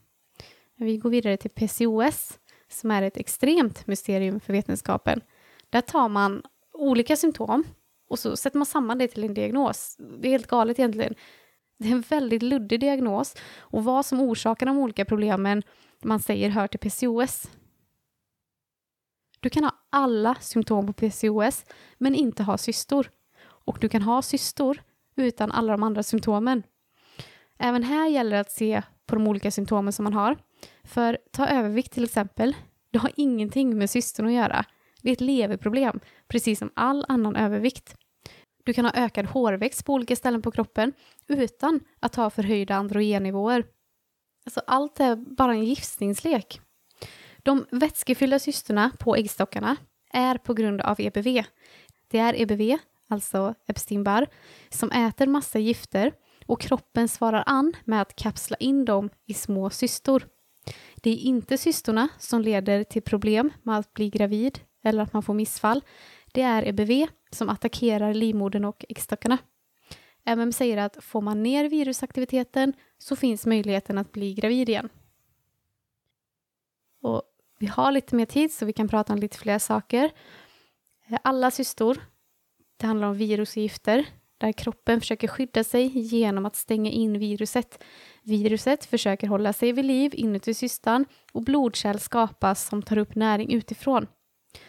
Vi 0.77 0.97
går 0.97 1.11
vidare 1.11 1.37
till 1.37 1.51
PCOS 1.51 2.39
som 2.69 2.91
är 2.91 3.03
ett 3.03 3.17
extremt 3.17 3.87
mysterium 3.87 4.41
för 4.41 4.53
vetenskapen. 4.53 5.21
Där 5.71 5.81
tar 5.81 6.09
man 6.09 6.43
olika 6.73 7.17
symptom 7.17 7.65
och 8.09 8.19
så 8.19 8.37
sätter 8.37 8.59
man 8.59 8.67
samman 8.67 8.99
det 8.99 9.09
till 9.09 9.25
en 9.25 9.35
diagnos. 9.35 9.97
Det 9.99 10.29
är 10.29 10.33
helt 10.33 10.47
galet 10.47 10.79
egentligen. 10.79 11.15
Det 11.79 11.89
är 11.89 11.93
en 11.93 12.01
väldigt 12.01 12.43
luddig 12.43 12.81
diagnos 12.81 13.35
och 13.59 13.85
vad 13.85 14.07
som 14.07 14.21
orsakar 14.21 14.67
de 14.67 14.79
olika 14.79 15.05
problemen 15.05 15.63
man 16.03 16.21
säger 16.21 16.51
hör 16.51 16.67
till 16.67 16.81
PCOS. 16.81 17.51
Du 19.41 19.51
kan 19.51 19.65
ha 19.65 19.75
alla 19.91 20.35
symptom 20.35 20.87
på 20.87 20.93
PCOS 20.93 21.65
men 21.99 22.15
inte 22.15 22.43
ha 22.43 22.59
cystor. 22.59 23.11
Och 23.43 23.79
du 23.81 23.89
kan 23.89 24.03
ha 24.03 24.23
cystor 24.23 24.83
utan 25.17 25.53
alla 25.53 25.73
de 25.73 25.83
andra 25.83 26.03
symptomen. 26.03 26.63
Även 27.59 27.83
här 27.83 28.09
gäller 28.09 28.31
det 28.31 28.41
att 28.41 28.51
se 28.51 28.83
på 29.07 29.15
de 29.15 29.27
olika 29.27 29.51
symptomen 29.51 29.93
som 29.93 30.05
man 30.05 30.13
har. 30.13 30.37
För 30.85 31.19
ta 31.33 31.47
övervikt 31.47 31.93
till 31.93 32.05
exempel, 32.05 32.57
det 32.91 32.99
har 32.99 33.11
ingenting 33.17 33.79
med 33.79 33.91
cystorn 33.91 34.27
att 34.27 34.33
göra. 34.33 34.65
Det 35.03 35.11
är 35.11 35.13
ett 35.13 35.21
leverproblem, 35.21 36.01
precis 36.29 36.59
som 36.59 36.71
all 36.75 37.07
annan 37.09 37.37
övervikt. 37.37 37.97
Du 38.65 38.73
kan 38.73 38.85
ha 38.85 38.93
ökad 38.95 39.27
hårväxt 39.27 39.85
på 39.85 39.93
olika 39.93 40.17
ställen 40.17 40.43
på 40.43 40.51
kroppen 40.51 40.93
utan 41.27 41.81
att 42.01 42.15
ha 42.15 42.31
förhöjda 42.31 42.75
androgennivåer. 42.75 43.65
Alltså 44.45 44.61
allt 44.67 45.01
är 45.01 45.17
bara 45.17 45.53
en 45.53 45.65
gissningslek. 45.65 46.61
De 47.39 47.67
vätskefyllda 47.71 48.39
cystorna 48.39 48.91
på 48.99 49.17
äggstockarna 49.17 49.77
är 50.13 50.39
på 50.39 50.55
grund 50.55 50.81
av 50.81 51.01
EBV. 51.01 51.45
Det 52.09 52.19
är 52.19 52.41
EBV, 52.41 52.79
alltså 53.09 53.55
Epstein-Barr, 53.67 54.27
som 54.71 54.91
äter 54.91 55.27
massa 55.27 55.59
gifter 55.59 56.13
och 56.47 56.61
kroppen 56.61 57.09
svarar 57.09 57.43
an 57.47 57.73
med 57.85 58.03
att 58.03 58.17
kapsla 58.17 58.57
in 58.57 58.85
dem 58.85 59.11
i 59.27 59.35
små 59.35 59.71
cystor. 59.71 60.29
Det 60.97 61.11
är 61.11 61.17
inte 61.17 61.59
cystorna 61.59 62.09
som 62.19 62.43
leder 62.43 62.85
till 62.85 63.03
problem 63.03 63.53
med 63.63 63.79
att 63.79 63.95
bli 63.95 64.11
gravid 64.11 64.61
eller 64.85 65.03
att 65.03 65.13
man 65.13 65.23
får 65.23 65.35
missfall. 65.35 65.83
Det 66.33 66.43
är 66.43 66.69
EBV 66.69 67.07
som 67.31 67.49
attackerar 67.49 68.15
livmodern 68.15 68.65
och 68.65 68.85
äggstockarna. 68.89 69.39
MM 70.25 70.53
säger 70.53 70.77
att 70.77 71.05
får 71.05 71.21
man 71.21 71.43
ner 71.43 71.69
virusaktiviteten 71.69 72.73
så 72.99 73.17
finns 73.17 73.47
möjligheten 73.47 73.99
att 73.99 74.13
bli 74.13 74.35
gravid 74.35 74.69
igen. 74.69 74.89
Och 77.03 77.23
vi 77.59 77.67
har 77.67 77.93
lite 77.93 78.17
mer 78.17 78.27
tid 78.27 78.53
så 78.53 78.67
vi 78.67 78.73
kan 78.73 78.89
prata 78.89 79.13
om 79.13 79.19
lite 79.19 79.39
fler 79.39 79.59
saker. 79.59 80.11
Eh, 81.09 81.19
alla 81.25 81.51
cystor, 81.51 82.01
det 82.77 82.87
handlar 82.87 83.09
om 83.09 83.17
virus 83.17 83.57
och 83.57 83.63
gifter 83.63 84.07
där 84.39 84.53
kroppen 84.53 85.01
försöker 85.01 85.29
skydda 85.29 85.65
sig 85.65 85.99
genom 85.99 86.47
att 86.47 86.57
stänga 86.57 86.91
in 86.91 87.19
viruset. 87.19 87.83
Viruset 88.23 88.85
försöker 88.85 89.27
hålla 89.27 89.53
sig 89.53 89.73
vid 89.73 89.85
liv 89.85 90.11
inuti 90.15 90.55
cystan 90.55 91.05
och 91.33 91.43
blodkärl 91.43 91.99
skapas 91.99 92.69
som 92.69 92.83
tar 92.83 92.99
upp 92.99 93.15
näring 93.15 93.53
utifrån. 93.53 94.07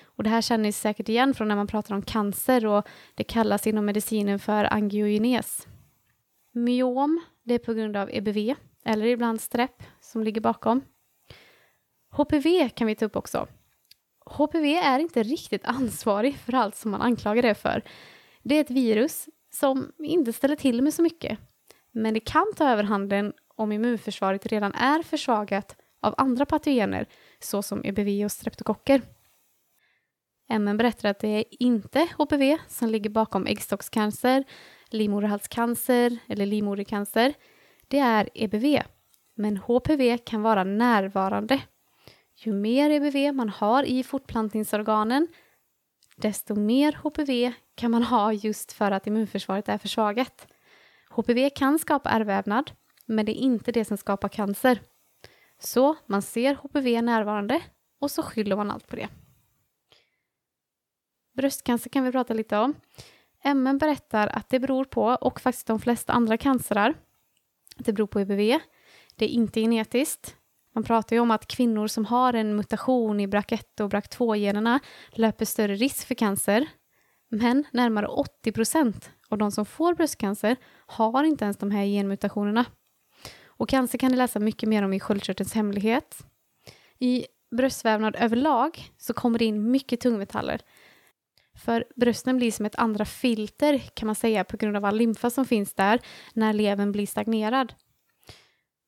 Och 0.03 0.24
det 0.24 0.30
här 0.30 0.41
känner 0.41 0.64
ni 0.64 0.72
säkert 0.72 1.10
igen 1.10 1.34
från 1.34 1.47
när 1.47 1.55
man 1.55 1.68
pratar 1.68 1.95
om 1.95 2.01
cancer 2.01 2.66
och 2.66 2.88
det 3.16 3.24
kallas 3.24 3.68
inom 3.68 3.86
medicinen 3.86 4.39
för 4.39 4.74
angiogenes. 4.74 5.68
Myom, 6.51 7.22
det 7.43 7.53
är 7.53 7.60
på 7.60 7.74
grund 7.74 7.97
av 7.97 8.10
EBV 8.12 8.55
eller 8.86 9.05
ibland 9.05 9.41
strepp 9.41 9.84
som 9.99 10.24
ligger 10.24 10.41
bakom. 10.41 10.82
HPV 12.12 12.70
kan 12.70 12.88
vi 12.88 12.95
ta 12.95 13.05
upp 13.05 13.16
också. 13.16 13.47
HPV 14.32 14.75
är 14.75 14.99
inte 14.99 15.23
riktigt 15.23 15.65
ansvarig 15.65 16.38
för 16.38 16.53
allt 16.53 16.75
som 16.75 16.91
man 16.91 17.01
anklagar 17.01 17.41
det 17.41 17.55
för. 17.55 17.84
Det 18.43 18.55
är 18.55 18.61
ett 18.61 18.71
virus 18.71 19.30
som 19.49 19.91
inte 19.99 20.34
ställer 20.34 20.55
till 20.55 20.82
med 20.82 20.93
så 20.93 21.01
mycket. 21.01 21.39
Men 21.91 22.13
det 22.13 22.19
kan 22.19 22.53
ta 22.55 22.69
överhanden 22.69 23.34
om 23.55 23.71
immunförsvaret 23.71 24.45
redan 24.45 24.73
är 24.73 25.03
försvagat 25.03 25.75
av 26.01 26.15
andra 26.17 26.45
patogener 26.45 27.07
såsom 27.39 27.82
EBV 27.86 28.25
och 28.25 28.32
streptokocker. 28.32 29.01
MN 30.49 30.78
berättar 30.78 31.09
att 31.09 31.19
det 31.19 31.28
är 31.28 31.43
inte 31.49 32.07
HPV 32.17 32.57
som 32.67 32.89
ligger 32.89 33.09
bakom 33.09 33.47
äggstockscancer, 33.47 34.43
livmoderhalscancer 34.89 36.17
eller 36.28 36.45
livmodercancer. 36.45 37.34
Det 37.88 37.99
är 37.99 38.30
EBV, 38.34 38.82
men 39.36 39.57
HPV 39.57 40.17
kan 40.17 40.41
vara 40.41 40.63
närvarande. 40.63 41.61
Ju 42.39 42.53
mer 42.53 42.89
EBV 42.89 43.35
man 43.35 43.49
har 43.49 43.83
i 43.83 44.03
fortplantningsorganen, 44.03 45.27
desto 46.15 46.55
mer 46.55 46.93
HPV 46.93 47.53
kan 47.75 47.91
man 47.91 48.03
ha 48.03 48.33
just 48.33 48.71
för 48.71 48.91
att 48.91 49.07
immunförsvaret 49.07 49.69
är 49.69 49.77
försvagat. 49.77 50.47
HPV 51.09 51.49
kan 51.49 51.79
skapa 51.79 52.09
ärrvävnad, 52.09 52.71
men 53.05 53.25
det 53.25 53.39
är 53.39 53.41
inte 53.41 53.71
det 53.71 53.85
som 53.85 53.97
skapar 53.97 54.29
cancer. 54.29 54.81
Så 55.59 55.95
man 56.05 56.21
ser 56.21 56.55
HPV 56.55 57.01
närvarande 57.01 57.61
och 57.99 58.11
så 58.11 58.23
skyller 58.23 58.55
man 58.55 58.71
allt 58.71 58.88
på 58.88 58.95
det. 58.95 59.09
Bröstcancer 61.33 61.89
kan 61.89 62.03
vi 62.03 62.11
prata 62.11 62.33
lite 62.33 62.57
om. 62.57 62.75
MN 63.43 63.77
berättar 63.77 64.27
att 64.27 64.49
det 64.49 64.59
beror 64.59 64.85
på, 64.85 65.03
och 65.03 65.41
faktiskt 65.41 65.67
de 65.67 65.79
flesta 65.79 66.13
andra 66.13 66.38
cancerar, 66.38 66.93
att 67.77 67.85
det 67.85 67.93
beror 67.93 68.07
på 68.07 68.19
EBV. 68.19 68.59
Det 69.15 69.25
är 69.25 69.29
inte 69.29 69.61
genetiskt. 69.61 70.35
Man 70.78 70.84
pratar 70.84 71.15
ju 71.15 71.19
om 71.19 71.32
att 71.32 71.47
kvinnor 71.47 71.88
som 71.88 72.05
har 72.05 72.34
en 72.34 72.55
mutation 72.55 73.19
i 73.19 73.28
BRCA1 73.28 73.82
och 73.82 73.91
BRCA2-generna 73.91 74.80
löper 75.11 75.45
större 75.45 75.75
risk 75.75 76.07
för 76.07 76.15
cancer. 76.15 76.67
Men 77.30 77.63
närmare 77.71 78.07
80 78.07 78.51
procent 78.51 79.11
av 79.30 79.38
de 79.38 79.51
som 79.51 79.65
får 79.65 79.93
bröstcancer 79.93 80.55
har 80.86 81.23
inte 81.23 81.43
ens 81.43 81.57
de 81.57 81.71
här 81.71 81.86
genmutationerna. 81.86 82.65
Och 83.45 83.69
cancer 83.69 83.97
kan 83.97 84.11
ni 84.11 84.17
läsa 84.17 84.39
mycket 84.39 84.69
mer 84.69 84.84
om 84.84 84.93
i 84.93 84.99
Sköldkörtelns 84.99 85.53
hemlighet. 85.53 86.17
I 86.99 87.25
bröstvävnad 87.55 88.15
överlag 88.19 88.91
så 88.97 89.13
kommer 89.13 89.39
det 89.39 89.45
in 89.45 89.71
mycket 89.71 89.99
tungmetaller 89.99 90.61
för 91.57 91.86
brösten 91.95 92.38
blir 92.38 92.51
som 92.51 92.65
ett 92.65 92.75
andra 92.75 93.05
filter 93.05 93.78
kan 93.93 94.05
man 94.05 94.15
säga 94.15 94.43
på 94.43 94.57
grund 94.57 94.78
av 94.78 94.86
all 94.86 94.97
lymfa 94.97 95.30
som 95.30 95.45
finns 95.45 95.73
där 95.73 95.99
när 96.34 96.53
levern 96.53 96.91
blir 96.91 97.07
stagnerad. 97.07 97.73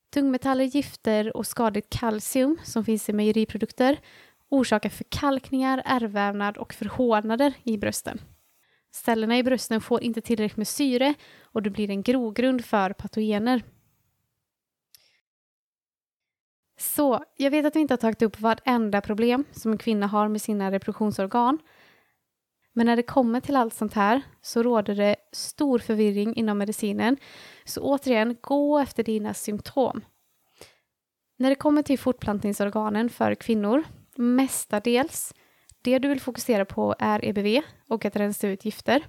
Tungmetaller, 0.10 0.64
gifter 0.64 1.38
och 1.38 1.48
skadligt 1.48 1.90
kalcium 1.90 2.58
som 2.64 2.86
finns 2.86 3.10
i 3.10 3.14
mejeriprodukter 3.14 4.00
orsakar 4.50 4.90
förkalkningar, 4.90 5.82
ärrvävnad 5.86 6.58
och 6.58 6.74
förhårdnader 6.74 7.54
i 7.64 7.78
brösten. 7.78 8.22
Cellerna 8.92 9.38
i 9.38 9.44
brösten 9.44 9.82
får 9.82 10.04
inte 10.04 10.22
tillräckligt 10.22 10.58
med 10.58 10.68
syre 10.68 11.14
och 11.44 11.64
det 11.64 11.70
blir 11.70 11.90
en 11.90 12.04
grogrund 12.04 12.66
för 12.66 12.94
patogener. 12.94 13.64
Så, 16.78 17.24
jag 17.38 17.52
vet 17.52 17.66
att 17.66 17.76
vi 17.76 17.80
inte 17.80 17.94
har 17.94 17.98
tagit 17.98 18.22
upp 18.22 18.40
vartenda 18.40 19.02
problem 19.02 19.46
som 19.52 19.72
en 19.72 19.78
kvinna 19.78 20.08
har 20.08 20.28
med 20.28 20.42
sina 20.42 20.72
reproduktionsorgan 20.72 21.60
men 22.80 22.86
när 22.86 22.96
det 22.96 23.04
kommer 23.04 23.40
till 23.40 23.56
allt 23.56 23.74
sånt 23.74 23.94
här 23.94 24.22
så 24.42 24.64
råder 24.64 24.96
det 24.96 25.16
stor 25.32 25.80
förvirring 25.80 26.36
inom 26.36 26.58
medicinen. 26.58 27.18
Så 27.66 27.82
återigen, 27.82 28.38
gå 28.42 28.80
efter 28.80 29.04
dina 29.04 29.34
symptom. 29.34 30.02
När 31.38 31.50
det 31.50 31.56
kommer 31.56 31.82
till 31.82 32.00
fortplantningsorganen 32.00 33.10
för 33.10 33.36
kvinnor, 33.36 33.84
mestadels, 34.16 35.34
det 35.82 36.00
du 36.00 36.08
vill 36.08 36.22
fokusera 36.22 36.66
på 36.66 36.96
är 37.00 37.26
EBV 37.26 37.64
och 37.90 38.06
att 38.06 38.16
rensa 38.16 38.48
ut 38.48 38.66
gifter. 38.66 39.06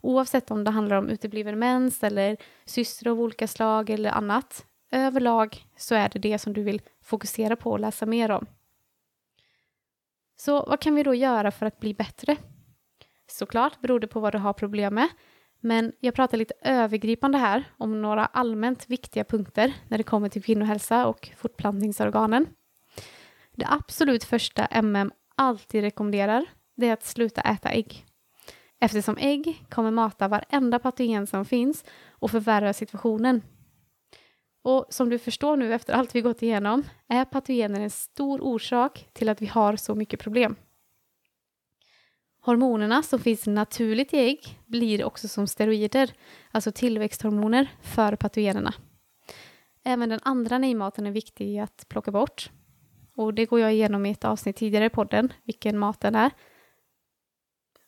Oavsett 0.00 0.50
om 0.50 0.64
det 0.64 0.70
handlar 0.70 0.96
om 0.96 1.08
utebliven 1.08 1.58
mens 1.58 2.02
eller 2.02 2.36
syster 2.64 3.10
av 3.10 3.20
olika 3.20 3.48
slag 3.48 3.90
eller 3.90 4.10
annat. 4.10 4.66
Överlag 4.90 5.66
så 5.76 5.94
är 5.94 6.08
det 6.08 6.18
det 6.18 6.38
som 6.38 6.52
du 6.52 6.62
vill 6.62 6.82
fokusera 7.02 7.56
på 7.56 7.70
och 7.70 7.80
läsa 7.80 8.06
mer 8.06 8.30
om. 8.30 8.46
Så 10.36 10.64
vad 10.64 10.80
kan 10.80 10.94
vi 10.94 11.02
då 11.02 11.14
göra 11.14 11.50
för 11.50 11.66
att 11.66 11.80
bli 11.80 11.94
bättre? 11.94 12.36
Såklart 13.32 13.80
beror 13.80 14.00
det 14.00 14.06
på 14.06 14.20
vad 14.20 14.34
du 14.34 14.38
har 14.38 14.52
problem 14.52 14.94
med. 14.94 15.08
Men 15.60 15.92
jag 16.00 16.14
pratar 16.14 16.38
lite 16.38 16.54
övergripande 16.62 17.38
här 17.38 17.64
om 17.78 18.02
några 18.02 18.26
allmänt 18.26 18.90
viktiga 18.90 19.24
punkter 19.24 19.74
när 19.88 19.98
det 19.98 20.04
kommer 20.04 20.28
till 20.28 20.42
kvinnohälsa 20.42 21.06
och 21.06 21.30
fortplantningsorganen. 21.36 22.46
Det 23.54 23.66
absolut 23.68 24.24
första 24.24 24.66
MM 24.66 25.12
alltid 25.34 25.82
rekommenderar 25.82 26.46
det 26.76 26.88
är 26.88 26.92
att 26.92 27.04
sluta 27.04 27.40
äta 27.40 27.70
ägg. 27.70 28.06
Eftersom 28.80 29.16
ägg 29.20 29.64
kommer 29.70 29.90
mata 29.90 30.28
varenda 30.28 30.78
patogen 30.78 31.26
som 31.26 31.44
finns 31.44 31.84
och 32.10 32.30
förvärra 32.30 32.72
situationen. 32.72 33.42
Och 34.62 34.86
som 34.88 35.10
du 35.10 35.18
förstår 35.18 35.56
nu 35.56 35.74
efter 35.74 35.92
allt 35.92 36.14
vi 36.14 36.20
gått 36.20 36.42
igenom 36.42 36.84
är 37.08 37.24
patogener 37.24 37.80
en 37.80 37.90
stor 37.90 38.40
orsak 38.44 39.08
till 39.12 39.28
att 39.28 39.42
vi 39.42 39.46
har 39.46 39.76
så 39.76 39.94
mycket 39.94 40.20
problem. 40.20 40.56
Hormonerna 42.44 43.02
som 43.02 43.18
finns 43.18 43.46
naturligt 43.46 44.14
i 44.14 44.18
ägg 44.18 44.58
blir 44.66 45.04
också 45.04 45.28
som 45.28 45.46
steroider, 45.46 46.12
alltså 46.50 46.72
tillväxthormoner, 46.72 47.68
för 47.82 48.16
patogenerna. 48.16 48.74
Även 49.84 50.08
den 50.08 50.20
andra 50.22 50.58
nejmaten 50.58 51.06
är 51.06 51.10
viktig 51.10 51.58
att 51.58 51.88
plocka 51.88 52.10
bort. 52.10 52.50
Och 53.16 53.34
det 53.34 53.46
går 53.46 53.60
jag 53.60 53.72
igenom 53.72 54.06
i 54.06 54.10
ett 54.10 54.24
avsnitt 54.24 54.56
tidigare 54.56 54.84
i 54.84 54.90
podden, 54.90 55.32
vilken 55.44 55.78
mat 55.78 56.00
den 56.00 56.14
är. 56.14 56.30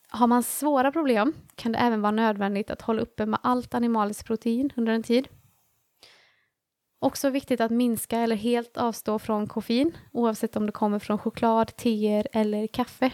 Har 0.09 0.27
man 0.27 0.43
svåra 0.43 0.91
problem 0.91 1.33
kan 1.55 1.71
det 1.71 1.77
även 1.77 2.01
vara 2.01 2.11
nödvändigt 2.11 2.69
att 2.69 2.81
hålla 2.81 3.01
uppe 3.01 3.25
med 3.25 3.39
allt 3.43 3.73
animaliskt 3.73 4.25
protein 4.27 4.69
under 4.75 4.93
en 4.93 5.03
tid. 5.03 5.27
Också 6.99 7.29
viktigt 7.29 7.61
att 7.61 7.71
minska 7.71 8.19
eller 8.19 8.35
helt 8.35 8.77
avstå 8.77 9.19
från 9.19 9.47
koffein, 9.47 9.97
oavsett 10.11 10.55
om 10.55 10.65
det 10.65 10.71
kommer 10.71 10.99
från 10.99 11.17
choklad, 11.17 11.75
teer 11.75 12.27
eller 12.31 12.67
kaffe. 12.67 13.11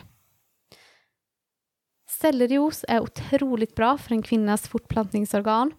Sellerios 2.21 2.85
är 2.87 2.99
otroligt 2.99 3.75
bra 3.75 3.97
för 3.97 4.11
en 4.11 4.21
kvinnas 4.21 4.67
fortplantningsorgan. 4.67 5.73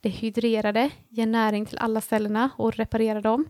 Det 0.00 0.08
hydrerar 0.08 0.72
det, 0.72 0.90
ger 1.08 1.26
näring 1.26 1.66
till 1.66 1.78
alla 1.78 2.00
cellerna 2.00 2.50
och 2.56 2.76
reparerar 2.76 3.20
dem 3.20 3.48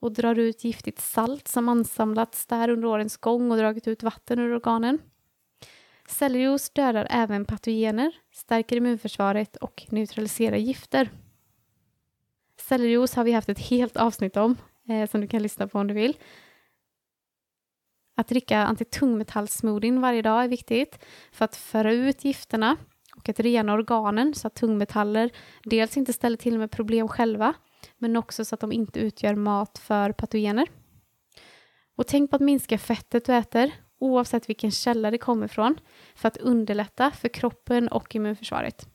och 0.00 0.12
drar 0.12 0.38
ut 0.38 0.64
giftigt 0.64 1.00
salt 1.00 1.48
som 1.48 1.68
ansamlats 1.68 2.46
där 2.46 2.68
under 2.68 2.88
årens 2.88 3.16
gång 3.16 3.50
och 3.50 3.56
dragit 3.56 3.88
ut 3.88 4.02
vatten 4.02 4.38
ur 4.38 4.54
organen. 4.54 4.98
Sellerios 6.08 6.70
dödar 6.70 7.06
även 7.10 7.44
patogener, 7.44 8.12
stärker 8.32 8.76
immunförsvaret 8.76 9.56
och 9.56 9.86
neutraliserar 9.88 10.56
gifter. 10.56 11.10
Sellerios 12.60 13.14
har 13.14 13.24
vi 13.24 13.32
haft 13.32 13.48
ett 13.48 13.58
helt 13.58 13.96
avsnitt 13.96 14.36
om 14.36 14.56
eh, 14.88 15.10
som 15.10 15.20
du 15.20 15.26
kan 15.26 15.42
lyssna 15.42 15.68
på 15.68 15.78
om 15.78 15.86
du 15.86 15.94
vill. 15.94 16.16
Att 18.20 18.28
dricka 18.28 18.58
antitungmetallsmoothien 18.58 20.00
varje 20.00 20.22
dag 20.22 20.44
är 20.44 20.48
viktigt 20.48 20.98
för 21.32 21.44
att 21.44 21.56
föra 21.56 21.92
ut 21.92 22.24
gifterna 22.24 22.76
och 23.16 23.28
att 23.28 23.40
rena 23.40 23.72
organen 23.72 24.34
så 24.34 24.46
att 24.46 24.54
tungmetaller 24.54 25.30
dels 25.64 25.96
inte 25.96 26.12
ställer 26.12 26.36
till 26.36 26.58
med 26.58 26.70
problem 26.70 27.08
själva 27.08 27.54
men 27.98 28.16
också 28.16 28.44
så 28.44 28.54
att 28.54 28.60
de 28.60 28.72
inte 28.72 29.00
utgör 29.00 29.34
mat 29.34 29.78
för 29.78 30.12
patogener. 30.12 30.68
Och 31.96 32.06
tänk 32.06 32.30
på 32.30 32.36
att 32.36 32.42
minska 32.42 32.78
fettet 32.78 33.24
du 33.24 33.34
äter 33.34 33.72
oavsett 33.98 34.48
vilken 34.48 34.70
källa 34.70 35.10
det 35.10 35.18
kommer 35.18 35.46
ifrån 35.46 35.80
för 36.14 36.28
att 36.28 36.36
underlätta 36.36 37.10
för 37.10 37.28
kroppen 37.28 37.88
och 37.88 38.14
immunförsvaret. 38.14 38.88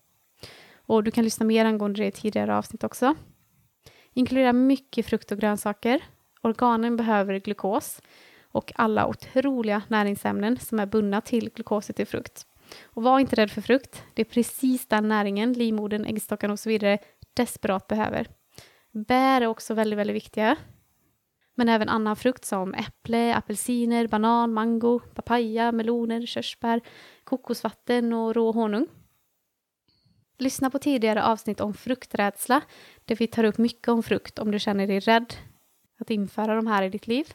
Och 0.75 1.03
du 1.03 1.11
kan 1.11 1.23
lyssna 1.23 1.45
mer 1.45 1.65
angående 1.65 2.01
det 2.01 2.07
i 2.07 2.11
tidigare 2.11 2.57
avsnitt 2.57 2.83
också. 2.83 3.15
Inkludera 4.13 4.53
mycket 4.53 5.05
frukt 5.05 5.31
och 5.31 5.39
grönsaker. 5.39 6.03
Organen 6.41 6.97
behöver 6.97 7.39
glukos 7.39 8.01
och 8.55 8.71
alla 8.75 9.07
otroliga 9.07 9.81
näringsämnen 9.87 10.57
som 10.57 10.79
är 10.79 10.85
bundna 10.85 11.21
till 11.21 11.49
glukoset 11.49 11.99
i 11.99 12.05
frukt. 12.05 12.45
Och 12.83 13.03
var 13.03 13.19
inte 13.19 13.35
rädd 13.35 13.51
för 13.51 13.61
frukt. 13.61 14.03
Det 14.13 14.21
är 14.21 14.25
precis 14.25 14.87
den 14.87 15.07
näringen 15.07 15.53
livmodern, 15.53 16.05
äggstockarna 16.05 16.53
och 16.53 16.59
så 16.59 16.69
vidare 16.69 16.97
desperat 17.33 17.87
behöver. 17.87 18.27
Bär 18.91 19.41
är 19.41 19.47
också 19.47 19.73
väldigt, 19.73 19.99
väldigt 19.99 20.15
viktiga. 20.15 20.55
Men 21.55 21.69
även 21.69 21.89
annan 21.89 22.15
frukt 22.15 22.45
som 22.45 22.73
äpple, 22.73 23.35
apelsiner, 23.35 24.07
banan, 24.07 24.53
mango, 24.53 24.99
papaya, 24.99 25.71
meloner, 25.71 26.25
körsbär, 26.25 26.81
kokosvatten 27.23 28.13
och 28.13 28.35
rå 28.35 28.51
honung. 28.51 28.87
Lyssna 30.37 30.69
på 30.69 30.79
tidigare 30.79 31.23
avsnitt 31.23 31.61
om 31.61 31.73
frukträdsla 31.73 32.61
där 33.05 33.15
vi 33.15 33.27
tar 33.27 33.43
upp 33.43 33.57
mycket 33.57 33.87
om 33.87 34.03
frukt 34.03 34.39
om 34.39 34.51
du 34.51 34.59
känner 34.59 34.87
dig 34.87 34.99
rädd 34.99 35.33
att 35.99 36.09
införa 36.09 36.55
de 36.55 36.67
här 36.67 36.83
i 36.83 36.89
ditt 36.89 37.07
liv. 37.07 37.33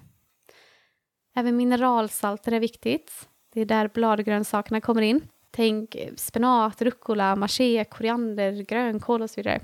Även 1.34 1.56
mineralsalter 1.56 2.52
är 2.52 2.60
viktigt. 2.60 3.28
Det 3.52 3.60
är 3.60 3.64
där 3.64 3.90
bladgrönsakerna 3.94 4.80
kommer 4.80 5.02
in. 5.02 5.28
Tänk 5.50 5.94
eh, 5.94 6.14
spenat, 6.16 6.82
rucola, 6.82 7.36
marché, 7.36 7.84
koriander, 7.84 8.52
grönkål 8.52 9.22
och 9.22 9.30
så 9.30 9.34
vidare. 9.36 9.60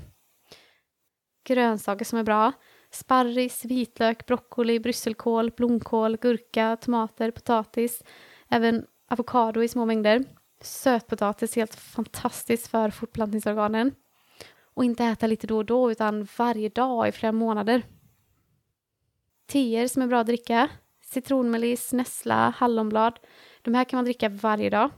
Grönsaker 1.43 2.05
som 2.05 2.19
är 2.19 2.23
bra. 2.23 2.51
Sparris, 2.91 3.65
vitlök, 3.65 4.25
broccoli, 4.25 4.79
brysselkål, 4.79 5.51
blomkål, 5.51 6.17
gurka, 6.17 6.77
tomater, 6.81 7.31
potatis. 7.31 8.03
Även 8.49 8.85
avokado 9.09 9.63
i 9.63 9.67
små 9.67 9.85
mängder. 9.85 10.23
Sötpotatis, 10.61 11.55
helt 11.55 11.75
fantastiskt 11.75 12.67
för 12.67 12.89
fortplantningsorganen. 12.89 13.95
Och 14.73 14.85
inte 14.85 15.03
äta 15.03 15.27
lite 15.27 15.47
då 15.47 15.57
och 15.57 15.65
då, 15.65 15.91
utan 15.91 16.27
varje 16.37 16.69
dag 16.69 17.07
i 17.07 17.11
flera 17.11 17.31
månader. 17.31 17.83
Teer 19.47 19.87
som 19.87 20.01
är 20.01 20.07
bra 20.07 20.19
att 20.19 20.27
dricka. 20.27 20.69
Citronmeliss, 21.09 21.93
nässla, 21.93 22.53
hallonblad. 22.57 23.19
De 23.61 23.73
här 23.73 23.83
kan 23.83 23.97
man 23.97 24.05
dricka 24.05 24.29
varje 24.29 24.69
dag. 24.69 24.89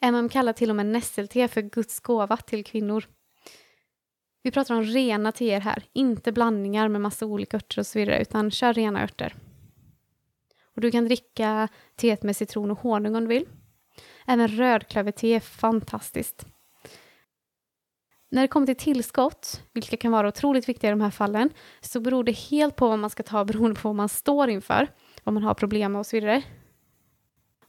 MM 0.00 0.28
kallar 0.28 0.52
till 0.52 0.70
och 0.70 0.76
med 0.76 0.86
nässelte 0.86 1.48
för 1.48 1.62
Guds 1.62 2.00
gåva 2.00 2.36
till 2.36 2.64
kvinnor. 2.64 3.04
Vi 4.42 4.50
pratar 4.50 4.74
om 4.74 4.82
rena 4.82 5.32
teer 5.32 5.60
här, 5.60 5.84
inte 5.92 6.32
blandningar 6.32 6.88
med 6.88 7.00
massa 7.00 7.26
olika 7.26 7.56
örter 7.56 7.78
och 7.78 7.86
så 7.86 7.98
vidare, 7.98 8.20
utan 8.20 8.50
kör 8.50 8.72
rena 8.72 9.02
örter. 9.02 9.34
Och 10.74 10.80
du 10.80 10.90
kan 10.90 11.04
dricka 11.04 11.68
teet 11.96 12.22
med 12.22 12.36
citron 12.36 12.70
och 12.70 12.78
honung 12.78 13.16
om 13.16 13.22
du 13.22 13.28
vill. 13.28 13.46
Även 14.26 14.48
rödklöverte 14.48 15.26
är 15.26 15.40
fantastiskt. 15.40 16.46
När 18.34 18.42
det 18.42 18.48
kommer 18.48 18.66
till 18.66 18.76
tillskott, 18.76 19.62
vilka 19.72 19.96
kan 19.96 20.12
vara 20.12 20.28
otroligt 20.28 20.68
viktiga 20.68 20.90
i 20.90 20.92
de 20.92 21.00
här 21.00 21.10
fallen, 21.10 21.50
så 21.80 22.00
beror 22.00 22.24
det 22.24 22.32
helt 22.32 22.76
på 22.76 22.88
vad 22.88 22.98
man 22.98 23.10
ska 23.10 23.22
ta 23.22 23.44
beroende 23.44 23.80
på 23.80 23.88
vad 23.88 23.96
man 23.96 24.08
står 24.08 24.50
inför, 24.50 24.88
vad 25.24 25.32
man 25.32 25.42
har 25.42 25.54
problem 25.54 25.92
med 25.92 25.98
och 25.98 26.06
så 26.06 26.16
vidare. 26.16 26.42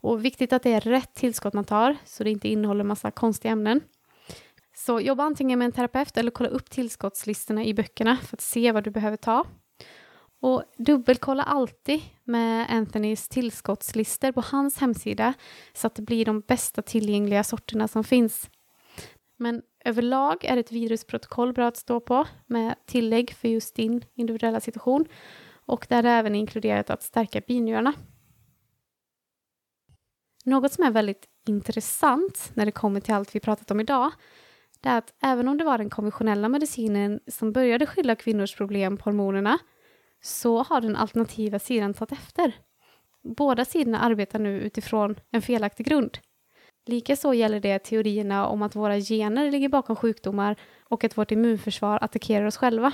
Och 0.02 0.26
viktigt 0.26 0.54
att 0.54 0.64
det 0.64 0.74
är 0.74 0.82
rätt 0.82 1.14
tillskott 1.14 1.54
man 1.54 1.64
tar, 1.64 1.98
så 2.06 2.24
det 2.24 2.30
inte 2.32 2.48
innehåller 2.48 2.84
massa 2.84 3.12
konstiga 3.12 3.52
ämnen. 3.52 3.82
Så 4.76 5.00
jobba 5.00 5.24
antingen 5.24 5.60
med 5.60 5.66
en 5.66 5.72
terapeut 5.72 6.18
eller 6.18 6.32
kolla 6.32 6.50
upp 6.50 6.70
tillskottslistorna 6.70 7.64
i 7.64 7.74
böckerna 7.74 8.18
för 8.18 8.36
att 8.36 8.42
se 8.42 8.72
vad 8.72 8.84
du 8.84 8.92
behöver 8.92 9.18
ta. 9.18 9.46
Och 10.42 10.64
dubbelkolla 10.78 11.44
alltid 11.44 12.02
med 12.24 12.66
Anthonys 12.70 13.28
tillskottslistor 13.28 14.32
på 14.32 14.42
hans 14.42 14.78
hemsida 14.78 15.34
så 15.74 15.88
att 15.88 15.96
det 15.96 16.02
blir 16.02 16.26
de 16.26 16.40
bästa 16.40 16.82
tillgängliga 16.82 17.44
sorterna 17.44 17.88
som 17.88 18.04
finns. 18.04 18.50
Men 19.38 19.62
överlag 19.86 20.46
är 20.46 20.58
ett 20.58 20.72
virusprotokoll 20.72 21.54
bra 21.54 21.68
att 21.68 21.78
stå 21.78 22.00
på 22.00 22.28
med 22.46 22.76
tillägg 22.86 23.32
för 23.32 23.48
just 23.48 23.76
din 23.76 24.06
individuella 24.16 24.60
situation 24.60 25.06
och 25.66 25.86
där 25.90 26.04
det 26.04 26.10
även 26.10 26.36
är 26.36 26.40
inkluderat 26.40 26.90
att 26.90 27.04
stärka 27.04 27.42
binjurarna. 27.48 27.94
Något 30.46 30.74
som 30.74 30.84
är 30.84 30.92
väldigt 30.92 31.26
intressant 31.48 32.52
när 32.54 32.66
det 32.66 32.72
kommer 32.72 33.00
till 33.00 33.14
allt 33.14 33.36
vi 33.36 33.40
pratat 33.40 33.72
om 33.72 33.80
idag 33.80 34.12
det 34.86 34.90
är 34.90 34.98
att 34.98 35.14
även 35.22 35.48
om 35.48 35.58
det 35.58 35.64
var 35.64 35.78
den 35.78 35.90
konventionella 35.90 36.50
medicinen 36.50 37.20
som 37.28 37.52
började 37.52 37.86
skylla 37.86 38.16
kvinnors 38.16 38.56
problem 38.56 38.98
på 38.98 39.04
hormonerna 39.04 39.58
så 40.22 40.64
har 40.64 40.82
den 40.82 40.96
alternativa 40.96 41.60
sidan 41.60 41.94
tagit 41.94 42.12
efter. 42.12 42.56
Båda 43.24 43.66
sidorna 43.66 44.00
arbetar 44.00 44.40
nu 44.40 44.62
utifrån 44.62 45.16
en 45.32 45.42
felaktig 45.42 45.86
grund. 45.86 46.18
Likaså 46.86 47.34
gäller 47.34 47.60
det 47.60 47.80
teorierna 47.80 48.48
om 48.48 48.62
att 48.62 48.76
våra 48.76 49.00
gener 49.00 49.52
ligger 49.52 49.70
bakom 49.70 49.96
sjukdomar 49.96 50.56
och 50.84 51.04
att 51.04 51.18
vårt 51.18 51.32
immunförsvar 51.32 52.00
attackerar 52.02 52.46
oss 52.46 52.58
själva. 52.58 52.94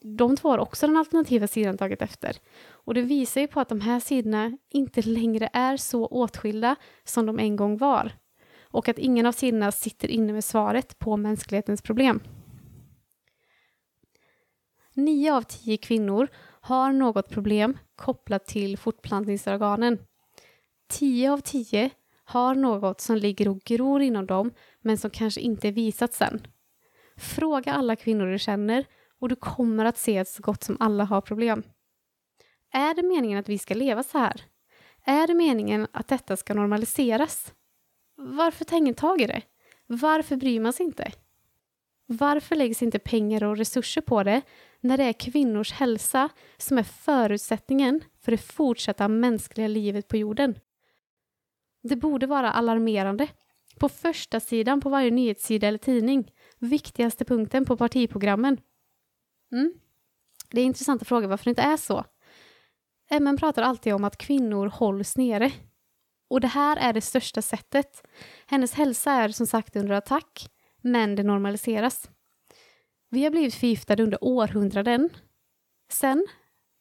De 0.00 0.36
två 0.36 0.48
har 0.48 0.58
också 0.58 0.86
den 0.86 0.96
alternativa 0.96 1.46
sidan 1.46 1.78
tagit 1.78 2.02
efter. 2.02 2.36
Och 2.66 2.94
det 2.94 3.02
visar 3.02 3.40
ju 3.40 3.46
på 3.46 3.60
att 3.60 3.68
de 3.68 3.80
här 3.80 4.00
sidorna 4.00 4.58
inte 4.70 5.02
längre 5.02 5.48
är 5.52 5.76
så 5.76 6.06
åtskilda 6.06 6.76
som 7.04 7.26
de 7.26 7.38
en 7.38 7.56
gång 7.56 7.76
var. 7.78 8.12
Och 8.62 8.88
att 8.88 8.98
ingen 8.98 9.26
av 9.26 9.32
sidorna 9.32 9.72
sitter 9.72 10.08
inne 10.08 10.32
med 10.32 10.44
svaret 10.44 10.98
på 10.98 11.16
mänsklighetens 11.16 11.82
problem. 11.82 12.20
Nio 14.94 15.34
av 15.34 15.42
tio 15.42 15.76
kvinnor 15.76 16.28
har 16.60 16.92
något 16.92 17.28
problem 17.28 17.78
kopplat 17.96 18.46
till 18.46 18.78
fortplantningsorganen. 18.78 19.98
Tio 20.88 21.32
av 21.32 21.38
tio 21.38 21.90
har 22.24 22.54
något 22.54 23.00
som 23.00 23.16
ligger 23.16 23.48
och 23.48 23.60
gror 23.60 24.02
inom 24.02 24.26
dem 24.26 24.50
men 24.80 24.98
som 24.98 25.10
kanske 25.10 25.40
inte 25.40 25.70
visats 25.70 25.84
visat 26.10 26.14
sen. 26.14 26.46
Fråga 27.16 27.72
alla 27.72 27.96
kvinnor 27.96 28.26
du 28.26 28.38
känner 28.38 28.84
och 29.20 29.28
du 29.28 29.36
kommer 29.36 29.84
att 29.84 29.98
se 29.98 30.18
att 30.18 30.28
så 30.28 30.42
gott 30.42 30.64
som 30.64 30.76
alla 30.80 31.04
har 31.04 31.20
problem. 31.20 31.62
Är 32.72 32.94
det 32.94 33.02
meningen 33.02 33.38
att 33.38 33.48
vi 33.48 33.58
ska 33.58 33.74
leva 33.74 34.02
så 34.02 34.18
här? 34.18 34.42
Är 35.04 35.26
det 35.26 35.34
meningen 35.34 35.86
att 35.92 36.08
detta 36.08 36.36
ska 36.36 36.54
normaliseras? 36.54 37.52
Varför 38.16 38.64
tar 38.64 38.76
ingen 38.76 38.94
tag 38.94 39.20
i 39.20 39.26
det? 39.26 39.42
Varför 39.86 40.36
bryr 40.36 40.60
man 40.60 40.72
sig 40.72 40.86
inte? 40.86 41.12
Varför 42.06 42.56
läggs 42.56 42.82
inte 42.82 42.98
pengar 42.98 43.44
och 43.44 43.56
resurser 43.56 44.00
på 44.00 44.22
det 44.22 44.42
när 44.80 44.96
det 44.96 45.04
är 45.04 45.12
kvinnors 45.12 45.72
hälsa 45.72 46.28
som 46.56 46.78
är 46.78 46.82
förutsättningen 46.82 48.00
för 48.20 48.32
det 48.32 48.38
fortsatta 48.38 49.08
mänskliga 49.08 49.68
livet 49.68 50.08
på 50.08 50.16
jorden? 50.16 50.54
Det 51.88 51.96
borde 51.96 52.26
vara 52.26 52.52
alarmerande. 52.52 53.28
På 53.78 53.88
första 53.88 54.40
sidan 54.40 54.80
på 54.80 54.88
varje 54.88 55.10
nyhetssida 55.10 55.68
eller 55.68 55.78
tidning. 55.78 56.32
Viktigaste 56.58 57.24
punkten 57.24 57.64
på 57.64 57.76
partiprogrammen. 57.76 58.60
Mm. 59.52 59.72
Det 60.50 60.60
är 60.60 60.64
intressant 60.64 61.02
att 61.02 61.08
fråga 61.08 61.26
varför 61.28 61.44
det 61.44 61.50
inte 61.50 61.62
är 61.62 61.76
så. 61.76 62.04
MN 63.20 63.36
pratar 63.36 63.62
alltid 63.62 63.94
om 63.94 64.04
att 64.04 64.16
kvinnor 64.16 64.66
hålls 64.66 65.16
nere. 65.16 65.52
Och 66.28 66.40
det 66.40 66.48
här 66.48 66.76
är 66.76 66.92
det 66.92 67.00
största 67.00 67.42
sättet. 67.42 68.06
Hennes 68.46 68.72
hälsa 68.72 69.12
är 69.12 69.28
som 69.28 69.46
sagt 69.46 69.76
under 69.76 69.94
attack, 69.94 70.50
men 70.82 71.14
det 71.14 71.22
normaliseras. 71.22 72.10
Vi 73.10 73.24
har 73.24 73.30
blivit 73.30 73.54
förgiftade 73.54 74.02
under 74.02 74.24
århundraden. 74.24 75.10
Sen, 75.90 76.26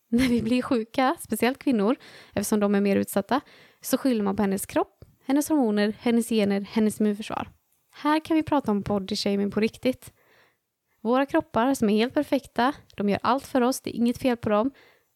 när 0.07 0.27
vi 0.27 0.41
blir 0.41 0.61
sjuka, 0.61 1.15
speciellt 1.19 1.59
kvinnor, 1.59 1.95
eftersom 2.33 2.59
de 2.59 2.75
är 2.75 2.81
mer 2.81 2.95
utsatta, 2.95 3.41
så 3.83 3.97
skyller 3.97 4.23
man 4.23 4.35
på 4.35 4.43
hennes 4.43 4.65
kropp, 4.65 5.05
hennes 5.25 5.49
hormoner, 5.49 5.95
hennes 5.99 6.29
gener, 6.29 6.61
hennes 6.61 6.99
immunförsvar. 6.99 7.47
Här 7.91 8.19
kan 8.19 8.35
vi 8.35 8.43
prata 8.43 8.71
om 8.71 8.81
body 8.81 9.15
shaming 9.15 9.51
på 9.51 9.59
riktigt. 9.59 10.13
Våra 11.01 11.25
kroppar 11.25 11.73
som 11.73 11.89
är 11.89 11.97
helt 11.97 12.13
perfekta, 12.13 12.73
de 12.97 13.09
gör 13.09 13.19
allt 13.23 13.47
för 13.47 13.61
oss, 13.61 13.81
det 13.81 13.89
är 13.89 13.95
inget 13.95 14.17
fel 14.17 14.37
på 14.37 14.49
dem, 14.49 14.71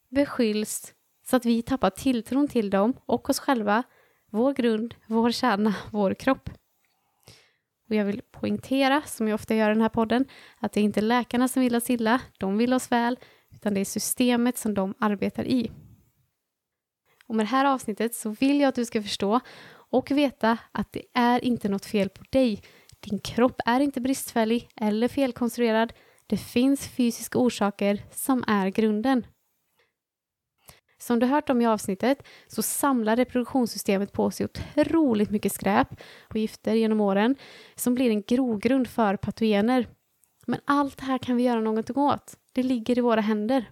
beskylls 0.09 0.93
så 1.29 1.35
att 1.35 1.45
vi 1.45 1.61
tappar 1.61 1.89
tilltron 1.89 2.47
till 2.47 2.69
dem 2.69 2.93
och 3.05 3.29
oss 3.29 3.39
själva, 3.39 3.83
vår 4.31 4.53
grund, 4.53 4.95
vår 5.05 5.31
kärna, 5.31 5.75
vår 5.91 6.13
kropp. 6.13 6.49
Och 7.89 7.95
jag 7.95 8.05
vill 8.05 8.21
poängtera, 8.31 9.01
som 9.01 9.27
jag 9.27 9.35
ofta 9.35 9.55
gör 9.55 9.69
i 9.69 9.73
den 9.73 9.81
här 9.81 9.89
podden, 9.89 10.25
att 10.59 10.71
det 10.71 10.79
är 10.79 10.83
inte 10.83 11.01
läkarna 11.01 11.47
som 11.47 11.61
vill 11.61 11.75
oss 11.75 11.89
illa, 11.89 12.21
de 12.37 12.57
vill 12.57 12.73
oss 12.73 12.91
väl, 12.91 13.19
utan 13.51 13.73
det 13.73 13.79
är 13.79 13.85
systemet 13.85 14.57
som 14.57 14.73
de 14.73 14.93
arbetar 14.99 15.45
i. 15.45 15.71
Och 17.27 17.35
med 17.35 17.45
det 17.45 17.49
här 17.49 17.65
avsnittet 17.65 18.15
så 18.15 18.29
vill 18.29 18.59
jag 18.59 18.67
att 18.67 18.75
du 18.75 18.85
ska 18.85 19.01
förstå 19.01 19.39
och 19.89 20.11
veta 20.11 20.57
att 20.71 20.91
det 20.91 21.03
är 21.13 21.45
inte 21.45 21.69
något 21.69 21.85
fel 21.85 22.09
på 22.09 22.23
dig. 22.29 22.61
Din 22.99 23.19
kropp 23.19 23.61
är 23.65 23.79
inte 23.79 24.01
bristfällig 24.01 24.69
eller 24.75 25.07
felkonstruerad. 25.07 25.93
Det 26.27 26.37
finns 26.37 26.87
fysiska 26.87 27.39
orsaker 27.39 28.03
som 28.11 28.43
är 28.47 28.69
grunden. 28.69 29.25
Som 30.99 31.19
du 31.19 31.25
hört 31.25 31.49
om 31.49 31.61
i 31.61 31.67
avsnittet 31.67 32.23
så 32.47 32.61
samlar 32.61 33.15
reproduktionssystemet 33.15 34.11
på 34.11 34.31
sig 34.31 34.45
otroligt 34.45 35.29
mycket 35.29 35.51
skräp 35.51 35.87
och 36.29 36.35
gifter 36.35 36.73
genom 36.73 37.01
åren 37.01 37.35
som 37.75 37.95
blir 37.95 38.09
en 38.09 38.21
grogrund 38.21 38.87
för 38.87 39.15
patogener. 39.15 39.87
Men 40.47 40.59
allt 40.65 40.97
det 40.97 41.05
här 41.05 41.17
kan 41.17 41.35
vi 41.35 41.43
göra 41.43 41.61
någonting 41.61 41.97
åt. 41.97 42.37
Det 42.53 42.63
ligger 42.63 42.97
i 42.97 43.01
våra 43.01 43.21
händer. 43.21 43.65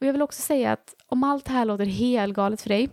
Och 0.00 0.06
Jag 0.06 0.12
vill 0.12 0.22
också 0.22 0.42
säga 0.42 0.72
att 0.72 0.94
om 1.06 1.24
allt 1.24 1.44
det 1.44 1.52
här 1.52 1.64
låter 1.64 1.86
helgalet 1.86 2.60
för 2.60 2.68
dig 2.68 2.88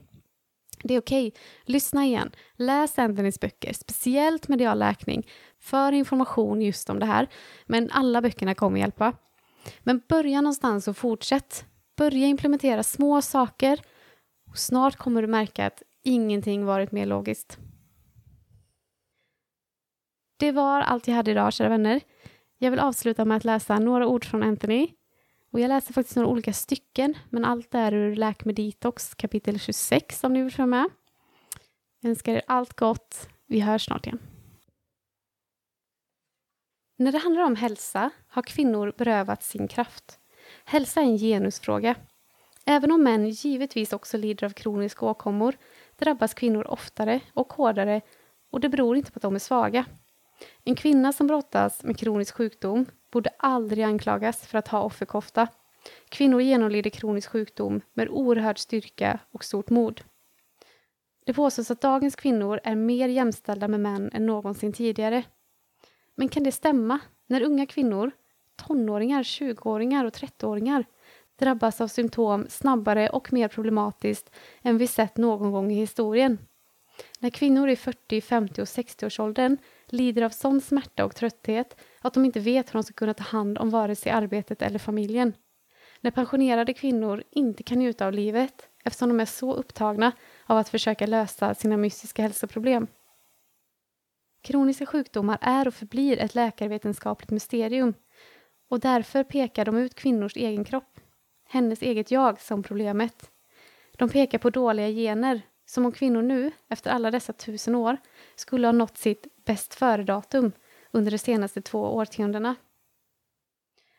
det 0.88 0.94
är 0.94 1.00
okej. 1.00 1.28
Okay. 1.28 1.42
Lyssna 1.66 2.06
igen. 2.06 2.32
Läs 2.56 3.00
Anthonys 3.00 3.40
böcker, 3.40 3.74
speciellt 3.74 4.48
medial 4.48 4.80
läkning, 4.80 5.28
för 5.60 5.92
information 5.92 6.62
just 6.62 6.90
om 6.90 7.00
det 7.00 7.06
här. 7.06 7.28
Men 7.66 7.92
alla 7.92 8.22
böckerna 8.22 8.56
kommer 8.56 8.80
hjälpa. 8.80 9.14
Men 9.80 10.02
börja 10.08 10.42
någonstans 10.42 10.88
och 10.88 10.98
fortsätt. 10.98 11.66
Börja 11.98 12.28
implementera 12.28 12.84
små 12.84 13.22
saker 13.22 13.82
och 14.50 14.58
snart 14.58 14.96
kommer 14.96 15.22
du 15.22 15.28
märka 15.28 15.66
att 15.66 15.84
ingenting 16.04 16.66
varit 16.66 16.92
mer 16.92 17.06
logiskt. 17.06 17.58
Det 20.38 20.52
var 20.52 20.82
allt 20.82 21.08
jag 21.08 21.16
hade 21.16 21.32
idag, 21.32 21.54
kära 21.54 21.70
vänner. 21.70 22.02
Jag 22.58 22.72
vill 22.72 22.80
avsluta 22.80 23.26
med 23.26 23.38
att 23.38 23.44
läsa 23.44 23.80
några 23.80 24.08
ord 24.08 24.26
från 24.26 24.44
Anthony. 24.44 24.88
Och 25.56 25.62
jag 25.62 25.70
läste 25.70 25.94
faktiskt 25.94 26.16
några 26.16 26.30
olika 26.30 26.54
stycken, 26.54 27.18
men 27.30 27.46
allt 27.46 27.76
är 27.76 27.94
ur 27.94 28.16
Läk 28.16 28.46
med 28.46 28.56
detox 28.56 29.16
kapitel 29.16 29.60
26 29.60 30.24
om 30.24 30.34
ni 30.34 30.42
vill 30.42 30.52
följa 30.52 30.66
med. 30.66 30.90
Jag 32.00 32.10
önskar 32.10 32.34
er 32.34 32.42
allt 32.48 32.74
gott. 32.74 33.30
Vi 33.48 33.60
hörs 33.60 33.86
snart 33.86 34.06
igen. 34.06 34.20
När 36.98 37.12
det 37.12 37.18
handlar 37.18 37.44
om 37.44 37.56
hälsa 37.56 38.10
har 38.28 38.42
kvinnor 38.42 38.94
berövat 38.98 39.44
sin 39.44 39.68
kraft. 39.68 40.20
Hälsa 40.66 41.02
är 41.02 41.06
en 41.06 41.18
genusfråga. 41.18 41.96
Även 42.66 42.92
om 42.92 43.04
män 43.04 43.30
givetvis 43.30 43.94
också 43.94 44.18
lider 44.18 44.46
av 44.46 44.52
kroniska 44.52 45.06
åkommor 45.06 45.58
drabbas 45.98 46.34
kvinnor 46.34 46.68
oftare 46.68 47.20
och 47.34 47.54
hårdare 47.54 48.02
och 48.52 48.60
det 48.60 48.70
beror 48.70 48.98
inte 48.98 49.12
på 49.12 49.18
att 49.18 49.24
de 49.24 49.36
är 49.36 49.40
svaga. 49.40 49.86
En 50.64 50.76
kvinna 50.76 51.14
som 51.14 51.28
brottas 51.28 51.84
med 51.84 51.98
kronisk 51.98 52.36
sjukdom 52.36 52.86
borde 53.16 53.30
aldrig 53.38 53.84
anklagas 53.84 54.48
för 54.48 54.58
att 54.58 54.68
ha 54.68 54.82
offerkofta. 54.82 55.48
Kvinnor 56.10 56.42
genomlider 56.42 56.90
kronisk 56.90 57.30
sjukdom 57.30 57.82
med 57.94 58.10
oerhörd 58.10 58.60
styrka 58.60 59.20
och 59.32 59.44
stort 59.44 59.70
mod. 59.70 60.02
Det 61.26 61.34
påstås 61.34 61.72
att 61.72 61.82
dagens 61.82 62.16
kvinnor 62.16 62.60
är 62.64 62.76
mer 62.76 63.08
jämställda 63.08 63.68
med 63.68 63.80
män 63.80 64.10
än 64.14 64.26
någonsin 64.26 64.74
tidigare. 64.74 65.24
Men 66.16 66.30
kan 66.30 66.44
det 66.44 66.52
stämma 66.52 67.00
när 67.28 67.42
unga 67.42 67.66
kvinnor, 67.66 68.12
tonåringar, 68.56 69.24
20-åringar 69.24 70.06
och 70.06 70.14
30-åringar 70.14 70.86
drabbas 71.40 71.82
av 71.82 71.88
symptom 71.88 72.46
snabbare 72.50 73.10
och 73.10 73.34
mer 73.34 73.48
problematiskt 73.48 74.32
än 74.62 74.78
vi 74.78 74.88
sett 74.88 75.18
någon 75.18 75.52
gång 75.52 75.72
i 75.72 75.76
historien? 75.76 76.38
När 77.20 77.30
kvinnor 77.30 77.70
i 77.70 77.76
40, 77.76 78.22
50 78.22 78.62
och 78.62 78.66
60-årsåldern 78.66 79.58
lider 79.92 80.22
av 80.22 80.30
sån 80.30 80.62
smärta 80.62 81.06
och 81.06 81.16
trötthet 81.16 81.82
att 82.02 82.14
de 82.14 82.26
inte 82.26 82.40
vet 82.40 82.70
hur 82.70 82.74
de 82.74 82.84
ska 82.84 82.94
kunna 82.94 83.14
ta 83.14 83.24
hand 83.24 83.58
om 83.58 83.70
vare 83.70 83.96
sig 83.96 84.12
arbetet 84.12 84.62
eller 84.62 84.80
familjen. 84.80 85.34
När 86.02 86.12
pensionerade 86.12 86.74
kvinnor 86.74 87.24
inte 87.32 87.64
kan 87.64 87.80
njuta 87.80 88.06
av 88.06 88.14
livet 88.14 88.70
eftersom 88.84 89.10
de 89.10 89.20
är 89.20 89.26
så 89.26 89.54
upptagna 89.54 90.12
av 90.46 90.58
att 90.58 90.70
försöka 90.70 91.06
lösa 91.06 91.56
sina 91.56 91.78
mystiska 91.78 92.22
hälsoproblem. 92.22 92.88
Kroniska 94.44 94.86
sjukdomar 94.86 95.38
är 95.42 95.68
och 95.68 95.74
förblir 95.74 96.20
ett 96.20 96.36
läkarvetenskapligt 96.36 97.32
mysterium 97.32 97.94
och 98.70 98.80
därför 98.80 99.24
pekar 99.24 99.66
de 99.66 99.78
ut 99.78 99.96
kvinnors 99.96 100.36
egen 100.38 100.64
kropp, 100.64 101.00
hennes 101.50 101.82
eget 101.82 102.12
jag, 102.12 102.42
som 102.42 102.64
problemet. 102.64 103.32
De 103.98 104.10
pekar 104.10 104.38
på 104.38 104.50
dåliga 104.50 104.90
gener, 104.90 105.42
som 105.66 105.86
om 105.86 105.92
kvinnor 105.92 106.22
nu, 106.22 106.52
efter 106.70 106.92
alla 106.92 107.12
dessa 107.12 107.34
tusen 107.34 107.76
år, 107.76 107.98
skulle 108.36 108.68
ha 108.68 108.72
nått 108.72 108.98
sitt 108.98 109.28
bäst 109.46 109.76
före-datum 109.76 110.52
under 110.92 111.12
de 111.12 111.18
senaste 111.18 111.62
två 111.62 111.80
årtiondena. 111.80 112.56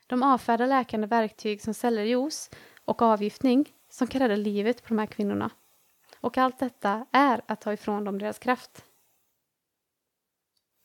De 0.07 0.23
avfärdar 0.23 0.67
läkande 0.67 1.07
verktyg 1.07 1.63
som 1.63 1.75
cellerjuice 1.75 2.51
och 2.85 3.03
avgiftning 3.03 3.73
som 3.89 4.07
kan 4.07 4.21
rädda 4.21 4.37
livet 4.37 4.83
på 4.83 4.89
de 4.89 4.99
här 4.99 5.07
kvinnorna. 5.07 5.51
Och 6.21 6.39
allt 6.39 6.59
detta 6.59 7.07
är 7.13 7.41
att 7.47 7.61
ta 7.61 7.73
ifrån 7.73 8.05
dem 8.05 8.19
deras 8.19 8.39
kraft. 8.39 8.85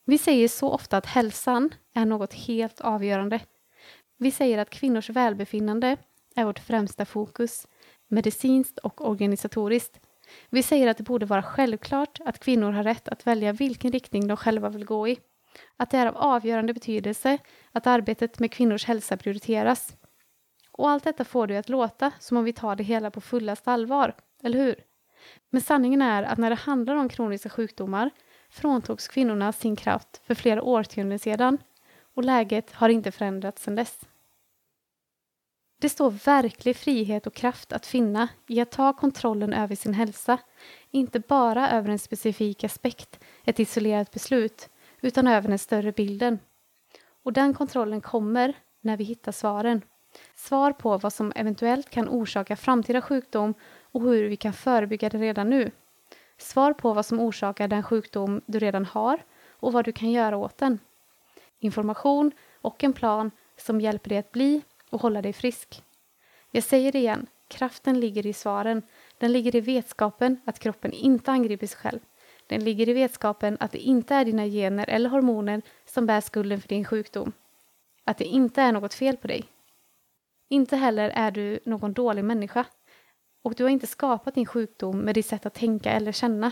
Vi 0.05 0.17
säger 0.17 0.47
så 0.47 0.69
ofta 0.69 0.97
att 0.97 1.05
hälsan 1.05 1.73
är 1.93 2.05
något 2.05 2.33
helt 2.33 2.81
avgörande. 2.81 3.39
Vi 4.17 4.31
säger 4.31 4.57
att 4.57 4.69
kvinnors 4.69 5.09
välbefinnande 5.09 5.97
är 6.35 6.45
vårt 6.45 6.59
främsta 6.59 7.05
fokus, 7.05 7.67
medicinskt 8.07 8.77
och 8.77 9.09
organisatoriskt. 9.09 9.99
Vi 10.49 10.63
säger 10.63 10.87
att 10.87 10.97
det 10.97 11.03
borde 11.03 11.25
vara 11.25 11.43
självklart 11.43 12.19
att 12.25 12.39
kvinnor 12.39 12.71
har 12.71 12.83
rätt 12.83 13.07
att 13.07 13.27
välja 13.27 13.53
vilken 13.53 13.91
riktning 13.91 14.27
de 14.27 14.37
själva 14.37 14.69
vill 14.69 14.85
gå 14.85 15.07
i. 15.07 15.19
Att 15.77 15.89
det 15.89 15.97
är 15.97 16.07
av 16.07 16.17
avgörande 16.17 16.73
betydelse 16.73 17.37
att 17.71 17.87
arbetet 17.87 18.39
med 18.39 18.51
kvinnors 18.51 18.85
hälsa 18.85 19.17
prioriteras. 19.17 19.95
Och 20.71 20.89
allt 20.89 21.03
detta 21.03 21.25
får 21.25 21.47
det 21.47 21.57
att 21.57 21.69
låta 21.69 22.11
som 22.19 22.37
om 22.37 22.43
vi 22.43 22.53
tar 22.53 22.75
det 22.75 22.83
hela 22.83 23.11
på 23.11 23.21
fullast 23.21 23.67
allvar, 23.67 24.15
eller 24.43 24.59
hur? 24.59 24.75
Men 25.49 25.61
sanningen 25.61 26.01
är 26.01 26.23
att 26.23 26.37
när 26.37 26.49
det 26.49 26.55
handlar 26.55 26.95
om 26.95 27.09
kroniska 27.09 27.49
sjukdomar 27.49 28.09
fråntogs 28.49 29.07
kvinnorna 29.07 29.51
sin 29.51 29.75
kraft 29.75 30.21
för 30.27 30.35
flera 30.35 30.63
årtionden 30.63 31.19
sedan 31.19 31.57
och 32.15 32.23
läget 32.23 32.71
har 32.71 32.89
inte 32.89 33.11
förändrats 33.11 33.63
sedan 33.63 33.75
dess. 33.75 34.05
Det 35.81 35.89
står 35.89 36.11
verklig 36.11 36.75
frihet 36.75 37.27
och 37.27 37.33
kraft 37.33 37.73
att 37.73 37.85
finna 37.85 38.27
i 38.47 38.61
att 38.61 38.71
ta 38.71 38.93
kontrollen 38.93 39.53
över 39.53 39.75
sin 39.75 39.93
hälsa, 39.93 40.37
inte 40.91 41.19
bara 41.19 41.69
över 41.69 41.89
en 41.89 41.99
specifik 41.99 42.63
aspekt, 42.63 43.19
ett 43.45 43.59
isolerat 43.59 44.11
beslut, 44.11 44.69
utan 45.01 45.27
över 45.27 45.49
den 45.49 45.59
större 45.59 45.91
bilden. 45.91 46.39
Och 47.23 47.33
den 47.33 47.53
kontrollen 47.53 48.01
kommer 48.01 48.53
när 48.81 48.97
vi 48.97 49.03
hittar 49.03 49.31
svaren. 49.31 49.81
Svar 50.35 50.71
på 50.71 50.97
vad 50.97 51.13
som 51.13 51.33
eventuellt 51.35 51.89
kan 51.89 52.09
orsaka 52.09 52.55
framtida 52.55 53.01
sjukdom 53.01 53.53
och 53.81 54.01
hur 54.01 54.29
vi 54.29 54.35
kan 54.35 54.53
förebygga 54.53 55.09
det 55.09 55.17
redan 55.17 55.49
nu. 55.49 55.71
Svar 56.37 56.73
på 56.73 56.93
vad 56.93 57.05
som 57.05 57.19
orsakar 57.19 57.67
den 57.67 57.83
sjukdom 57.83 58.41
du 58.45 58.59
redan 58.59 58.85
har 58.85 59.23
och 59.49 59.73
vad 59.73 59.85
du 59.85 59.91
kan 59.91 60.11
göra 60.11 60.37
åt 60.37 60.57
den. 60.57 60.79
Information 61.59 62.31
och 62.61 62.83
en 62.83 62.93
plan 62.93 63.31
som 63.57 63.81
hjälper 63.81 64.09
dig 64.09 64.17
att 64.17 64.31
bli 64.31 64.61
och 64.91 65.01
hålla 65.01 65.21
dig 65.21 65.33
frisk. 65.33 65.83
Jag 66.51 66.63
säger 66.63 66.91
det 66.91 66.99
igen, 66.99 67.27
kraften 67.47 67.99
ligger 67.99 68.25
i 68.25 68.33
svaren. 68.33 68.81
Den 69.17 69.31
ligger 69.31 69.55
i 69.55 69.61
vetskapen 69.61 70.41
att 70.45 70.59
kroppen 70.59 70.91
inte 70.91 71.31
angriper 71.31 71.67
sig 71.67 71.77
själv. 71.77 71.99
Den 72.47 72.63
ligger 72.63 72.89
i 72.89 72.93
vetskapen 72.93 73.57
att 73.59 73.71
det 73.71 73.77
inte 73.77 74.15
är 74.15 74.25
dina 74.25 74.45
gener 74.45 74.89
eller 74.89 75.09
hormoner 75.09 75.61
som 75.85 76.05
bär 76.05 76.21
skulden 76.21 76.61
för 76.61 76.67
din 76.67 76.85
sjukdom. 76.85 77.31
Att 78.03 78.17
det 78.17 78.25
inte 78.25 78.61
är 78.61 78.71
något 78.71 78.93
fel 78.93 79.17
på 79.17 79.27
dig. 79.27 79.43
Inte 80.49 80.75
heller 80.75 81.09
är 81.09 81.31
du 81.31 81.59
någon 81.65 81.93
dålig 81.93 82.23
människa. 82.23 82.65
Och 83.41 83.55
du 83.55 83.63
har 83.63 83.69
inte 83.69 83.87
skapat 83.87 84.35
din 84.35 84.45
sjukdom 84.45 84.99
med 84.99 85.15
ditt 85.15 85.25
sätt 85.25 85.45
att 85.45 85.53
tänka 85.53 85.91
eller 85.91 86.11
känna. 86.11 86.51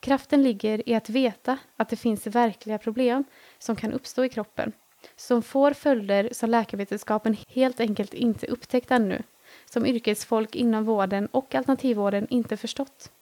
Kraften 0.00 0.42
ligger 0.42 0.88
i 0.88 0.94
att 0.94 1.10
veta 1.10 1.58
att 1.76 1.88
det 1.88 1.96
finns 1.96 2.26
verkliga 2.26 2.78
problem 2.78 3.24
som 3.58 3.76
kan 3.76 3.92
uppstå 3.92 4.24
i 4.24 4.28
kroppen 4.28 4.72
som 5.16 5.42
får 5.42 5.72
följder 5.72 6.28
som 6.32 6.50
läkarvetenskapen 6.50 7.36
helt 7.48 7.80
enkelt 7.80 8.14
inte 8.14 8.46
upptäckt 8.46 8.90
ännu, 8.90 9.22
som 9.64 9.86
yrkesfolk 9.86 10.56
inom 10.56 10.84
vården 10.84 11.26
och 11.26 11.54
alternativvården 11.54 12.26
inte 12.30 12.56
förstått. 12.56 13.12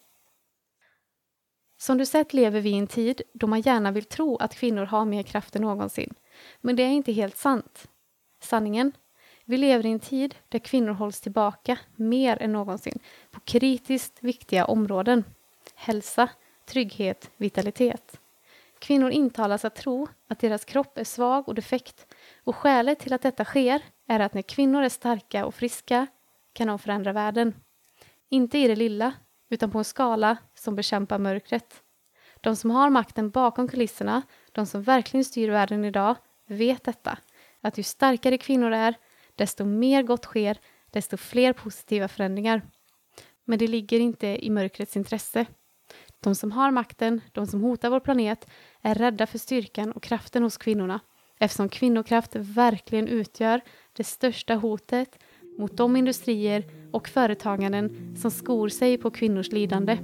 Som 1.79 1.99
du 1.99 2.07
sett 2.07 2.35
lever 2.35 2.61
vi 2.61 2.71
i 2.71 2.79
en 2.79 2.87
tid 2.87 3.23
då 3.33 3.47
man 3.47 3.61
gärna 3.61 3.91
vill 3.91 4.05
tro 4.05 4.37
att 4.37 4.55
kvinnor 4.55 4.85
har 4.85 5.05
mer 5.05 5.23
kraft 5.23 5.57
än 5.57 5.63
någonsin. 5.63 6.15
Men 6.61 6.77
det 6.77 6.83
är 6.83 6.91
inte 6.91 7.13
helt 7.13 7.37
sant. 7.37 7.89
Sanningen? 8.41 8.93
Vi 9.45 9.57
lever 9.57 9.87
i 9.87 9.91
en 9.91 10.01
tid 10.01 10.35
där 10.49 10.59
kvinnor 10.59 10.93
hålls 10.93 11.21
tillbaka 11.21 11.79
mer 11.97 12.43
än 12.43 12.53
någonsin 12.53 12.99
på 13.31 13.41
kritiskt 13.41 14.19
viktiga 14.21 14.65
områden. 14.65 15.25
Hälsa, 15.75 16.29
trygghet, 16.67 17.31
vitalitet. 17.37 18.21
Kvinnor 18.87 19.11
intalas 19.11 19.65
att 19.65 19.75
tro 19.75 20.09
att 20.29 20.39
deras 20.39 20.65
kropp 20.65 20.99
är 20.99 21.05
svag 21.05 21.49
och 21.49 21.55
defekt 21.55 22.07
och 22.45 22.57
skälet 22.57 22.99
till 22.99 23.13
att 23.13 23.23
detta 23.23 23.45
sker 23.45 23.83
är 24.09 24.21
att 24.21 24.35
när 24.35 24.43
kvinnor 24.43 24.83
är 24.83 24.89
starka 24.89 25.47
och 25.47 25.55
friska 25.55 26.07
kan 26.53 26.67
de 26.67 26.79
förändra 26.79 27.13
världen. 27.13 27.55
Inte 28.29 28.59
i 28.59 28.69
det 28.69 28.77
lilla, 28.77 29.13
utan 29.51 29.71
på 29.71 29.79
en 29.79 29.85
skala 29.85 30.37
som 30.55 30.77
bekämpar 30.77 31.19
mörkret. 31.19 31.83
De 32.41 32.57
som 32.57 32.71
har 32.71 32.91
makten 32.91 33.31
bakom 33.31 33.69
kulisserna, 33.69 34.23
de 34.53 34.67
som 34.67 34.83
verkligen 34.83 35.25
styr 35.25 35.51
världen 35.51 35.85
idag, 35.85 36.17
vet 36.49 36.85
detta. 36.85 37.19
Att 37.61 37.79
ju 37.79 37.83
starkare 37.83 38.39
kvinnor 38.39 38.73
är, 38.73 38.95
desto 39.35 39.65
mer 39.65 40.03
gott 40.03 40.25
sker, 40.25 40.59
desto 40.91 41.17
fler 41.17 41.53
positiva 41.53 42.09
förändringar. 42.09 42.63
Men 43.45 43.59
det 43.59 43.67
ligger 43.67 44.01
inte 44.01 44.27
i 44.27 44.51
mörkrets 44.51 44.97
intresse. 44.97 45.47
De 46.27 46.35
som 46.35 46.53
har 46.53 46.71
makten, 46.71 47.21
de 47.33 47.47
som 47.47 47.63
hotar 47.63 47.91
vår 47.91 48.01
planet, 48.01 48.47
är 48.83 48.95
rädda 48.95 49.27
för 49.27 49.39
styrkan 49.39 49.93
och 49.93 50.03
kraften 50.03 50.43
hos 50.43 50.57
kvinnorna 50.57 51.01
eftersom 51.39 51.69
kvinnokraft 51.69 52.37
verkligen 52.37 53.09
utgör 53.09 53.61
det 53.93 54.05
största 54.05 54.55
hotet 54.55 55.19
mot 55.59 55.77
de 55.77 55.97
industrier 55.97 56.65
och 56.93 57.09
företaganden 57.09 58.17
som 58.17 58.31
skor 58.31 58.69
sig 58.69 58.99
på 58.99 59.11
kvinnors 59.11 59.53
lidande. 59.53 59.99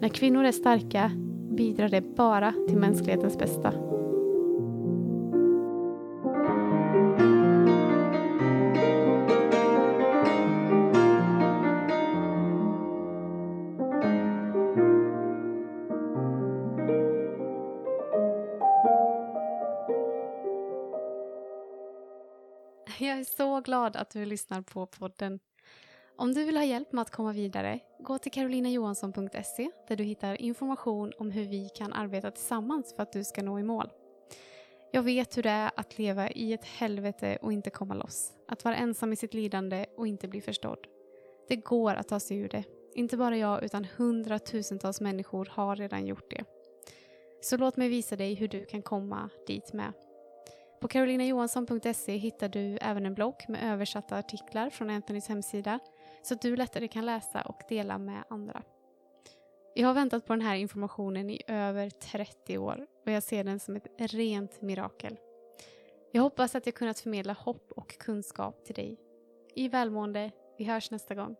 När 0.00 0.08
kvinnor 0.08 0.44
är 0.44 0.52
starka 0.52 1.10
bidrar 1.56 1.88
det 1.88 2.00
bara 2.00 2.52
till 2.68 2.78
mänsklighetens 2.78 3.38
bästa. 3.38 3.85
Glad 23.90 24.02
att 24.02 24.10
du 24.10 24.24
lyssnar 24.24 24.62
på 24.62 24.86
podden. 24.86 25.38
Om 26.16 26.34
du 26.34 26.44
vill 26.44 26.56
ha 26.56 26.64
hjälp 26.64 26.92
med 26.92 27.02
att 27.02 27.10
komma 27.10 27.32
vidare, 27.32 27.80
gå 28.00 28.18
till 28.18 28.32
karolinajohansson.se 28.32 29.70
där 29.88 29.96
du 29.96 30.04
hittar 30.04 30.40
information 30.40 31.12
om 31.18 31.30
hur 31.30 31.44
vi 31.44 31.68
kan 31.68 31.92
arbeta 31.92 32.30
tillsammans 32.30 32.94
för 32.96 33.02
att 33.02 33.12
du 33.12 33.24
ska 33.24 33.42
nå 33.42 33.58
i 33.58 33.62
mål. 33.62 33.90
Jag 34.92 35.02
vet 35.02 35.36
hur 35.36 35.42
det 35.42 35.50
är 35.50 35.70
att 35.76 35.98
leva 35.98 36.30
i 36.30 36.52
ett 36.52 36.64
helvete 36.64 37.38
och 37.42 37.52
inte 37.52 37.70
komma 37.70 37.94
loss. 37.94 38.32
Att 38.48 38.64
vara 38.64 38.76
ensam 38.76 39.12
i 39.12 39.16
sitt 39.16 39.34
lidande 39.34 39.86
och 39.96 40.06
inte 40.06 40.28
bli 40.28 40.40
förstådd. 40.40 40.86
Det 41.48 41.56
går 41.56 41.94
att 41.94 42.08
ta 42.08 42.20
sig 42.20 42.36
ur 42.36 42.48
det. 42.48 42.64
Inte 42.94 43.16
bara 43.16 43.36
jag 43.36 43.64
utan 43.64 43.86
hundratusentals 43.96 45.00
människor 45.00 45.48
har 45.50 45.76
redan 45.76 46.06
gjort 46.06 46.30
det. 46.30 46.44
Så 47.40 47.56
låt 47.56 47.76
mig 47.76 47.88
visa 47.88 48.16
dig 48.16 48.34
hur 48.34 48.48
du 48.48 48.64
kan 48.64 48.82
komma 48.82 49.30
dit 49.46 49.72
med. 49.72 49.92
På 50.80 50.88
carolinajohansson.se 50.88 52.16
hittar 52.16 52.48
du 52.48 52.78
även 52.80 53.06
en 53.06 53.14
blogg 53.14 53.44
med 53.48 53.72
översatta 53.72 54.18
artiklar 54.18 54.70
från 54.70 54.90
Anthonys 54.90 55.28
hemsida 55.28 55.78
så 56.22 56.34
att 56.34 56.42
du 56.42 56.56
lättare 56.56 56.88
kan 56.88 57.06
läsa 57.06 57.42
och 57.42 57.60
dela 57.68 57.98
med 57.98 58.24
andra. 58.30 58.62
Jag 59.74 59.86
har 59.86 59.94
väntat 59.94 60.26
på 60.26 60.32
den 60.32 60.42
här 60.42 60.56
informationen 60.56 61.30
i 61.30 61.42
över 61.46 61.90
30 61.90 62.58
år 62.58 62.86
och 63.04 63.12
jag 63.12 63.22
ser 63.22 63.44
den 63.44 63.60
som 63.60 63.76
ett 63.76 63.86
rent 63.98 64.62
mirakel. 64.62 65.16
Jag 66.12 66.22
hoppas 66.22 66.54
att 66.54 66.66
jag 66.66 66.74
kunnat 66.74 67.00
förmedla 67.00 67.32
hopp 67.32 67.72
och 67.72 67.98
kunskap 67.98 68.64
till 68.64 68.74
dig. 68.74 69.00
I 69.54 69.68
välmående, 69.68 70.30
vi 70.58 70.64
hörs 70.64 70.90
nästa 70.90 71.14
gång. 71.14 71.36